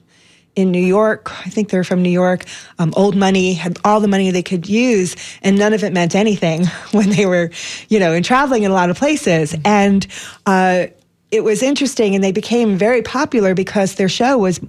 in 0.56 0.72
New 0.72 0.84
York. 0.84 1.32
I 1.46 1.50
think 1.50 1.70
they're 1.70 1.84
from 1.84 2.02
New 2.02 2.10
York. 2.10 2.46
Um, 2.80 2.94
old 2.96 3.16
money 3.16 3.54
had 3.54 3.78
all 3.84 4.00
the 4.00 4.08
money 4.08 4.32
they 4.32 4.44
could 4.44 4.68
use, 4.68 5.16
and 5.42 5.58
none 5.58 5.74
of 5.74 5.84
it 5.84 5.94
meant 5.94 6.16
anything 6.16 6.66
when 6.92 7.10
they 7.10 7.26
were, 7.26 7.52
you 7.90 8.00
know, 8.00 8.14
in 8.14 8.24
traveling 8.24 8.64
in 8.64 8.72
a 8.72 8.74
lot 8.74 8.90
of 8.90 8.98
places. 8.98 9.56
And 9.66 10.06
uh, 10.46 10.88
it 11.32 11.44
was 11.44 11.62
interesting, 11.62 12.16
and 12.16 12.24
they 12.24 12.32
became 12.32 12.78
very 12.78 13.02
popular 13.02 13.54
because 13.54 13.96
their 13.96 14.10
show 14.10 14.38
was, 14.38 14.60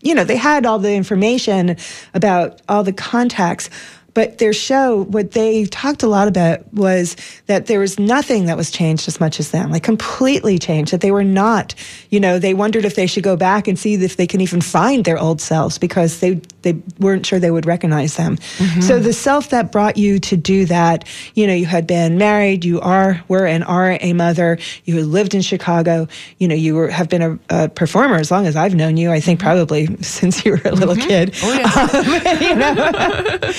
you 0.00 0.14
know, 0.14 0.24
they 0.24 0.36
had 0.36 0.64
all 0.64 0.78
the 0.78 0.94
information 0.94 1.76
about 2.14 2.62
all 2.68 2.82
the 2.82 2.92
contacts, 2.92 3.68
but 4.16 4.38
their 4.38 4.54
show, 4.54 5.04
what 5.04 5.32
they 5.32 5.66
talked 5.66 6.02
a 6.02 6.06
lot 6.06 6.26
about 6.26 6.72
was 6.72 7.16
that 7.48 7.66
there 7.66 7.78
was 7.78 7.98
nothing 7.98 8.46
that 8.46 8.56
was 8.56 8.70
changed 8.70 9.08
as 9.08 9.20
much 9.20 9.38
as 9.38 9.50
them, 9.50 9.70
like 9.70 9.82
completely 9.82 10.58
changed, 10.58 10.90
that 10.90 11.02
they 11.02 11.10
were 11.10 11.22
not, 11.22 11.74
you 12.08 12.18
know, 12.18 12.38
they 12.38 12.54
wondered 12.54 12.86
if 12.86 12.94
they 12.94 13.06
should 13.06 13.22
go 13.22 13.36
back 13.36 13.68
and 13.68 13.78
see 13.78 13.92
if 13.92 14.16
they 14.16 14.26
can 14.26 14.40
even 14.40 14.62
find 14.62 15.04
their 15.04 15.18
old 15.18 15.42
selves 15.42 15.76
because 15.76 16.20
they, 16.20 16.40
they 16.62 16.72
weren't 16.98 17.26
sure 17.26 17.38
they 17.38 17.50
would 17.50 17.66
recognize 17.66 18.16
them. 18.16 18.38
Mm-hmm. 18.38 18.80
So 18.80 18.98
the 19.00 19.12
self 19.12 19.50
that 19.50 19.70
brought 19.70 19.98
you 19.98 20.18
to 20.20 20.34
do 20.34 20.64
that, 20.64 21.06
you 21.34 21.46
know, 21.46 21.52
you 21.52 21.66
had 21.66 21.86
been 21.86 22.16
married, 22.16 22.64
you 22.64 22.80
are, 22.80 23.22
were 23.28 23.44
and 23.44 23.64
are 23.64 23.98
a 24.00 24.14
mother, 24.14 24.56
you 24.86 24.96
had 24.96 25.04
lived 25.04 25.34
in 25.34 25.42
Chicago, 25.42 26.08
you 26.38 26.48
know, 26.48 26.54
you 26.54 26.74
were, 26.74 26.88
have 26.88 27.10
been 27.10 27.20
a, 27.20 27.38
a 27.50 27.68
performer 27.68 28.16
as 28.16 28.30
long 28.30 28.46
as 28.46 28.56
I've 28.56 28.74
known 28.74 28.96
you, 28.96 29.12
I 29.12 29.20
think 29.20 29.40
mm-hmm. 29.40 29.46
probably 29.46 29.96
since 30.02 30.42
you 30.42 30.52
were 30.52 30.62
a 30.64 30.74
little 30.74 30.94
mm-hmm. 30.94 31.06
kid. 31.06 31.34
Oh, 31.42 31.52
yes. 31.52 31.94
um, 32.40 32.40
you 32.40 32.54
know? 32.54 33.52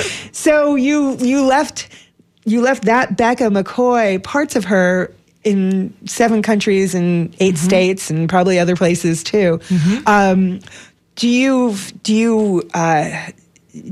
So 0.48 0.76
you 0.76 1.18
you 1.18 1.44
left 1.46 1.90
you 2.46 2.62
left 2.62 2.86
that 2.86 3.18
Becca 3.18 3.50
McCoy 3.50 4.24
parts 4.24 4.56
of 4.56 4.64
her 4.64 5.14
in 5.44 5.94
seven 6.06 6.42
countries 6.42 6.96
and 6.96 7.36
8 7.42 7.56
mm-hmm. 7.56 7.66
states 7.66 8.10
and 8.10 8.30
probably 8.30 8.58
other 8.58 8.78
places 8.78 9.26
too. 9.26 9.58
Mm-hmm. 9.58 10.08
Um, 10.08 10.60
do 11.16 11.28
you 11.28 11.76
do 12.04 12.16
you 12.16 12.70
uh, 12.74 13.30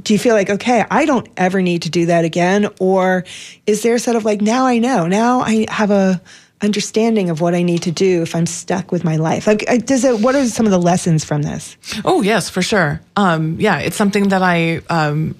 do 0.02 0.14
you 0.14 0.20
feel 0.20 0.34
like 0.34 0.50
okay 0.50 0.86
i 0.90 1.06
don't 1.06 1.28
ever 1.36 1.62
need 1.62 1.82
to 1.82 1.90
do 1.90 2.06
that 2.06 2.24
again 2.24 2.70
or 2.80 3.26
is 3.68 3.84
there 3.84 3.98
sort 3.98 4.16
of 4.16 4.24
like 4.24 4.42
now 4.42 4.66
i 4.66 4.80
know 4.80 5.06
now 5.08 5.42
i 5.42 5.66
have 5.70 5.92
a 5.92 6.22
understanding 6.66 7.30
of 7.30 7.42
what 7.42 7.56
I 7.56 7.64
need 7.64 7.84
to 7.84 7.92
do 7.92 8.22
if 8.22 8.36
I'm 8.36 8.46
stuck 8.46 8.92
with 8.92 9.04
my 9.04 9.16
life. 9.16 9.48
Like, 9.48 9.66
does 9.86 10.04
it? 10.04 10.20
What 10.20 10.36
are 10.36 10.46
some 10.48 10.66
of 10.66 10.72
the 10.72 10.80
lessons 10.80 11.24
from 11.24 11.44
this? 11.44 11.78
Oh 12.04 12.22
yes, 12.22 12.50
for 12.50 12.62
sure. 12.62 13.02
Um, 13.16 13.58
yeah, 13.60 13.80
it's 13.80 13.96
something 13.96 14.30
that 14.30 14.42
I 14.42 14.78
um, 14.90 15.36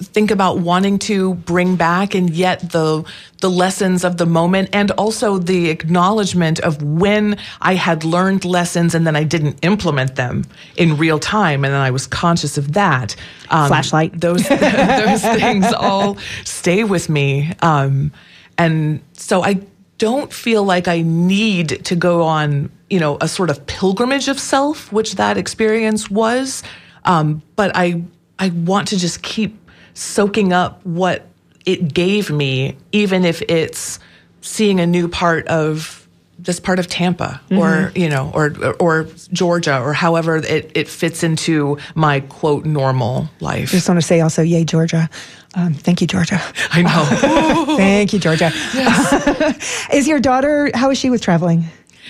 think 0.00 0.30
about 0.30 0.58
wanting 0.58 0.98
to 1.00 1.34
bring 1.34 1.76
back, 1.76 2.14
and 2.14 2.30
yet 2.30 2.72
the 2.72 3.04
the 3.40 3.50
lessons 3.50 4.04
of 4.04 4.16
the 4.16 4.26
moment, 4.26 4.70
and 4.72 4.90
also 4.92 5.38
the 5.38 5.70
acknowledgement 5.70 6.60
of 6.60 6.82
when 6.82 7.38
I 7.60 7.74
had 7.74 8.04
learned 8.04 8.44
lessons 8.44 8.94
and 8.94 9.06
then 9.06 9.16
I 9.16 9.24
didn't 9.24 9.58
implement 9.62 10.16
them 10.16 10.44
in 10.76 10.96
real 10.96 11.18
time, 11.18 11.64
and 11.64 11.72
then 11.72 11.80
I 11.80 11.90
was 11.90 12.06
conscious 12.06 12.58
of 12.58 12.72
that. 12.72 13.14
Um, 13.50 13.68
Flashlight. 13.68 14.20
Those 14.20 14.48
those 14.48 15.22
things 15.38 15.72
all 15.72 16.16
stay 16.44 16.84
with 16.84 17.08
me. 17.08 17.52
Um, 17.60 18.12
and 18.58 19.00
so 19.14 19.42
I 19.42 19.60
don't 20.00 20.32
feel 20.32 20.64
like 20.64 20.88
I 20.88 21.02
need 21.02 21.84
to 21.84 21.94
go 21.94 22.22
on, 22.22 22.70
you 22.88 22.98
know, 22.98 23.18
a 23.20 23.28
sort 23.28 23.50
of 23.50 23.66
pilgrimage 23.66 24.28
of 24.28 24.40
self, 24.40 24.90
which 24.90 25.16
that 25.16 25.36
experience 25.36 26.10
was. 26.10 26.62
Um, 27.04 27.42
but 27.54 27.70
I 27.74 28.02
I 28.38 28.48
want 28.48 28.88
to 28.88 28.98
just 28.98 29.22
keep 29.22 29.56
soaking 29.92 30.54
up 30.54 30.84
what 30.86 31.26
it 31.66 31.92
gave 31.92 32.30
me, 32.30 32.78
even 32.92 33.26
if 33.26 33.42
it's 33.42 33.98
seeing 34.40 34.80
a 34.80 34.86
new 34.86 35.06
part 35.06 35.46
of 35.48 35.99
this 36.44 36.60
part 36.60 36.78
of 36.78 36.86
Tampa 36.86 37.40
mm-hmm. 37.50 37.58
or 37.58 37.92
you 37.94 38.08
know 38.08 38.30
or 38.34 38.54
or 38.80 39.06
Georgia 39.32 39.80
or 39.80 39.92
however 39.92 40.36
it, 40.36 40.70
it 40.74 40.88
fits 40.88 41.22
into 41.22 41.78
my 41.94 42.20
quote 42.20 42.64
normal 42.64 43.28
life. 43.40 43.68
I 43.70 43.72
just 43.72 43.88
want 43.88 44.00
to 44.00 44.06
say 44.06 44.20
also, 44.20 44.42
yay 44.42 44.64
Georgia. 44.64 45.08
Um, 45.54 45.74
thank 45.74 46.00
you, 46.00 46.06
Georgia. 46.06 46.40
I 46.70 46.82
know. 46.82 47.66
thank 47.76 48.12
you, 48.12 48.20
Georgia. 48.20 48.52
Yes. 48.72 49.88
is 49.92 50.06
your 50.06 50.20
daughter? 50.20 50.70
How 50.74 50.90
is 50.90 50.98
she 50.98 51.10
with 51.10 51.22
traveling? 51.22 51.64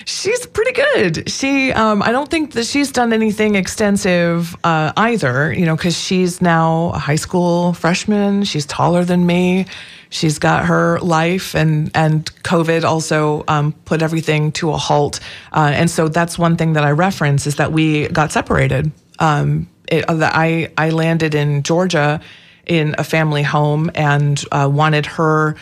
She's 0.05 0.47
pretty 0.47 0.73
good. 0.73 1.31
She, 1.31 1.73
um, 1.73 2.03
I 2.03 2.13
don't 2.13 2.31
think 2.31 2.53
that 2.53 2.67
she's 2.67 2.93
done 2.93 3.13
anything 3.13 3.55
extensive 3.55 4.57
uh, 4.65 4.93
either. 4.97 5.53
You 5.53 5.67
know, 5.67 5.77
because 5.77 5.97
she's 5.97 6.41
now 6.41 6.93
a 6.95 6.99
high 6.99 7.17
school 7.17 7.73
freshman. 7.73 8.45
She's 8.45 8.67
taller 8.67 9.05
than 9.05 9.27
me. 9.27 9.67
She's 10.11 10.39
got 10.39 10.65
her 10.67 10.99
life, 11.01 11.55
and 11.55 11.91
and 11.95 12.25
COVID 12.43 12.85
also 12.85 13.45
um, 13.47 13.73
put 13.85 14.03
everything 14.03 14.53
to 14.53 14.71
a 14.71 14.77
halt. 14.77 15.21
Uh, 15.53 15.71
and 15.73 15.89
so 15.89 16.09
that's 16.09 16.39
one 16.39 16.57
thing 16.57 16.73
that 16.73 16.85
I 16.85 16.91
reference 16.91 17.47
is 17.47 17.57
that 17.57 17.73
we 17.73 18.09
got 18.09 18.33
separated. 18.33 18.91
Um, 19.21 19.69
it, 19.87 20.09
uh, 20.09 20.19
I 20.21 20.73
I 20.77 20.91
landed 20.91 21.35
in 21.35 21.63
Georgia 21.63 22.21
in 22.67 22.95
a 22.99 23.05
family 23.05 23.43
home 23.43 23.91
and 23.95 24.43
uh, 24.53 24.69
wanted 24.71 25.07
her 25.07 25.57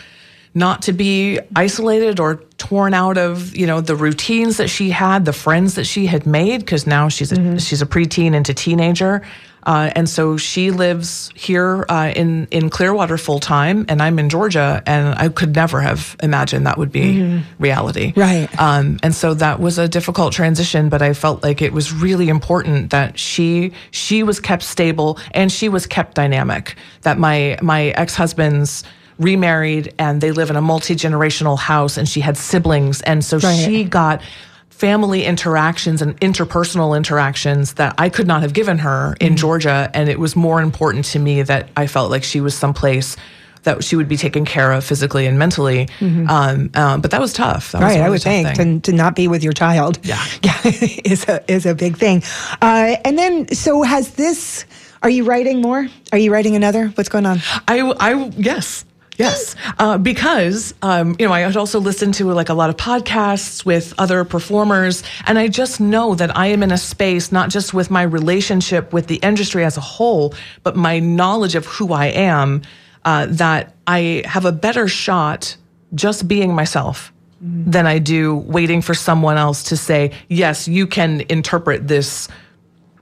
not 0.59 0.83
to 0.83 0.93
be 0.93 1.39
isolated 1.55 2.19
or 2.19 2.35
torn 2.57 2.93
out 2.93 3.17
of 3.17 3.55
you 3.55 3.65
know 3.65 3.81
the 3.81 3.95
routines 3.95 4.57
that 4.57 4.69
she 4.69 4.91
had, 4.91 5.25
the 5.25 5.33
friends 5.33 5.75
that 5.75 5.85
she 5.85 6.05
had 6.05 6.27
made, 6.27 6.59
because 6.59 6.85
now 6.85 7.07
she's 7.07 7.31
a, 7.31 7.35
mm-hmm. 7.35 7.57
she's 7.57 7.81
a 7.81 7.85
preteen 7.85 8.35
into 8.35 8.53
teenager, 8.53 9.25
uh, 9.63 9.89
and 9.95 10.09
so 10.09 10.35
she 10.35 10.69
lives 10.69 11.31
here 11.33 11.85
uh, 11.89 12.11
in 12.13 12.47
in 12.51 12.69
Clearwater 12.69 13.17
full 13.17 13.39
time, 13.39 13.85
and 13.87 14.01
I'm 14.01 14.19
in 14.19 14.27
Georgia, 14.29 14.83
and 14.85 15.15
I 15.17 15.29
could 15.29 15.55
never 15.55 15.79
have 15.79 16.17
imagined 16.21 16.67
that 16.67 16.77
would 16.77 16.91
be 16.91 17.15
mm-hmm. 17.15 17.63
reality, 17.63 18.11
right? 18.17 18.49
Um, 18.59 18.99
and 19.01 19.15
so 19.15 19.33
that 19.35 19.59
was 19.61 19.77
a 19.77 19.87
difficult 19.87 20.33
transition, 20.33 20.89
but 20.89 21.01
I 21.01 21.13
felt 21.13 21.41
like 21.41 21.61
it 21.61 21.71
was 21.71 21.93
really 21.93 22.27
important 22.27 22.89
that 22.91 23.17
she 23.17 23.71
she 23.91 24.23
was 24.23 24.39
kept 24.41 24.63
stable 24.63 25.17
and 25.31 25.49
she 25.51 25.69
was 25.69 25.87
kept 25.87 26.15
dynamic. 26.15 26.75
That 27.03 27.17
my 27.17 27.57
my 27.61 27.87
ex 27.95 28.15
husband's 28.15 28.83
remarried 29.19 29.93
and 29.99 30.21
they 30.21 30.31
live 30.31 30.49
in 30.49 30.55
a 30.55 30.61
multi 30.61 30.95
generational 30.95 31.57
house 31.57 31.97
and 31.97 32.07
she 32.07 32.21
had 32.21 32.37
siblings. 32.37 33.01
And 33.01 33.23
so 33.23 33.37
right. 33.37 33.55
she 33.55 33.83
got 33.83 34.21
family 34.69 35.25
interactions 35.25 36.01
and 36.01 36.19
interpersonal 36.21 36.95
interactions 36.95 37.73
that 37.73 37.93
I 37.97 38.07
could 38.07 38.27
not 38.27 38.41
have 38.41 38.53
given 38.53 38.77
her 38.79 39.15
in 39.19 39.29
mm-hmm. 39.29 39.35
Georgia. 39.35 39.91
And 39.93 40.09
it 40.09 40.19
was 40.19 40.35
more 40.35 40.61
important 40.61 41.05
to 41.05 41.19
me 41.19 41.41
that 41.41 41.69
I 41.75 41.87
felt 41.87 42.09
like 42.09 42.23
she 42.23 42.39
was 42.39 42.55
someplace 42.55 43.17
that 43.63 43.83
she 43.83 43.97
would 43.97 44.07
be 44.07 44.15
taken 44.15 44.45
care 44.45 44.71
of 44.71 44.85
physically 44.85 45.25
and 45.25 45.37
mentally. 45.37 45.87
Mm-hmm. 45.99 46.29
Um, 46.29 46.69
um, 46.75 47.01
but 47.01 47.11
that 47.11 47.19
was 47.19 47.33
tough. 47.33 47.73
That 47.73 47.81
right, 47.81 47.97
was 47.97 47.97
I 47.97 48.09
would 48.09 48.21
think 48.21 48.83
to, 48.83 48.91
to, 48.91 48.95
not 48.95 49.15
be 49.17 49.27
with 49.27 49.43
your 49.43 49.51
child. 49.51 49.99
Yeah, 50.03 50.23
yeah, 50.43 50.59
is 50.63 51.27
a 51.27 51.51
is 51.51 51.65
a 51.65 51.75
big 51.75 51.97
thing. 51.97 52.23
Uh, 52.61 52.95
and 53.03 53.17
then, 53.17 53.53
so 53.53 53.81
has 53.83 54.11
this? 54.11 54.65
Are 55.01 55.09
you 55.09 55.23
writing 55.23 55.61
more? 55.61 55.87
Are 56.11 56.17
you 56.17 56.31
writing 56.31 56.55
another? 56.55 56.87
What's 56.89 57.09
going 57.09 57.25
on? 57.25 57.39
I, 57.67 57.81
I 57.99 58.31
yes. 58.37 58.85
Yes, 59.19 59.57
uh, 59.79 59.97
because 59.97 60.73
um, 60.81 61.17
you 61.19 61.27
know 61.27 61.33
I 61.33 61.43
also 61.43 61.81
listen 61.81 62.13
to 62.13 62.31
like 62.31 62.47
a 62.47 62.53
lot 62.53 62.69
of 62.69 62.77
podcasts 62.77 63.65
with 63.65 63.93
other 63.97 64.23
performers, 64.23 65.03
and 65.27 65.37
I 65.37 65.49
just 65.49 65.81
know 65.81 66.15
that 66.15 66.35
I 66.37 66.47
am 66.47 66.63
in 66.63 66.71
a 66.71 66.77
space 66.77 67.29
not 67.29 67.49
just 67.49 67.73
with 67.73 67.91
my 67.91 68.03
relationship 68.03 68.93
with 68.93 69.07
the 69.07 69.17
industry 69.17 69.65
as 69.65 69.75
a 69.75 69.81
whole, 69.81 70.33
but 70.63 70.77
my 70.77 70.99
knowledge 70.99 71.55
of 71.55 71.65
who 71.65 71.93
I 71.93 72.07
am. 72.07 72.61
Uh, 73.05 73.27
that 73.29 73.75
I 73.87 74.23
have 74.25 74.43
a 74.43 74.51
better 74.51 74.89
shot 74.89 75.55
just 75.95 76.27
being 76.27 76.53
myself 76.53 77.13
mm-hmm. 77.43 77.71
than 77.71 77.87
I 77.87 77.97
do 77.97 78.35
waiting 78.35 78.81
for 78.81 78.93
someone 78.93 79.37
else 79.37 79.63
to 79.63 79.77
say, 79.77 80.11
yes, 80.27 80.67
you 80.67 80.85
can 80.85 81.23
interpret 81.29 81.87
this 81.87 82.27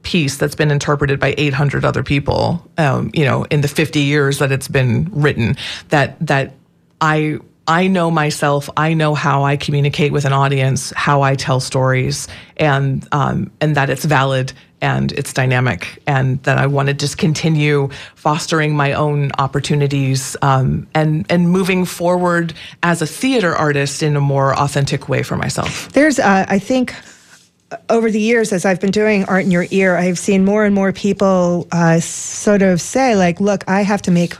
piece 0.08 0.38
that's 0.38 0.56
been 0.56 0.72
interpreted 0.72 1.20
by 1.20 1.36
800 1.38 1.84
other 1.84 2.02
people, 2.02 2.66
um, 2.78 3.12
you 3.14 3.26
know, 3.26 3.44
in 3.52 3.60
the 3.60 3.68
50 3.68 4.00
years 4.00 4.40
that 4.40 4.54
it's 4.54 4.70
been 4.70 5.10
written, 5.12 5.58
that 5.90 6.16
that 6.26 6.54
I 7.02 7.40
I 7.68 7.88
know 7.88 8.10
myself. 8.10 8.70
I 8.78 8.94
know 8.94 9.14
how 9.14 9.44
I 9.44 9.58
communicate 9.58 10.14
with 10.14 10.24
an 10.24 10.32
audience, 10.32 10.94
how 10.96 11.24
I 11.24 11.36
tell 11.36 11.60
stories, 11.60 12.30
and 12.56 13.06
um, 13.12 13.52
and 13.60 13.76
that 13.76 13.90
it's 13.90 14.06
valid 14.06 14.54
and 14.80 15.12
it's 15.12 15.34
dynamic, 15.34 16.02
and 16.08 16.42
that 16.44 16.58
I 16.58 16.68
want 16.68 16.88
to 16.88 16.94
just 16.94 17.18
continue 17.18 17.90
fostering 18.16 18.78
my 18.78 18.94
own 18.94 19.32
opportunities 19.38 20.38
um, 20.42 20.88
and 20.94 21.26
and 21.30 21.50
moving 21.50 21.84
forward 21.84 22.54
as 22.82 23.02
a 23.02 23.08
theater 23.08 23.54
artist 23.54 24.02
in 24.02 24.16
a 24.16 24.22
more 24.22 24.58
authentic 24.58 25.10
way 25.10 25.22
for 25.22 25.36
myself. 25.36 25.92
There's, 25.92 26.18
uh, 26.18 26.46
I 26.48 26.60
think 26.60 26.96
over 27.90 28.10
the 28.10 28.20
years, 28.20 28.54
as 28.54 28.66
I've 28.66 28.80
been 28.80 28.92
doing 28.92 29.26
Art 29.26 29.44
in 29.44 29.52
Your 29.52 29.66
Ear, 29.72 29.98
I've 29.98 30.20
seen 30.20 30.46
more 30.46 30.64
and 30.66 30.74
more 30.74 30.94
people 30.94 31.68
uh, 31.72 32.00
sort 32.00 32.62
of 32.62 32.80
say, 32.80 33.16
like, 33.16 33.40
look, 33.42 33.64
I 33.68 33.82
have 33.82 34.02
to 34.04 34.12
make, 34.12 34.36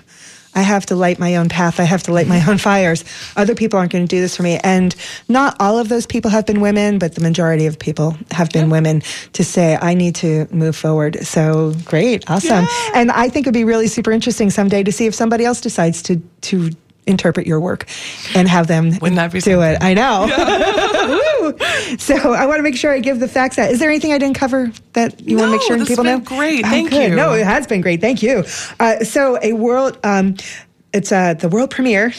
I 0.56 0.62
have 0.62 0.86
to 0.88 0.96
light 0.96 1.20
my 1.20 1.36
own 1.36 1.50
path. 1.50 1.80
I 1.80 1.84
have 1.84 2.04
to 2.04 2.14
light 2.14 2.28
my 2.28 2.42
own 2.48 2.58
fires. 2.58 3.04
Other 3.36 3.54
people 3.54 3.80
aren't 3.80 3.92
going 3.92 4.08
to 4.08 4.16
do 4.16 4.22
this 4.22 4.38
for 4.38 4.44
me. 4.44 4.60
And 4.64 4.96
not 5.28 5.58
all 5.60 5.78
of 5.78 5.90
those 5.90 6.06
people 6.06 6.32
have 6.32 6.46
been 6.46 6.62
women, 6.62 7.00
but 7.00 7.16
the 7.16 7.22
majority 7.22 7.66
of 7.66 7.78
people 7.78 8.16
have 8.32 8.50
been 8.52 8.70
women 8.70 9.02
to 9.34 9.44
say, 9.44 9.78
I 9.80 9.94
need 9.94 10.16
to 10.16 10.48
move 10.50 10.76
forward. 10.76 11.26
So 11.26 11.74
great. 11.84 12.30
Awesome. 12.30 12.64
Yeah. 12.64 12.92
And 12.96 13.12
I 13.12 13.28
think 13.28 13.46
it'd 13.46 13.54
be 13.54 13.66
really 13.66 13.88
super 13.88 14.12
interesting 14.12 14.50
someday 14.50 14.84
to 14.84 14.92
see 14.92 15.06
if 15.06 15.14
somebody 15.14 15.44
else 15.44 15.60
decides 15.60 16.02
to, 16.04 16.22
to 16.42 16.72
interpret 17.08 17.48
your 17.48 17.60
work 17.60 17.88
and 18.36 18.48
have 18.48 18.68
them 18.68 18.92
Wouldn't 19.02 19.16
that 19.16 19.32
be 19.32 19.40
do 19.40 19.52
something? 19.52 19.72
it. 19.72 19.82
I 19.82 19.94
know. 19.94 20.26
Yeah. 20.28 21.96
so 21.98 22.34
I 22.34 22.46
want 22.46 22.60
to 22.60 22.64
make 22.64 22.76
sure 22.76 22.92
I 22.92 23.00
give 23.00 23.20
the 23.20 23.28
facts 23.28 23.58
out. 23.58 23.72
Is 23.72 23.80
there 23.80 23.90
anything 23.90 24.14
I 24.14 24.18
didn't 24.18 24.36
cover 24.36 24.72
that 24.94 25.20
you 25.22 25.38
no, 25.38 25.44
want 25.44 25.54
to 25.54 25.58
make 25.58 25.80
sure 25.80 25.86
people 25.86 26.04
know? 26.04 26.20
Great, 26.20 26.66
oh, 26.66 26.70
thank 26.70 26.90
good. 26.90 27.12
you. 27.12 27.16
No, 27.16 27.34
it 27.34 27.46
has 27.46 27.68
been 27.68 27.82
great. 27.82 28.02
Thank 28.02 28.22
you. 28.22 28.44
Uh, 28.80 29.04
so 29.04 29.40
a 29.42 29.54
world. 29.54 29.98
Um, 30.04 30.36
it's 30.98 31.12
uh, 31.12 31.36
the 31.36 31.48
world 31.48 31.70
premiere, 31.70 32.12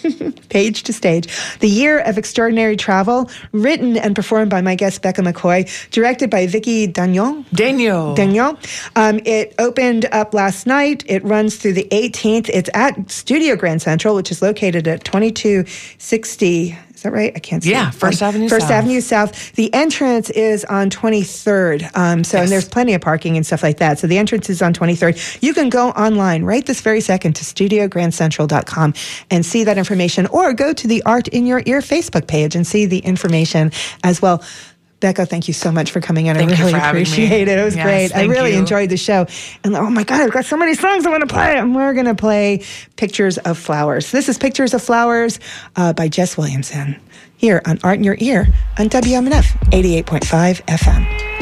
page 0.48 0.84
to 0.84 0.92
stage, 0.92 1.26
The 1.58 1.68
Year 1.68 1.98
of 1.98 2.18
Extraordinary 2.18 2.76
Travel, 2.76 3.30
written 3.52 3.96
and 3.96 4.14
performed 4.14 4.50
by 4.50 4.60
my 4.60 4.74
guest 4.74 5.02
Becca 5.02 5.22
McCoy, 5.22 5.90
directed 5.90 6.30
by 6.30 6.46
Vicky 6.46 6.86
Dagnon. 6.86 7.44
Daniel. 7.52 8.14
Daniel. 8.14 8.58
Um, 8.94 9.20
it 9.24 9.54
opened 9.58 10.04
up 10.12 10.34
last 10.34 10.66
night. 10.66 11.02
It 11.06 11.24
runs 11.24 11.56
through 11.56 11.72
the 11.72 11.88
18th. 11.90 12.48
It's 12.50 12.70
at 12.74 13.10
Studio 13.10 13.56
Grand 13.56 13.82
Central, 13.82 14.14
which 14.14 14.30
is 14.30 14.42
located 14.42 14.86
at 14.86 15.04
2260 15.04 16.78
is 16.96 17.02
that 17.02 17.12
right? 17.12 17.30
I 17.36 17.40
can't 17.40 17.62
see. 17.62 17.72
Yeah, 17.72 17.90
First 17.90 18.22
Avenue 18.22 18.48
First 18.48 18.68
South. 18.68 18.72
Avenue 18.72 19.02
South. 19.02 19.52
The 19.52 19.72
entrance 19.74 20.30
is 20.30 20.64
on 20.64 20.88
23rd. 20.88 21.94
Um, 21.94 22.24
so, 22.24 22.38
yes. 22.38 22.44
and 22.44 22.50
there's 22.50 22.66
plenty 22.66 22.94
of 22.94 23.02
parking 23.02 23.36
and 23.36 23.44
stuff 23.44 23.62
like 23.62 23.76
that. 23.78 23.98
So 23.98 24.06
the 24.06 24.16
entrance 24.16 24.48
is 24.48 24.62
on 24.62 24.72
23rd. 24.72 25.42
You 25.42 25.52
can 25.52 25.68
go 25.68 25.90
online 25.90 26.44
right 26.44 26.64
this 26.64 26.80
very 26.80 27.02
second 27.02 27.34
to 27.36 27.44
studiograndcentral.com 27.44 28.94
and 29.30 29.44
see 29.44 29.64
that 29.64 29.76
information 29.76 30.26
or 30.28 30.54
go 30.54 30.72
to 30.72 30.88
the 30.88 31.02
Art 31.04 31.28
in 31.28 31.44
Your 31.44 31.62
Ear 31.66 31.80
Facebook 31.80 32.26
page 32.26 32.56
and 32.56 32.66
see 32.66 32.86
the 32.86 33.00
information 33.00 33.72
as 34.02 34.22
well. 34.22 34.42
Becca, 35.00 35.26
thank 35.26 35.46
you 35.46 35.54
so 35.54 35.70
much 35.70 35.90
for 35.90 36.00
coming 36.00 36.26
in. 36.26 36.36
Thank 36.36 36.52
I 36.52 36.58
really 36.58 36.72
appreciate 36.72 37.48
it. 37.48 37.58
It 37.58 37.64
was 37.64 37.76
yes, 37.76 37.84
great. 37.84 38.16
I 38.16 38.24
really 38.24 38.52
you. 38.52 38.58
enjoyed 38.58 38.88
the 38.88 38.96
show. 38.96 39.26
And 39.62 39.76
oh 39.76 39.90
my 39.90 40.04
God, 40.04 40.22
I've 40.22 40.32
got 40.32 40.46
so 40.46 40.56
many 40.56 40.74
songs 40.74 41.04
I 41.04 41.10
want 41.10 41.20
to 41.20 41.32
play. 41.32 41.58
And 41.58 41.74
we're 41.74 41.92
going 41.92 42.06
to 42.06 42.14
play 42.14 42.64
Pictures 42.96 43.36
of 43.38 43.58
Flowers. 43.58 44.10
This 44.10 44.28
is 44.28 44.38
Pictures 44.38 44.72
of 44.72 44.82
Flowers 44.82 45.38
uh, 45.76 45.92
by 45.92 46.08
Jess 46.08 46.38
Williamson 46.38 46.98
here 47.36 47.60
on 47.66 47.78
Art 47.84 47.98
in 47.98 48.04
Your 48.04 48.16
Ear 48.20 48.48
on 48.78 48.88
WMNF 48.88 49.44
88.5 49.70 50.62
FM. 50.64 51.35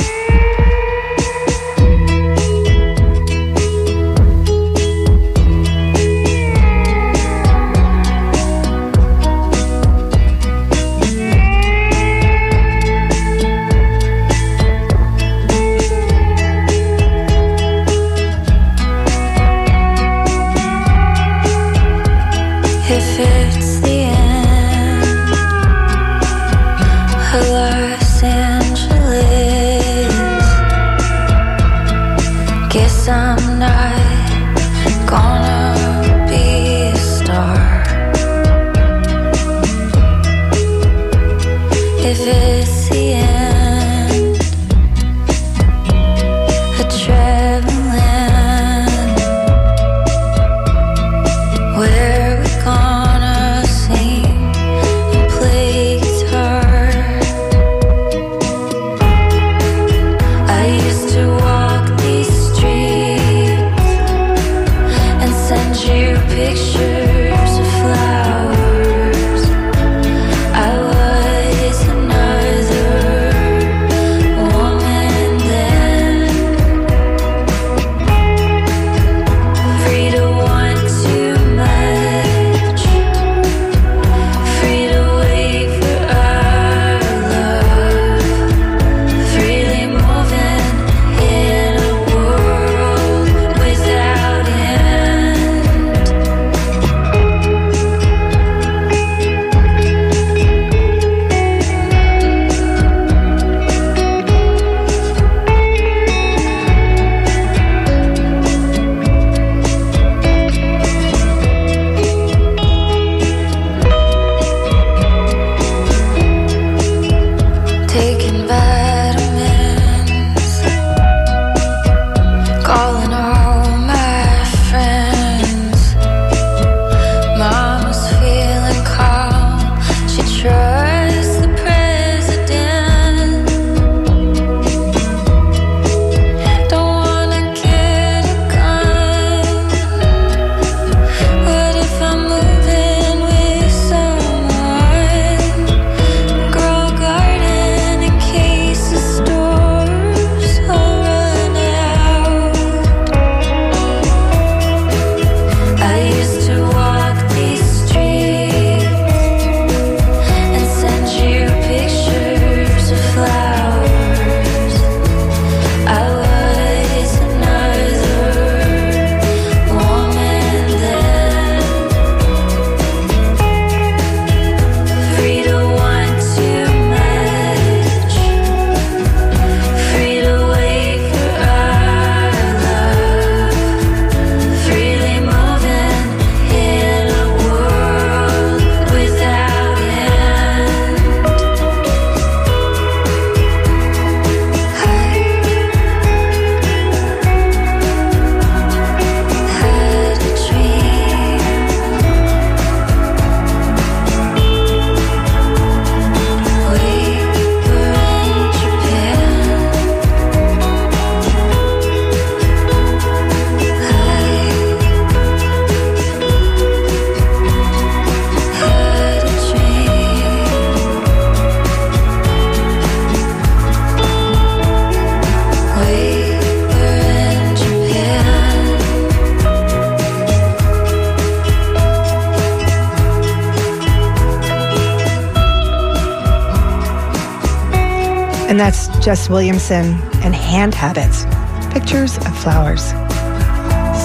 Jess 239.04 239.28
Williamson 239.28 239.84
and 240.22 240.34
Hand 240.34 240.74
Habits 240.74 241.26
Pictures 241.74 242.16
of 242.16 242.38
Flowers. 242.38 242.82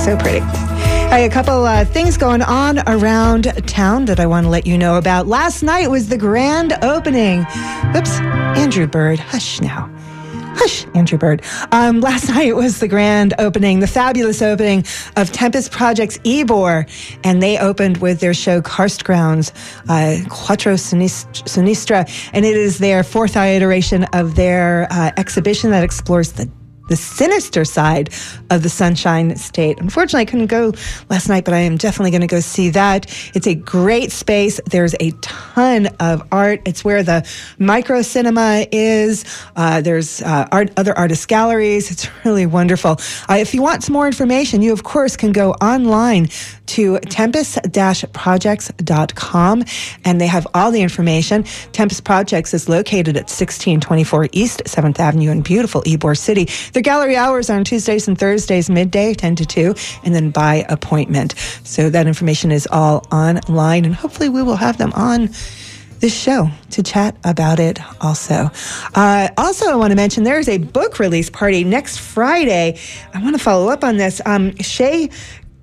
So 0.03 0.17
pretty. 0.17 0.41
Hey, 1.09 1.25
a 1.25 1.29
couple 1.29 1.63
uh, 1.63 1.85
things 1.85 2.17
going 2.17 2.41
on 2.41 2.79
around 2.85 3.45
town 3.65 4.03
that 4.05 4.19
I 4.19 4.25
want 4.25 4.43
to 4.43 4.49
let 4.49 4.67
you 4.67 4.77
know 4.77 4.97
about. 4.97 5.25
Last 5.25 5.63
night 5.63 5.89
was 5.89 6.09
the 6.09 6.17
grand 6.17 6.73
opening. 6.81 7.45
Oops, 7.95 8.19
Andrew 8.59 8.87
Bird, 8.87 9.19
hush 9.19 9.61
now. 9.61 9.89
Hush, 10.61 10.85
Andrew 10.93 11.17
Bird. 11.17 11.41
Um, 11.71 12.01
last 12.01 12.27
night 12.35 12.53
was 12.53 12.81
the 12.81 12.87
grand 12.89 13.33
opening, 13.39 13.79
the 13.79 13.87
fabulous 13.87 14.41
opening 14.41 14.83
of 15.15 15.31
Tempest 15.31 15.71
Projects 15.71 16.17
Ybor, 16.19 16.85
and 17.23 17.41
they 17.41 17.57
opened 17.57 17.97
with 17.97 18.19
their 18.19 18.33
show 18.33 18.61
Karst 18.61 19.05
Grounds, 19.05 19.53
uh, 19.87 20.17
Quattro 20.27 20.73
Sinistra, 20.73 22.29
and 22.33 22.45
it 22.45 22.57
is 22.57 22.77
their 22.77 23.05
fourth 23.05 23.37
iteration 23.37 24.03
of 24.11 24.35
their 24.35 24.85
uh, 24.91 25.11
exhibition 25.15 25.71
that 25.71 25.85
explores 25.85 26.33
the 26.33 26.51
the 26.89 26.95
sinister 26.95 27.63
side 27.63 28.09
of 28.49 28.63
the 28.63 28.69
Sunshine 28.69 29.35
State. 29.35 29.79
Unfortunately, 29.79 30.21
I 30.21 30.25
couldn't 30.25 30.47
go 30.47 30.73
last 31.09 31.29
night, 31.29 31.45
but 31.45 31.53
I 31.53 31.59
am 31.59 31.77
definitely 31.77 32.09
going 32.11 32.21
to 32.21 32.27
go 32.27 32.41
see 32.41 32.69
that. 32.71 33.05
It's 33.33 33.47
a 33.47 33.55
great 33.55 34.11
space. 34.11 34.59
There's 34.65 34.95
a 34.99 35.11
ton 35.21 35.87
of 35.99 36.27
art. 36.31 36.61
It's 36.65 36.83
where 36.83 37.03
the 37.03 37.27
micro 37.57 38.01
cinema 38.01 38.65
is. 38.71 39.23
Uh, 39.55 39.81
there's 39.81 40.21
uh, 40.21 40.47
art, 40.51 40.71
other 40.77 40.97
artist 40.97 41.27
galleries. 41.27 41.91
It's 41.91 42.07
really 42.25 42.45
wonderful. 42.45 42.97
Uh, 43.29 43.35
if 43.35 43.53
you 43.53 43.61
want 43.61 43.83
some 43.83 43.93
more 43.93 44.07
information, 44.07 44.61
you 44.61 44.73
of 44.73 44.83
course 44.83 45.15
can 45.15 45.31
go 45.31 45.51
online 45.53 46.27
to 46.67 46.99
tempest-projects.com 46.99 49.63
and 50.05 50.21
they 50.21 50.27
have 50.27 50.47
all 50.53 50.71
the 50.71 50.81
information. 50.81 51.43
Tempest 51.71 52.03
Projects 52.03 52.53
is 52.53 52.69
located 52.69 53.17
at 53.17 53.23
1624 53.23 54.29
East 54.31 54.61
7th 54.65 54.99
Avenue 54.99 55.31
in 55.31 55.41
beautiful 55.41 55.81
Ybor 55.83 56.17
City. 56.17 56.45
Their 56.79 56.95
gallery 56.95 57.17
hours 57.17 57.49
are 57.49 57.57
on 57.57 57.65
Tuesdays 57.65 58.07
and 58.07 58.17
Thursdays, 58.17 58.69
midday, 58.69 59.13
10 59.13 59.35
to 59.35 59.45
2, 59.45 59.75
and 60.05 60.15
then 60.15 60.29
by 60.29 60.65
appointment. 60.69 61.35
So 61.65 61.89
that 61.89 62.07
information 62.07 62.53
is 62.53 62.69
all 62.71 63.05
online, 63.11 63.83
and 63.83 63.93
hopefully 63.93 64.29
we 64.29 64.41
will 64.43 64.55
have 64.55 64.77
them 64.77 64.93
on 64.93 65.29
this 65.99 66.17
show 66.17 66.49
to 66.69 66.81
chat 66.81 67.17
about 67.25 67.59
it 67.59 67.79
also. 67.99 68.49
Uh, 68.95 69.27
also, 69.37 69.69
I 69.69 69.75
want 69.75 69.91
to 69.91 69.97
mention 69.97 70.23
there 70.23 70.39
is 70.39 70.47
a 70.47 70.57
book 70.57 70.99
release 70.99 71.29
party 71.29 71.65
next 71.65 71.97
Friday. 71.97 72.79
I 73.13 73.21
want 73.21 73.35
to 73.35 73.43
follow 73.43 73.67
up 73.67 73.83
on 73.83 73.97
this. 73.97 74.21
Um, 74.25 74.55
Shay 74.59 75.09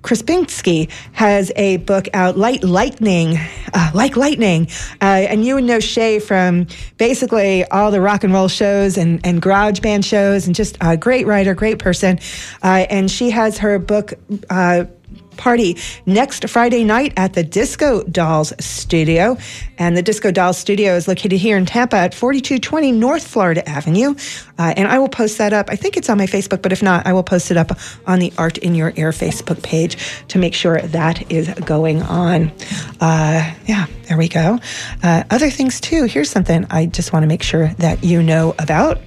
Krispinsky 0.07 0.89
has 1.11 1.51
a 1.57 1.77
book 1.77 2.07
out, 2.13 2.37
Light 2.37 2.63
Lightning, 2.63 3.37
uh, 3.73 3.91
like 3.93 4.15
lightning. 4.15 4.69
Uh, 5.01 5.27
and 5.27 5.43
you 5.43 5.55
would 5.55 5.65
know 5.65 5.81
Shay 5.81 6.19
from 6.19 6.67
basically 6.97 7.65
all 7.65 7.91
the 7.91 7.99
rock 7.99 8.23
and 8.23 8.31
roll 8.31 8.47
shows 8.47 8.97
and, 8.97 9.19
and 9.25 9.41
garage 9.41 9.81
band 9.81 10.05
shows 10.05 10.47
and 10.47 10.55
just 10.55 10.77
a 10.79 10.95
great 10.95 11.27
writer, 11.27 11.53
great 11.53 11.79
person. 11.79 12.19
Uh, 12.63 12.85
and 12.89 13.11
she 13.11 13.31
has 13.31 13.57
her 13.57 13.79
book, 13.79 14.13
uh, 14.49 14.85
party 15.37 15.77
next 16.05 16.47
Friday 16.49 16.83
night 16.83 17.13
at 17.17 17.33
the 17.33 17.43
Disco 17.43 18.03
Dolls 18.03 18.53
Studio. 18.59 19.37
And 19.77 19.95
the 19.95 20.01
Disco 20.01 20.31
Dolls 20.31 20.57
Studio 20.57 20.95
is 20.95 21.07
located 21.07 21.39
here 21.39 21.57
in 21.57 21.65
Tampa 21.65 21.97
at 21.97 22.13
4220 22.13 22.91
North 22.91 23.27
Florida 23.27 23.67
Avenue. 23.67 24.15
Uh, 24.57 24.73
and 24.75 24.87
I 24.87 24.99
will 24.99 25.09
post 25.09 25.37
that 25.37 25.53
up. 25.53 25.69
I 25.69 25.75
think 25.75 25.97
it's 25.97 26.09
on 26.09 26.17
my 26.17 26.25
Facebook, 26.25 26.61
but 26.61 26.71
if 26.71 26.81
not, 26.81 27.05
I 27.05 27.13
will 27.13 27.23
post 27.23 27.51
it 27.51 27.57
up 27.57 27.71
on 28.05 28.19
the 28.19 28.33
Art 28.37 28.57
in 28.57 28.75
Your 28.75 28.91
Ear 28.95 29.11
Facebook 29.11 29.61
page 29.61 29.97
to 30.29 30.39
make 30.39 30.53
sure 30.53 30.79
that 30.79 31.31
is 31.31 31.47
going 31.65 32.01
on. 32.01 32.51
Uh, 32.99 33.53
yeah, 33.65 33.85
there 34.07 34.17
we 34.17 34.27
go. 34.27 34.59
Uh, 35.03 35.23
other 35.29 35.49
things 35.49 35.79
too. 35.79 36.05
Here's 36.05 36.29
something 36.29 36.65
I 36.69 36.87
just 36.87 37.13
want 37.13 37.23
to 37.23 37.27
make 37.27 37.43
sure 37.43 37.67
that 37.77 38.03
you 38.03 38.23
know 38.23 38.55
about. 38.57 38.99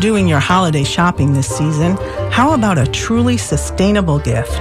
Doing 0.00 0.28
your 0.28 0.38
holiday 0.38 0.84
shopping 0.84 1.32
this 1.32 1.48
season, 1.48 1.96
how 2.30 2.54
about 2.54 2.78
a 2.78 2.86
truly 2.86 3.36
sustainable 3.36 4.18
gift? 4.18 4.52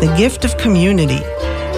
The 0.00 0.14
gift 0.16 0.44
of 0.44 0.56
community. 0.58 1.20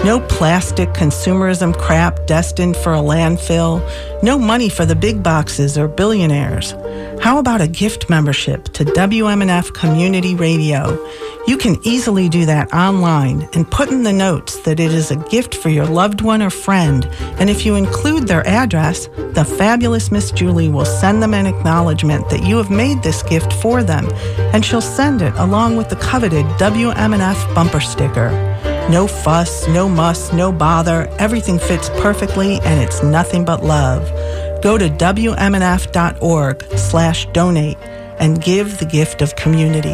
No 0.05 0.21
plastic 0.29 0.89
consumerism 0.89 1.77
crap 1.77 2.25
destined 2.25 2.77
for 2.77 2.93
a 2.93 2.99
landfill. 2.99 3.83
No 4.23 4.39
money 4.39 4.69
for 4.69 4.85
the 4.85 4.95
big 4.95 5.21
boxes 5.21 5.77
or 5.77 5.89
billionaires. 5.89 6.71
How 7.21 7.37
about 7.37 7.59
a 7.59 7.67
gift 7.67 8.09
membership 8.09 8.63
to 8.69 8.85
WMNF 8.85 9.73
Community 9.73 10.35
Radio? 10.35 10.97
You 11.47 11.57
can 11.57 11.77
easily 11.83 12.29
do 12.29 12.45
that 12.45 12.73
online 12.73 13.49
and 13.53 13.69
put 13.69 13.89
in 13.89 14.03
the 14.03 14.13
notes 14.13 14.61
that 14.61 14.79
it 14.79 14.93
is 14.93 15.11
a 15.11 15.17
gift 15.17 15.53
for 15.53 15.67
your 15.67 15.85
loved 15.85 16.21
one 16.21 16.41
or 16.41 16.49
friend. 16.49 17.05
And 17.37 17.49
if 17.49 17.65
you 17.65 17.75
include 17.75 18.25
their 18.25 18.47
address, 18.47 19.07
the 19.33 19.43
fabulous 19.43 20.11
Miss 20.11 20.31
Julie 20.31 20.69
will 20.69 20.85
send 20.85 21.21
them 21.21 21.33
an 21.33 21.45
acknowledgement 21.45 22.29
that 22.29 22.43
you 22.43 22.55
have 22.55 22.71
made 22.71 23.03
this 23.03 23.21
gift 23.23 23.51
for 23.51 23.83
them, 23.83 24.07
and 24.53 24.63
she'll 24.63 24.79
send 24.79 25.21
it 25.21 25.33
along 25.35 25.75
with 25.75 25.89
the 25.89 25.97
coveted 25.97 26.45
WMNF 26.57 27.53
bumper 27.53 27.81
sticker. 27.81 28.29
No 28.89 29.05
fuss, 29.05 29.67
no 29.67 29.87
muss, 29.87 30.33
no 30.33 30.51
bother. 30.51 31.07
Everything 31.19 31.59
fits 31.59 31.89
perfectly 32.01 32.59
and 32.61 32.81
it's 32.81 33.03
nothing 33.03 33.45
but 33.45 33.63
love. 33.63 34.09
Go 34.63 34.79
to 34.79 34.89
WMNF.org 34.89 36.63
slash 36.77 37.27
donate 37.27 37.77
and 38.19 38.41
give 38.41 38.79
the 38.79 38.85
gift 38.85 39.21
of 39.21 39.35
community. 39.35 39.93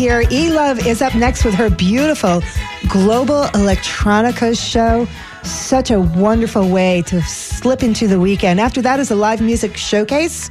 Here. 0.00 0.24
E 0.30 0.48
Love 0.50 0.86
is 0.86 1.02
up 1.02 1.14
next 1.14 1.44
with 1.44 1.52
her 1.52 1.68
beautiful 1.68 2.42
Global 2.88 3.42
Electronica 3.52 4.58
show. 4.58 5.06
Such 5.42 5.90
a 5.90 6.00
wonderful 6.00 6.70
way 6.70 7.02
to 7.02 7.20
slip 7.20 7.82
into 7.82 8.08
the 8.08 8.18
weekend. 8.18 8.60
After 8.60 8.80
that 8.80 8.98
is 8.98 9.10
a 9.10 9.14
live 9.14 9.42
music 9.42 9.76
showcase. 9.76 10.48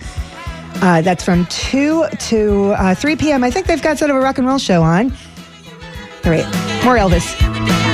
Uh, 0.84 1.02
that's 1.02 1.24
from 1.24 1.48
2 1.48 2.06
to 2.30 2.66
uh, 2.74 2.94
3 2.94 3.16
p.m. 3.16 3.44
I 3.44 3.50
think 3.50 3.66
they've 3.66 3.82
got 3.82 3.98
sort 3.98 4.12
of 4.12 4.18
a 4.18 4.20
rock 4.20 4.38
and 4.38 4.46
roll 4.46 4.60
show 4.60 4.84
on. 4.84 5.12
All 6.26 6.32
right, 6.32 6.46
more 6.84 6.98
Elvis. 6.98 7.89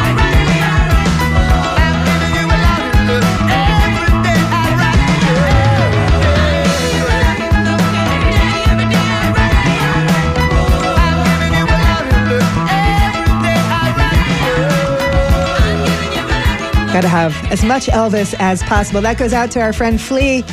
Got 16.96 17.02
to 17.02 17.08
have 17.10 17.52
as 17.52 17.62
much 17.62 17.88
Elvis 17.88 18.34
as 18.40 18.64
possible. 18.64 19.02
That 19.02 19.18
goes 19.18 19.34
out 19.34 19.52
to 19.52 19.60
our 19.60 19.74
friend 19.74 20.00
Flea. 20.00 20.46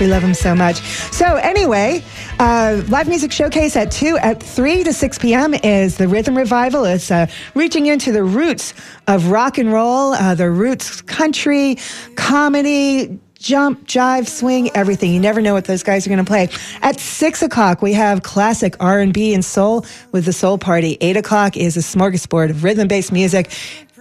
We 0.00 0.06
love 0.06 0.22
him 0.22 0.32
so 0.32 0.54
much. 0.54 0.76
So 1.12 1.36
anyway, 1.36 2.02
uh, 2.38 2.80
live 2.88 3.06
music 3.06 3.32
showcase 3.32 3.76
at 3.76 3.90
two, 3.90 4.16
at 4.16 4.42
three 4.42 4.82
to 4.82 4.94
six 4.94 5.18
p.m. 5.18 5.52
is 5.52 5.98
the 5.98 6.08
Rhythm 6.08 6.38
Revival. 6.38 6.86
It's 6.86 7.10
uh, 7.10 7.26
reaching 7.54 7.84
into 7.84 8.12
the 8.12 8.24
roots 8.24 8.72
of 9.08 9.26
rock 9.26 9.58
and 9.58 9.70
roll, 9.70 10.14
uh, 10.14 10.34
the 10.34 10.50
roots 10.50 11.02
country, 11.02 11.76
comedy, 12.16 13.20
jump, 13.38 13.86
jive, 13.86 14.26
swing, 14.26 14.70
everything. 14.74 15.12
You 15.12 15.20
never 15.20 15.42
know 15.42 15.52
what 15.52 15.66
those 15.66 15.82
guys 15.82 16.06
are 16.06 16.10
going 16.10 16.24
to 16.24 16.28
play. 16.28 16.48
At 16.80 16.98
six 16.98 17.42
o'clock, 17.42 17.82
we 17.82 17.92
have 17.92 18.22
classic 18.22 18.74
R 18.80 19.00
and 19.00 19.12
B 19.12 19.34
and 19.34 19.44
soul 19.44 19.84
with 20.12 20.24
the 20.24 20.32
Soul 20.32 20.56
Party. 20.56 20.96
Eight 21.02 21.18
o'clock 21.18 21.58
is 21.58 21.76
a 21.76 21.80
smorgasbord 21.80 22.48
of 22.48 22.64
rhythm-based 22.64 23.12
music 23.12 23.52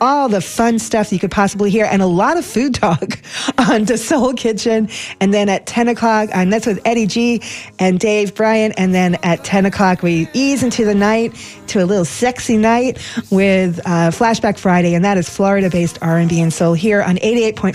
all 0.02 0.30
the 0.30 0.42
fun 0.42 0.80
stuff 0.80 1.12
you 1.12 1.20
could 1.20 1.32
possibly 1.32 1.70
hear, 1.70 1.86
and 1.86 2.02
a 2.02 2.08
lot 2.08 2.38
of 2.38 2.46
food 2.46 2.74
talk 2.74 3.20
on 3.58 3.86
the 3.86 3.98
Soul 3.98 4.34
Kitchen. 4.34 4.90
And 5.20 5.34
then 5.34 5.50
at 5.50 5.66
10 5.66 5.88
o'clock, 5.88 6.30
and 6.34 6.52
that's 6.52 6.66
with 6.66 6.80
Eddie 6.86 7.08
G 7.08 7.42
and 7.80 8.00
Dave 8.00 8.36
Bryant. 8.36 8.74
And 8.78 8.94
then 8.94 9.16
at 9.24 9.44
10 9.44 9.66
o'clock, 9.66 10.02
we 10.02 10.28
ease 10.34 10.64
into 10.64 10.86
the 10.86 10.96
night 10.96 11.36
to 11.68 11.84
a 11.84 11.86
little 11.86 12.06
sexy 12.06 12.58
night 12.58 12.98
with 13.30 13.80
uh, 13.86 14.12
Flashback 14.12 14.58
Friday, 14.58 14.96
and 14.96 15.06
that 15.06 15.18
is 15.18 15.30
Florida-based 15.30 16.00
R&B 16.02 16.42
and 16.42 16.52
soul 16.52 16.74
here 16.74 17.02
on 17.02 17.18
88.5 17.18 17.60